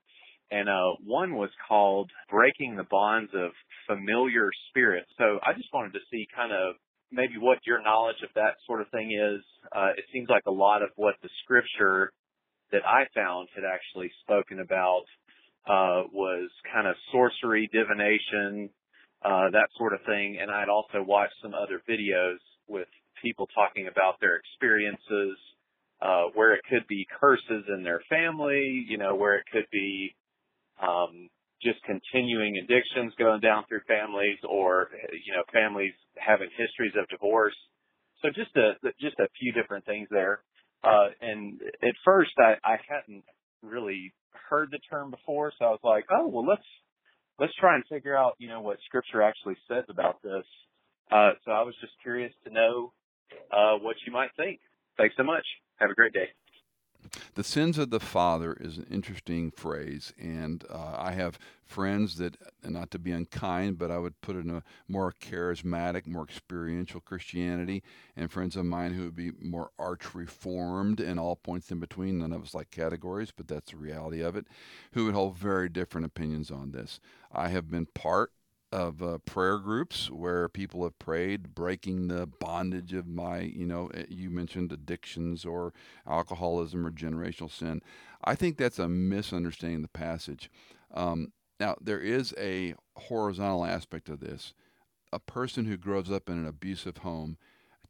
And 0.51 0.67
uh, 0.67 0.97
one 1.05 1.35
was 1.35 1.51
called 1.67 2.11
"Breaking 2.29 2.75
the 2.75 2.87
Bonds 2.89 3.31
of 3.33 3.51
Familiar 3.87 4.49
Spirits." 4.69 5.09
So 5.17 5.39
I 5.45 5.53
just 5.53 5.69
wanted 5.73 5.93
to 5.93 5.99
see 6.11 6.27
kind 6.35 6.51
of 6.51 6.75
maybe 7.11 7.33
what 7.39 7.59
your 7.65 7.81
knowledge 7.81 8.21
of 8.23 8.29
that 8.35 8.55
sort 8.65 8.81
of 8.81 8.89
thing 8.89 9.11
is. 9.11 9.43
Uh, 9.75 9.91
it 9.97 10.05
seems 10.13 10.29
like 10.29 10.43
a 10.47 10.51
lot 10.51 10.81
of 10.81 10.89
what 10.95 11.15
the 11.21 11.29
scripture 11.43 12.11
that 12.71 12.85
I 12.85 13.05
found 13.15 13.49
had 13.55 13.63
actually 13.63 14.11
spoken 14.21 14.59
about 14.59 15.03
uh, 15.67 16.03
was 16.13 16.49
kind 16.73 16.87
of 16.87 16.95
sorcery, 17.11 17.69
divination, 17.71 18.69
uh, 19.23 19.49
that 19.51 19.69
sort 19.77 19.93
of 19.93 19.99
thing. 20.05 20.37
And 20.41 20.51
I'd 20.51 20.69
also 20.69 21.03
watched 21.03 21.35
some 21.41 21.53
other 21.53 21.81
videos 21.89 22.37
with 22.67 22.87
people 23.21 23.47
talking 23.53 23.87
about 23.87 24.15
their 24.21 24.37
experiences, 24.37 25.37
uh, 26.01 26.25
where 26.33 26.53
it 26.53 26.61
could 26.69 26.87
be 26.87 27.05
curses 27.19 27.65
in 27.67 27.83
their 27.83 28.01
family, 28.09 28.85
you 28.87 28.97
know, 28.97 29.15
where 29.15 29.35
it 29.35 29.43
could 29.51 29.67
be 29.71 30.15
um, 30.81 31.29
just 31.61 31.79
continuing 31.83 32.57
addictions 32.63 33.13
going 33.17 33.41
down 33.41 33.65
through 33.67 33.81
families, 33.87 34.37
or 34.47 34.89
you 35.25 35.33
know, 35.33 35.43
families 35.51 35.93
having 36.17 36.49
histories 36.57 36.93
of 36.99 37.07
divorce. 37.09 37.55
So 38.21 38.29
just 38.29 38.55
a 38.55 38.73
just 38.99 39.19
a 39.19 39.27
few 39.39 39.51
different 39.53 39.85
things 39.85 40.07
there. 40.11 40.41
Uh, 40.83 41.07
and 41.21 41.59
at 41.83 41.95
first 42.05 42.31
I, 42.39 42.55
I 42.63 42.77
hadn't 42.87 43.23
really 43.61 44.13
heard 44.49 44.69
the 44.71 44.79
term 44.89 45.11
before, 45.11 45.51
so 45.57 45.65
I 45.65 45.69
was 45.69 45.83
like, 45.83 46.05
oh, 46.11 46.27
well, 46.27 46.45
let's, 46.45 46.63
let's 47.39 47.53
try 47.59 47.75
and 47.75 47.83
figure 47.89 48.15
out, 48.15 48.35
you 48.39 48.47
know, 48.47 48.61
what 48.61 48.77
scripture 48.85 49.21
actually 49.21 49.57
says 49.67 49.83
about 49.89 50.21
this. 50.23 50.45
Uh, 51.11 51.31
so 51.45 51.51
I 51.51 51.63
was 51.63 51.75
just 51.81 51.93
curious 52.01 52.31
to 52.45 52.53
know, 52.53 52.93
uh, 53.51 53.77
what 53.81 53.95
you 54.05 54.13
might 54.13 54.29
think. 54.37 54.59
Thanks 54.97 55.15
so 55.17 55.23
much. 55.23 55.45
Have 55.77 55.89
a 55.89 55.95
great 55.95 56.13
day. 56.13 56.29
The 57.35 57.43
sins 57.43 57.77
of 57.77 57.89
the 57.89 57.99
father 57.99 58.55
is 58.59 58.77
an 58.77 58.87
interesting 58.91 59.51
phrase, 59.51 60.13
and 60.19 60.63
uh, 60.69 60.95
I 60.97 61.11
have 61.11 61.39
friends 61.65 62.17
that, 62.17 62.35
not 62.63 62.91
to 62.91 62.99
be 62.99 63.11
unkind, 63.11 63.77
but 63.77 63.91
I 63.91 63.99
would 63.99 64.19
put 64.21 64.35
in 64.35 64.49
a 64.49 64.63
more 64.87 65.13
charismatic, 65.21 66.07
more 66.07 66.23
experiential 66.23 66.99
Christianity, 66.99 67.83
and 68.15 68.31
friends 68.31 68.55
of 68.55 68.65
mine 68.65 68.93
who 68.93 69.05
would 69.05 69.15
be 69.15 69.31
more 69.39 69.71
arch 69.77 70.13
reformed 70.13 70.99
and 70.99 71.19
all 71.19 71.35
points 71.35 71.71
in 71.71 71.79
between. 71.79 72.19
None 72.19 72.33
of 72.33 72.43
us 72.43 72.53
like 72.53 72.71
categories, 72.71 73.31
but 73.35 73.47
that's 73.47 73.71
the 73.71 73.77
reality 73.77 74.21
of 74.21 74.35
it, 74.35 74.45
who 74.93 75.05
would 75.05 75.13
hold 75.13 75.37
very 75.37 75.69
different 75.69 76.05
opinions 76.05 76.51
on 76.51 76.71
this. 76.71 76.99
I 77.31 77.49
have 77.49 77.69
been 77.69 77.85
part 77.85 78.31
of 78.71 79.01
uh, 79.01 79.17
prayer 79.19 79.57
groups 79.57 80.09
where 80.09 80.47
people 80.47 80.83
have 80.83 80.97
prayed, 80.99 81.55
breaking 81.55 82.07
the 82.07 82.27
bondage 82.27 82.93
of 82.93 83.07
my, 83.07 83.39
you 83.39 83.65
know, 83.65 83.87
eh, 83.93 84.05
you 84.09 84.29
mentioned 84.29 84.71
addictions 84.71 85.45
or 85.45 85.73
alcoholism 86.07 86.85
or 86.85 86.91
generational 86.91 87.51
sin. 87.51 87.81
I 88.23 88.35
think 88.35 88.57
that's 88.57 88.79
a 88.79 88.87
misunderstanding 88.87 89.77
of 89.77 89.83
the 89.83 89.99
passage. 89.99 90.51
Um, 90.93 91.31
now, 91.59 91.75
there 91.81 91.99
is 91.99 92.33
a 92.37 92.75
horizontal 92.95 93.65
aspect 93.65 94.09
of 94.09 94.19
this. 94.19 94.53
A 95.11 95.19
person 95.19 95.65
who 95.65 95.75
grows 95.75 96.11
up 96.11 96.29
in 96.29 96.37
an 96.37 96.47
abusive 96.47 96.97
home 96.97 97.37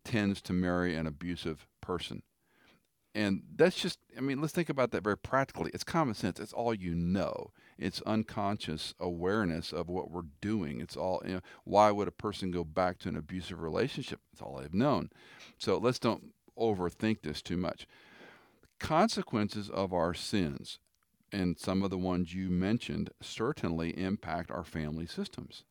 tends 0.04 0.42
to 0.44 0.54
marry 0.54 0.96
an 0.96 1.06
abusive 1.06 1.68
person. 1.82 2.24
And 3.20 3.42
that's 3.54 3.76
just, 3.76 4.00
I 4.18 4.22
mean, 4.22 4.40
let's 4.40 4.54
think 4.54 4.70
about 4.70 4.92
that 4.92 5.04
very 5.04 5.18
practically. 5.18 5.72
It's 5.74 5.84
common 5.84 6.16
sense. 6.16 6.40
It's 6.40 6.54
all 6.54 6.74
you 6.74 6.96
know. 6.96 7.52
It's 7.78 8.02
unconscious 8.04 8.94
awareness 8.98 9.74
of 9.74 9.90
what 9.90 10.10
we're 10.10 10.30
doing. 10.40 10.80
It's 10.80 10.96
all, 10.96 11.22
you 11.26 11.34
know, 11.34 11.42
why 11.66 11.92
would 11.92 12.08
a 12.08 12.12
person 12.12 12.50
go 12.50 12.64
back 12.64 12.98
to 13.00 13.10
an 13.10 13.18
abusive 13.18 13.62
relationship? 13.62 14.22
It's 14.32 14.42
all 14.42 14.56
they've 14.56 14.74
known. 14.74 15.10
So 15.58 15.78
let's 15.78 16.00
don't 16.00 16.32
overthink 16.58 17.22
this 17.22 17.42
too 17.42 17.58
much. 17.58 17.86
Consequences 18.80 19.70
of 19.70 19.92
our 19.92 20.14
sins, 20.14 20.80
and 21.30 21.60
some 21.60 21.84
of 21.84 21.90
the 21.90 21.98
ones 21.98 22.34
you 22.34 22.50
mentioned, 22.50 23.10
certainly 23.20 24.02
impact 24.02 24.50
our 24.50 24.64
family 24.64 25.06
systems. 25.06 25.66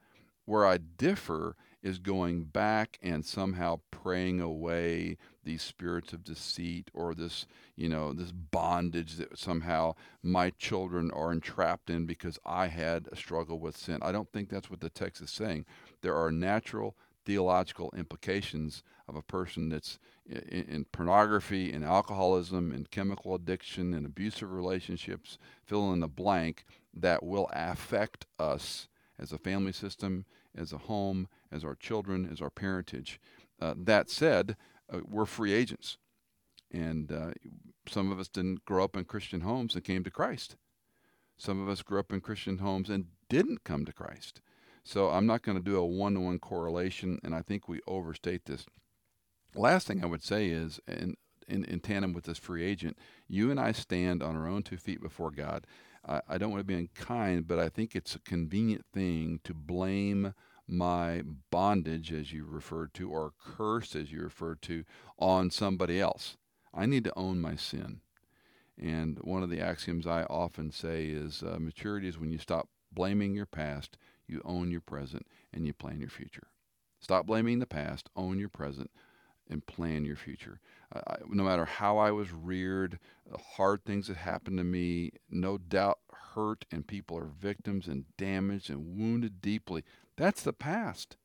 Where 0.44 0.66
I 0.66 0.76
differ 0.76 1.56
is 1.82 1.98
going 1.98 2.44
back 2.44 2.98
and 3.02 3.24
somehow 3.24 3.80
praying 3.90 4.40
away 4.40 5.16
these 5.44 5.62
spirits 5.62 6.12
of 6.12 6.24
deceit 6.24 6.90
or 6.92 7.14
this, 7.14 7.46
you 7.76 7.88
know, 7.88 8.12
this 8.12 8.32
bondage 8.32 9.16
that 9.16 9.38
somehow 9.38 9.94
my 10.22 10.50
children 10.50 11.10
are 11.12 11.32
entrapped 11.32 11.88
in 11.90 12.04
because 12.06 12.38
I 12.44 12.66
had 12.66 13.08
a 13.12 13.16
struggle 13.16 13.58
with 13.58 13.76
sin. 13.76 13.98
I 14.02 14.12
don't 14.12 14.30
think 14.32 14.48
that's 14.48 14.70
what 14.70 14.80
the 14.80 14.90
text 14.90 15.22
is 15.22 15.30
saying. 15.30 15.66
There 16.02 16.16
are 16.16 16.32
natural 16.32 16.96
theological 17.24 17.92
implications 17.96 18.82
of 19.06 19.14
a 19.14 19.22
person 19.22 19.68
that's 19.68 19.98
in, 20.26 20.64
in 20.68 20.84
pornography 20.92 21.70
and 21.72 21.84
alcoholism 21.84 22.72
and 22.72 22.90
chemical 22.90 23.34
addiction 23.34 23.92
and 23.92 24.06
abusive 24.06 24.50
relationships, 24.50 25.38
fill 25.64 25.92
in 25.92 26.00
the 26.00 26.08
blank, 26.08 26.64
that 26.94 27.22
will 27.22 27.50
affect 27.52 28.26
us 28.38 28.88
as 29.18 29.30
a 29.30 29.38
family 29.38 29.72
system, 29.72 30.24
as 30.56 30.72
a 30.72 30.78
home, 30.78 31.28
as 31.50 31.64
our 31.64 31.74
children, 31.74 32.28
as 32.30 32.40
our 32.40 32.50
parentage. 32.50 33.20
Uh, 33.60 33.74
that 33.76 34.10
said, 34.10 34.56
uh, 34.92 35.00
we're 35.06 35.26
free 35.26 35.52
agents. 35.52 35.98
And 36.70 37.10
uh, 37.10 37.30
some 37.88 38.12
of 38.12 38.18
us 38.18 38.28
didn't 38.28 38.64
grow 38.64 38.84
up 38.84 38.96
in 38.96 39.04
Christian 39.04 39.40
homes 39.40 39.74
and 39.74 39.84
came 39.84 40.04
to 40.04 40.10
Christ. 40.10 40.56
Some 41.36 41.62
of 41.62 41.68
us 41.68 41.82
grew 41.82 41.98
up 41.98 42.12
in 42.12 42.20
Christian 42.20 42.58
homes 42.58 42.90
and 42.90 43.06
didn't 43.28 43.64
come 43.64 43.84
to 43.84 43.92
Christ. 43.92 44.40
So 44.84 45.10
I'm 45.10 45.26
not 45.26 45.42
going 45.42 45.56
to 45.56 45.64
do 45.64 45.76
a 45.76 45.84
one 45.84 46.14
to 46.14 46.20
one 46.20 46.38
correlation, 46.38 47.20
and 47.22 47.34
I 47.34 47.42
think 47.42 47.68
we 47.68 47.80
overstate 47.86 48.46
this. 48.46 48.66
Last 49.54 49.86
thing 49.86 50.02
I 50.02 50.06
would 50.06 50.22
say 50.22 50.48
is, 50.48 50.80
in, 50.88 51.16
in, 51.46 51.64
in 51.64 51.80
tandem 51.80 52.12
with 52.12 52.24
this 52.24 52.38
free 52.38 52.64
agent, 52.64 52.96
you 53.28 53.50
and 53.50 53.60
I 53.60 53.72
stand 53.72 54.22
on 54.22 54.36
our 54.36 54.46
own 54.46 54.62
two 54.62 54.76
feet 54.76 55.00
before 55.00 55.30
God. 55.30 55.66
I, 56.08 56.20
I 56.28 56.38
don't 56.38 56.50
want 56.50 56.60
to 56.60 56.64
be 56.64 56.74
unkind, 56.74 57.46
but 57.46 57.58
I 57.58 57.68
think 57.68 57.94
it's 57.94 58.14
a 58.14 58.20
convenient 58.20 58.84
thing 58.92 59.40
to 59.44 59.54
blame 59.54 60.34
my 60.66 61.22
bondage, 61.50 62.12
as 62.12 62.32
you 62.32 62.44
referred 62.44 62.92
to, 62.94 63.10
or 63.10 63.32
curse, 63.38 63.96
as 63.96 64.12
you 64.12 64.22
referred 64.22 64.60
to, 64.62 64.84
on 65.18 65.50
somebody 65.50 66.00
else. 66.00 66.36
I 66.74 66.86
need 66.86 67.04
to 67.04 67.18
own 67.18 67.40
my 67.40 67.56
sin. 67.56 68.00
And 68.80 69.18
one 69.22 69.42
of 69.42 69.50
the 69.50 69.60
axioms 69.60 70.06
I 70.06 70.24
often 70.24 70.70
say 70.70 71.06
is 71.06 71.42
uh, 71.42 71.58
maturity 71.58 72.06
is 72.06 72.18
when 72.18 72.30
you 72.30 72.38
stop 72.38 72.68
blaming 72.92 73.34
your 73.34 73.46
past, 73.46 73.96
you 74.26 74.40
own 74.44 74.70
your 74.70 74.80
present, 74.80 75.26
and 75.52 75.66
you 75.66 75.72
plan 75.72 76.00
your 76.00 76.10
future. 76.10 76.48
Stop 77.00 77.26
blaming 77.26 77.58
the 77.58 77.66
past, 77.66 78.08
own 78.14 78.38
your 78.38 78.48
present, 78.48 78.90
and 79.48 79.66
plan 79.66 80.04
your 80.04 80.16
future. 80.16 80.60
Uh, 80.94 81.16
no 81.28 81.42
matter 81.42 81.66
how 81.66 81.98
I 81.98 82.10
was 82.10 82.32
reared, 82.32 82.98
the 83.30 83.38
hard 83.38 83.84
things 83.84 84.06
that 84.08 84.16
happened 84.16 84.58
to 84.58 84.64
me, 84.64 85.12
no 85.30 85.58
doubt 85.58 85.98
hurt 86.34 86.64
and 86.70 86.86
people 86.86 87.18
are 87.18 87.30
victims 87.40 87.88
and 87.88 88.04
damaged 88.16 88.70
and 88.70 88.96
wounded 88.96 89.42
deeply. 89.42 89.84
That's 90.16 90.42
the 90.42 90.52
past. 90.52 91.16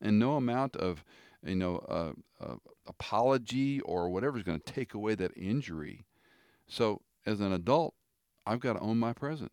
And 0.00 0.18
no 0.18 0.36
amount 0.36 0.76
of, 0.76 1.04
you 1.44 1.56
know, 1.56 1.78
uh, 1.88 2.12
uh, 2.44 2.56
apology 2.86 3.80
or 3.80 4.08
whatever 4.08 4.36
is 4.36 4.44
going 4.44 4.60
to 4.60 4.72
take 4.72 4.94
away 4.94 5.14
that 5.16 5.36
injury. 5.36 6.04
So 6.68 7.02
as 7.26 7.40
an 7.40 7.52
adult, 7.52 7.94
I've 8.46 8.60
got 8.60 8.74
to 8.74 8.80
own 8.80 8.98
my 8.98 9.12
present. 9.12 9.50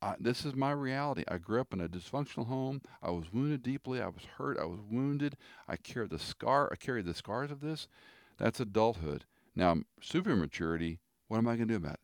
I, 0.00 0.14
this 0.18 0.44
is 0.44 0.54
my 0.54 0.70
reality. 0.70 1.24
I 1.26 1.38
grew 1.38 1.60
up 1.60 1.72
in 1.72 1.80
a 1.80 1.88
dysfunctional 1.88 2.46
home. 2.46 2.82
I 3.02 3.10
was 3.10 3.32
wounded 3.32 3.62
deeply. 3.62 4.00
I 4.00 4.06
was 4.06 4.24
hurt. 4.36 4.58
I 4.58 4.64
was 4.64 4.78
wounded. 4.88 5.36
I 5.66 5.76
carry 5.76 6.06
the 6.06 6.18
scar. 6.18 6.70
I 6.72 6.76
carry 6.76 7.02
the 7.02 7.14
scars 7.14 7.50
of 7.50 7.60
this. 7.60 7.88
That's 8.38 8.60
adulthood. 8.60 9.24
Now, 9.54 9.76
super 10.00 10.36
maturity. 10.36 11.00
What 11.26 11.38
am 11.38 11.48
I 11.48 11.56
going 11.56 11.68
to 11.68 11.74
do 11.74 11.76
about 11.76 11.94
it? 11.94 12.00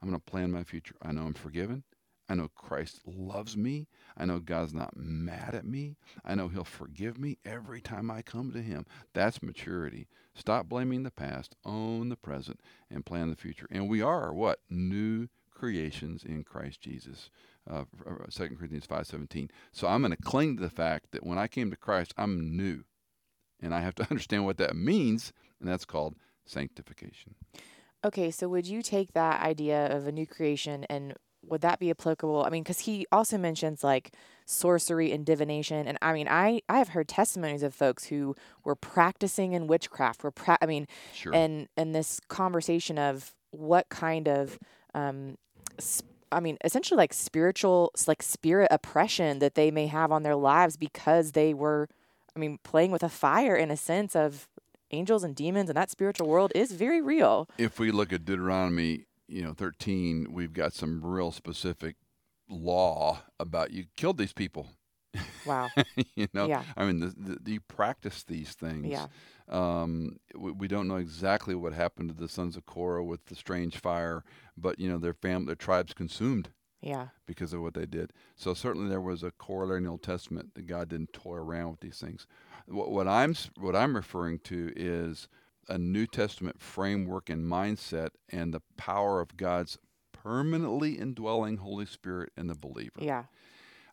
I'm 0.00 0.08
going 0.08 0.20
to 0.20 0.30
plan 0.30 0.52
my 0.52 0.64
future. 0.64 0.94
I 1.02 1.12
know 1.12 1.22
I'm 1.22 1.34
forgiven. 1.34 1.84
I 2.28 2.34
know 2.34 2.48
Christ 2.54 3.00
loves 3.06 3.56
me. 3.56 3.86
I 4.16 4.24
know 4.24 4.38
God's 4.38 4.72
not 4.72 4.96
mad 4.96 5.54
at 5.54 5.66
me. 5.66 5.96
I 6.24 6.34
know 6.34 6.48
He'll 6.48 6.64
forgive 6.64 7.18
me 7.18 7.38
every 7.44 7.80
time 7.80 8.10
I 8.10 8.22
come 8.22 8.52
to 8.52 8.62
Him. 8.62 8.86
That's 9.12 9.42
maturity. 9.42 10.08
Stop 10.34 10.68
blaming 10.68 11.02
the 11.02 11.10
past, 11.10 11.54
own 11.64 12.08
the 12.08 12.16
present, 12.16 12.60
and 12.90 13.04
plan 13.04 13.28
the 13.28 13.36
future. 13.36 13.66
And 13.70 13.88
we 13.90 14.00
are 14.00 14.32
what? 14.32 14.60
New 14.70 15.28
creations 15.50 16.24
in 16.24 16.44
Christ 16.44 16.80
Jesus. 16.80 17.30
Uh, 17.70 17.84
2 18.30 18.44
uh, 18.44 18.46
Corinthians 18.48 18.86
5.17. 18.86 19.50
So 19.72 19.88
I'm 19.88 20.02
going 20.02 20.14
to 20.14 20.22
cling 20.22 20.56
to 20.56 20.62
the 20.62 20.70
fact 20.70 21.12
that 21.12 21.24
when 21.24 21.38
I 21.38 21.46
came 21.46 21.70
to 21.70 21.76
Christ, 21.76 22.12
I'm 22.16 22.56
new. 22.56 22.84
And 23.60 23.74
I 23.74 23.80
have 23.80 23.94
to 23.96 24.06
understand 24.10 24.44
what 24.44 24.58
that 24.58 24.76
means, 24.76 25.32
and 25.60 25.68
that's 25.68 25.84
called 25.84 26.14
sanctification. 26.44 27.34
Okay, 28.04 28.30
so 28.30 28.48
would 28.48 28.66
you 28.66 28.82
take 28.82 29.12
that 29.12 29.42
idea 29.42 29.86
of 29.86 30.06
a 30.06 30.12
new 30.12 30.26
creation 30.26 30.84
and 30.90 31.14
would 31.48 31.60
that 31.62 31.78
be 31.78 31.90
applicable? 31.90 32.44
I 32.44 32.50
mean, 32.50 32.62
because 32.62 32.80
he 32.80 33.06
also 33.12 33.38
mentions 33.38 33.84
like 33.84 34.12
sorcery 34.46 35.12
and 35.12 35.24
divination, 35.24 35.86
and 35.86 35.98
I 36.00 36.12
mean, 36.12 36.28
I 36.28 36.60
I 36.68 36.78
have 36.78 36.88
heard 36.88 37.08
testimonies 37.08 37.62
of 37.62 37.74
folks 37.74 38.04
who 38.04 38.34
were 38.64 38.74
practicing 38.74 39.52
in 39.52 39.66
witchcraft. 39.66 40.22
Were 40.22 40.30
pra- 40.30 40.58
I 40.60 40.66
mean, 40.66 40.86
sure. 41.12 41.34
and 41.34 41.68
and 41.76 41.94
this 41.94 42.20
conversation 42.28 42.98
of 42.98 43.34
what 43.50 43.88
kind 43.88 44.28
of 44.28 44.58
um, 44.94 45.36
sp- 45.78 46.08
I 46.32 46.40
mean, 46.40 46.58
essentially 46.64 46.98
like 46.98 47.12
spiritual, 47.12 47.92
like 48.06 48.22
spirit 48.22 48.68
oppression 48.70 49.38
that 49.38 49.54
they 49.54 49.70
may 49.70 49.86
have 49.86 50.10
on 50.10 50.24
their 50.24 50.34
lives 50.34 50.76
because 50.76 51.32
they 51.32 51.54
were, 51.54 51.88
I 52.34 52.38
mean, 52.38 52.58
playing 52.64 52.90
with 52.90 53.04
a 53.04 53.08
fire 53.08 53.54
in 53.54 53.70
a 53.70 53.76
sense 53.76 54.16
of 54.16 54.48
angels 54.94 55.24
and 55.24 55.34
demons, 55.34 55.68
and 55.68 55.76
that 55.76 55.90
spiritual 55.90 56.28
world 56.28 56.52
is 56.54 56.72
very 56.72 57.02
real. 57.02 57.48
If 57.58 57.78
we 57.78 57.90
look 57.90 58.12
at 58.12 58.24
Deuteronomy 58.24 59.06
you 59.28 59.42
know 59.42 59.52
13 59.52 60.28
we've 60.30 60.52
got 60.52 60.72
some 60.72 61.04
real 61.04 61.32
specific 61.32 61.96
law 62.48 63.22
about 63.40 63.72
you 63.72 63.86
killed 63.96 64.18
these 64.18 64.32
people. 64.32 64.68
Wow. 65.46 65.68
You 66.16 66.28
know 66.32 66.46
yeah. 66.46 66.62
i 66.76 66.84
mean 66.84 67.00
the, 67.00 67.38
the, 67.40 67.52
you 67.52 67.60
practice 67.60 68.22
these 68.22 68.52
things. 68.52 68.86
Yeah. 68.86 69.06
Um, 69.48 70.20
we, 70.34 70.52
we, 70.52 70.68
don't 70.68 70.88
know 70.88 70.96
exactly 70.96 71.54
what 71.54 71.72
happened 71.72 72.08
to 72.08 72.14
the 72.14 72.28
sons 72.28 72.56
of 72.56 72.66
korah 72.66 73.04
with 73.04 73.26
the 73.26 73.34
strange 73.34 73.76
fire 73.76 74.24
but 74.56 74.78
you 74.78 74.88
know 74.88 74.98
their 74.98 75.14
family 75.14 75.46
their 75.46 75.54
tribes 75.54 75.92
consumed 75.92 76.50
yeah. 76.80 77.08
because 77.26 77.52
of 77.52 77.60
what 77.60 77.74
they 77.74 77.86
did. 77.86 78.12
So 78.36 78.54
certainly 78.54 78.88
there 78.88 79.00
was 79.00 79.22
a 79.22 79.32
corollary 79.32 79.78
in 79.78 79.84
the 79.84 79.90
old 79.90 80.02
testament 80.02 80.54
that 80.54 80.66
god 80.66 80.88
didn't 80.88 81.12
toy 81.12 81.36
around 81.36 81.72
with 81.72 81.80
these 81.80 81.98
things 81.98 82.26
what, 82.66 82.90
what 82.90 83.08
i'm 83.08 83.34
what 83.58 83.76
i'm 83.76 83.94
referring 83.96 84.38
to 84.38 84.72
is 84.74 85.28
a 85.68 85.78
New 85.78 86.06
Testament 86.06 86.60
framework 86.60 87.30
and 87.30 87.44
mindset 87.50 88.10
and 88.28 88.52
the 88.52 88.62
power 88.76 89.20
of 89.20 89.36
God's 89.36 89.78
permanently 90.12 90.94
indwelling 90.94 91.58
Holy 91.58 91.86
Spirit 91.86 92.32
in 92.36 92.46
the 92.46 92.54
believer. 92.54 93.00
Yeah. 93.00 93.24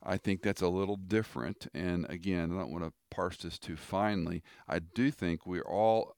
I 0.04 0.18
think 0.18 0.42
that's 0.42 0.62
a 0.62 0.68
little 0.68 0.96
different. 0.96 1.68
And 1.74 2.10
again, 2.10 2.52
I 2.52 2.60
don't 2.60 2.72
want 2.72 2.84
to 2.84 2.94
parse 3.10 3.38
this 3.38 3.60
too 3.60 3.76
finely. 3.76 4.42
I 4.68 4.80
do 4.80 5.12
think 5.12 5.46
we're 5.46 5.62
all, 5.62 6.16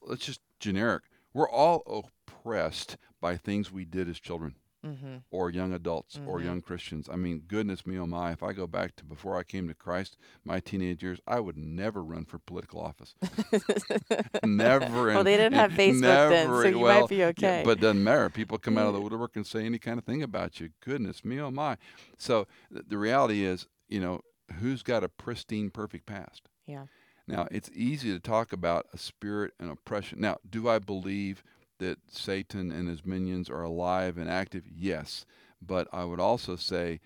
let's 0.00 0.24
just 0.24 0.40
generic, 0.58 1.04
we're 1.34 1.50
all 1.50 1.82
oppressed 2.28 2.96
by 3.20 3.36
things 3.36 3.70
we 3.70 3.84
did 3.84 4.08
as 4.08 4.18
children. 4.18 4.54
Mm-hmm. 4.86 5.16
or 5.30 5.50
young 5.50 5.72
adults 5.72 6.18
or 6.26 6.38
Mhm. 6.38 6.44
young 6.44 6.60
Christians. 6.62 7.08
I 7.10 7.16
mean, 7.16 7.42
goodness 7.48 7.84
me, 7.86 7.98
oh 7.98 8.06
my! 8.06 8.32
If 8.32 8.42
I 8.42 8.52
go 8.52 8.66
back 8.66 8.94
to 8.96 9.04
before 9.04 9.36
I 9.36 9.42
came 9.42 9.66
to 9.68 9.74
Christ, 9.74 10.16
my 10.44 10.60
teenage 10.60 11.02
years, 11.02 11.18
I 11.26 11.40
would 11.40 11.56
never 11.56 12.02
run 12.04 12.24
for 12.24 12.38
political 12.38 12.80
office. 12.80 13.14
never. 14.44 15.06
well, 15.06 15.18
and- 15.18 15.26
they 15.26 15.36
didn't 15.36 15.54
have 15.54 15.72
Facebook 15.72 16.00
then, 16.02 16.30
never- 16.48 16.62
so 16.62 16.68
you 16.68 16.78
well, 16.78 17.00
might 17.02 17.08
be 17.08 17.16
yeah, 17.16 17.26
okay. 17.26 17.62
but 17.64 17.78
it 17.78 17.80
doesn't 17.80 18.02
matter. 18.02 18.30
People 18.30 18.58
come 18.58 18.78
out 18.78 18.86
of 18.86 18.94
the 18.94 19.00
woodwork 19.00 19.36
and 19.36 19.46
say 19.46 19.64
any 19.64 19.78
kind 19.78 19.98
of 19.98 20.04
thing 20.04 20.22
about 20.22 20.60
you. 20.60 20.70
Goodness 20.84 21.24
me, 21.24 21.40
oh 21.40 21.50
my! 21.50 21.76
So 22.18 22.46
th- 22.72 22.84
the 22.88 22.98
reality 22.98 23.44
is, 23.44 23.66
you 23.88 24.00
know, 24.00 24.20
who's 24.60 24.82
got 24.82 25.04
a 25.04 25.08
pristine, 25.08 25.70
perfect 25.70 26.06
past? 26.06 26.48
yeah. 26.66 26.86
Now, 27.28 27.48
it's 27.50 27.68
easy 27.74 28.12
to 28.12 28.20
talk 28.20 28.52
about 28.52 28.86
a 28.94 28.98
spirit 28.98 29.52
and 29.58 29.68
oppression. 29.68 30.20
Now, 30.20 30.36
do 30.48 30.68
I 30.68 30.78
believe 30.78 31.42
that 31.78 31.98
Satan 32.08 32.70
and 32.70 32.88
his 32.88 33.04
minions 33.04 33.50
are 33.50 33.62
alive 33.62 34.18
and 34.18 34.28
active? 34.28 34.64
Yes. 34.68 35.26
But 35.60 35.88
I 35.92 36.04
would 36.04 36.20
also 36.20 36.56
say 36.56 37.00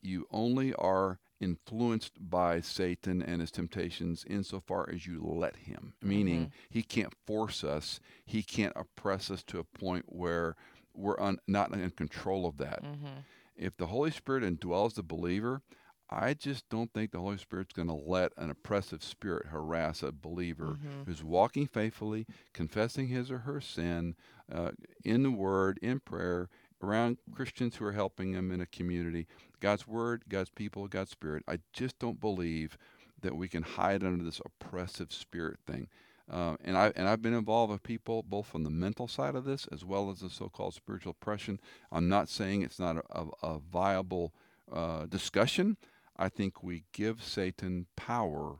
you 0.00 0.26
only 0.30 0.74
are 0.74 1.18
influenced 1.40 2.12
by 2.18 2.60
Satan 2.60 3.22
and 3.22 3.40
his 3.40 3.50
temptations 3.50 4.24
insofar 4.28 4.88
as 4.92 5.06
you 5.06 5.22
let 5.22 5.56
him, 5.56 5.94
meaning 6.02 6.52
he 6.68 6.82
can't 6.82 7.14
force 7.26 7.62
us, 7.62 8.00
he 8.24 8.42
can't 8.42 8.72
oppress 8.74 9.30
us 9.30 9.42
to 9.44 9.58
a 9.58 9.64
point 9.64 10.06
where 10.08 10.56
we're 10.94 11.20
un, 11.20 11.38
not 11.46 11.72
in 11.72 11.90
control 11.90 12.46
of 12.46 12.56
that. 12.58 12.82
Mm-hmm. 12.82 13.20
If 13.56 13.76
the 13.76 13.86
Holy 13.86 14.10
Spirit 14.10 14.42
indwells 14.42 14.94
the 14.94 15.02
believer, 15.02 15.62
I 16.10 16.32
just 16.34 16.68
don't 16.70 16.92
think 16.92 17.10
the 17.10 17.20
Holy 17.20 17.36
Spirit's 17.38 17.72
going 17.74 17.88
to 17.88 17.94
let 17.94 18.32
an 18.36 18.50
oppressive 18.50 19.02
spirit 19.02 19.46
harass 19.48 20.02
a 20.02 20.10
believer 20.12 20.78
Mhm. 20.82 21.06
who's 21.06 21.22
walking 21.22 21.66
faithfully, 21.66 22.26
confessing 22.54 23.08
his 23.08 23.30
or 23.30 23.40
her 23.40 23.60
sin 23.60 24.14
uh, 24.50 24.70
in 25.04 25.22
the 25.22 25.30
Word, 25.30 25.78
in 25.82 26.00
prayer, 26.00 26.48
around 26.82 27.18
Christians 27.34 27.76
who 27.76 27.84
are 27.84 27.92
helping 27.92 28.32
them 28.32 28.50
in 28.50 28.60
a 28.62 28.66
community. 28.66 29.26
God's 29.60 29.86
Word, 29.86 30.24
God's 30.28 30.50
people, 30.50 30.88
God's 30.88 31.10
Spirit. 31.10 31.42
I 31.46 31.58
just 31.72 31.98
don't 31.98 32.20
believe 32.20 32.78
that 33.20 33.36
we 33.36 33.48
can 33.48 33.62
hide 33.62 34.02
under 34.04 34.24
this 34.24 34.40
oppressive 34.44 35.12
spirit 35.12 35.58
thing. 35.66 35.88
Uh, 36.30 36.56
and 36.62 36.76
I 36.76 36.92
and 36.94 37.08
I've 37.08 37.22
been 37.22 37.34
involved 37.34 37.72
with 37.72 37.82
people 37.82 38.22
both 38.22 38.54
on 38.54 38.62
the 38.62 38.70
mental 38.70 39.08
side 39.08 39.34
of 39.34 39.44
this 39.44 39.66
as 39.72 39.84
well 39.84 40.10
as 40.10 40.20
the 40.20 40.28
so-called 40.30 40.74
spiritual 40.74 41.10
oppression. 41.20 41.58
I'm 41.90 42.08
not 42.08 42.28
saying 42.28 42.62
it's 42.62 42.78
not 42.78 42.96
a, 42.98 43.02
a, 43.10 43.26
a 43.54 43.58
viable 43.58 44.32
uh, 44.70 45.06
discussion. 45.06 45.76
I 46.18 46.28
think 46.28 46.62
we 46.62 46.84
give 46.92 47.22
Satan 47.22 47.86
power 47.96 48.58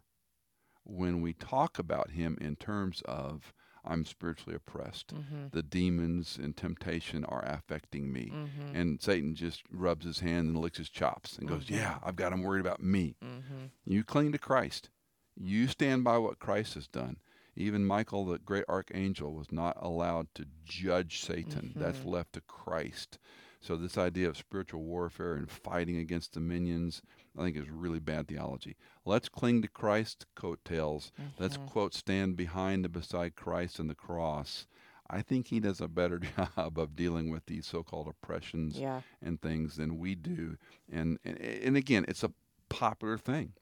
when 0.84 1.20
we 1.20 1.32
talk 1.32 1.78
about 1.78 2.10
him 2.12 2.38
in 2.40 2.56
terms 2.56 3.02
of 3.04 3.52
I'm 3.84 4.04
spiritually 4.04 4.54
oppressed. 4.56 5.14
Mm-hmm. 5.14 5.46
The 5.52 5.62
demons 5.62 6.38
and 6.40 6.54
temptation 6.56 7.24
are 7.24 7.42
affecting 7.44 8.12
me. 8.12 8.30
Mm-hmm. 8.34 8.76
And 8.76 9.00
Satan 9.00 9.34
just 9.34 9.62
rubs 9.70 10.04
his 10.04 10.20
hand 10.20 10.48
and 10.48 10.58
licks 10.58 10.78
his 10.78 10.90
chops 10.90 11.38
and 11.38 11.48
goes, 11.48 11.64
Mhm. 11.66 11.70
Yeah, 11.76 11.98
I've 12.04 12.16
got 12.16 12.32
him 12.32 12.42
worried 12.42 12.60
about 12.60 12.82
me. 12.82 13.16
Mm-hmm. 13.24 13.66
You 13.86 14.04
cling 14.04 14.32
to 14.32 14.38
Christ. 14.38 14.90
You 15.36 15.68
stand 15.68 16.04
by 16.04 16.18
what 16.18 16.38
Christ 16.38 16.74
has 16.74 16.86
done. 16.86 17.16
Even 17.56 17.86
Michael, 17.86 18.26
the 18.26 18.38
great 18.38 18.64
archangel, 18.68 19.32
was 19.32 19.50
not 19.50 19.76
allowed 19.80 20.26
to 20.34 20.46
judge 20.64 21.20
Satan. 21.22 21.72
That's 21.74 22.00
Mhm. 22.00 22.06
left 22.06 22.32
to 22.34 22.40
Christ. 22.42 23.18
So, 23.60 23.76
this 23.76 23.98
idea 23.98 24.28
of 24.28 24.36
spiritual 24.36 24.82
warfare 24.82 25.34
and 25.34 25.50
fighting 25.50 25.96
against 25.96 26.32
the 26.32 26.40
minions, 26.40 27.02
I 27.36 27.42
think 27.42 27.56
is 27.56 27.68
really 27.68 27.98
bad 27.98 28.28
theology. 28.28 28.76
Let's 29.04 29.28
cling 29.28 29.62
to 29.62 29.68
Christ's 29.68 30.26
coattails. 30.36 31.10
Let's, 31.38 31.56
Mhm. 31.56 31.66
quote, 31.66 31.94
stand 31.94 32.36
behind 32.36 32.84
and 32.84 32.92
beside 32.94 33.34
Christ 33.36 33.78
and 33.80 33.90
the 33.90 33.94
cross. 33.96 34.66
I 35.10 35.22
think 35.22 35.48
he 35.48 35.58
does 35.58 35.80
a 35.80 35.88
better 35.88 36.18
job 36.56 36.78
of 36.78 36.94
dealing 36.94 37.30
with 37.30 37.46
these 37.46 37.66
so 37.66 37.82
called 37.82 38.06
oppressions 38.08 38.78
Yeah. 38.78 39.02
and 39.20 39.40
things 39.40 39.76
than 39.76 39.98
we 39.98 40.14
do. 40.14 40.56
And, 40.90 41.18
and 41.24 41.38
and 41.38 41.76
again, 41.76 42.04
it's 42.06 42.22
a 42.22 42.32
popular 42.68 43.18
thing. 43.18 43.54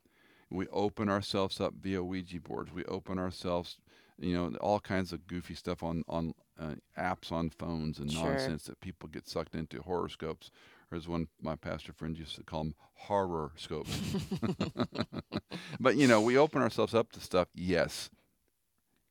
We 0.50 0.68
open 0.68 1.08
ourselves 1.08 1.60
up 1.60 1.74
via 1.74 2.02
Ouija 2.04 2.40
boards. 2.40 2.72
We 2.72 2.84
open 2.84 3.18
ourselves, 3.18 3.78
you 4.18 4.34
know, 4.34 4.56
all 4.60 4.80
kinds 4.80 5.12
of 5.12 5.26
goofy 5.26 5.54
stuff 5.54 5.82
on 5.82 6.02
on 6.08 6.34
uh, 6.58 6.74
apps 6.98 7.30
on 7.30 7.50
phones 7.50 7.98
and 7.98 8.10
Sure. 8.10 8.30
nonsense 8.32 8.64
that 8.64 8.80
people 8.80 9.08
get 9.08 9.28
sucked 9.28 9.54
into. 9.54 9.82
Horoscopes, 9.82 10.50
or 10.90 10.96
as 10.96 11.06
one 11.08 11.28
my 11.40 11.54
pastor 11.56 11.92
friend 11.92 12.16
used 12.18 12.36
to 12.36 12.42
call 12.44 12.64
them, 12.64 12.74
horror 12.94 13.52
scopes. 13.56 13.98
but 15.80 15.96
you 15.96 16.06
know, 16.06 16.20
we 16.20 16.36
open 16.36 16.62
ourselves 16.62 16.94
up 16.94 17.12
to 17.12 17.20
stuff. 17.20 17.48
Yes, 17.54 18.10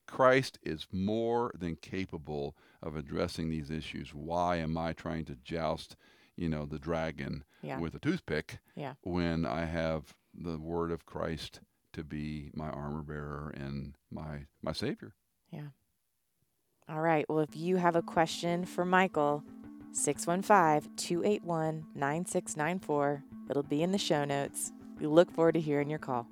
Christ 0.07 0.59
is 0.63 0.87
more 0.91 1.51
than 1.57 1.75
capable 1.75 2.55
of 2.81 2.95
addressing 2.95 3.49
these 3.49 3.69
issues. 3.71 4.13
Why 4.13 4.57
am 4.57 4.77
I 4.77 4.93
trying 4.93 5.25
to 5.25 5.35
joust, 5.35 5.95
you 6.35 6.49
know, 6.49 6.65
the 6.65 6.79
dragon 6.79 7.43
Yeah. 7.61 7.79
with 7.79 7.95
a 7.95 7.99
toothpick 7.99 8.59
Yeah. 8.75 8.95
when 9.01 9.45
I 9.45 9.65
have 9.65 10.15
the 10.33 10.57
word 10.57 10.91
of 10.91 11.05
Christ 11.05 11.61
to 11.95 12.03
be 12.03 12.51
my 12.53 12.69
armor 12.69 13.01
bearer 13.01 13.53
and 13.55 13.95
my 14.11 14.45
my 14.61 14.73
savior? 14.73 15.15
Yeah. 15.49 15.69
All 16.89 17.01
right. 17.01 17.25
Well, 17.27 17.39
if 17.39 17.55
you 17.55 17.77
have 17.77 17.95
a 17.95 18.01
question 18.01 18.65
for 18.65 18.85
Michael, 18.85 19.43
615 19.93 20.95
281 20.97 21.85
9694. 21.95 23.23
It'll 23.49 23.63
be 23.63 23.81
in 23.81 23.91
the 23.91 23.97
show 23.97 24.25
notes. 24.25 24.71
We 24.99 25.07
look 25.07 25.31
forward 25.31 25.53
to 25.53 25.61
hearing 25.61 25.89
your 25.89 25.99
call. 25.99 26.27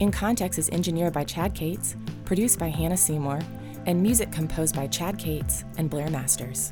In 0.00 0.12
Context 0.12 0.58
is 0.58 0.68
engineered 0.70 1.12
by 1.12 1.24
Chad 1.24 1.54
Cates, 1.54 1.96
produced 2.24 2.58
by 2.58 2.68
Hannah 2.68 2.96
Seymour, 2.96 3.40
and 3.88 4.02
music 4.02 4.30
composed 4.30 4.76
by 4.76 4.86
Chad 4.86 5.18
Cates 5.18 5.64
and 5.78 5.88
Blair 5.88 6.10
Masters. 6.10 6.70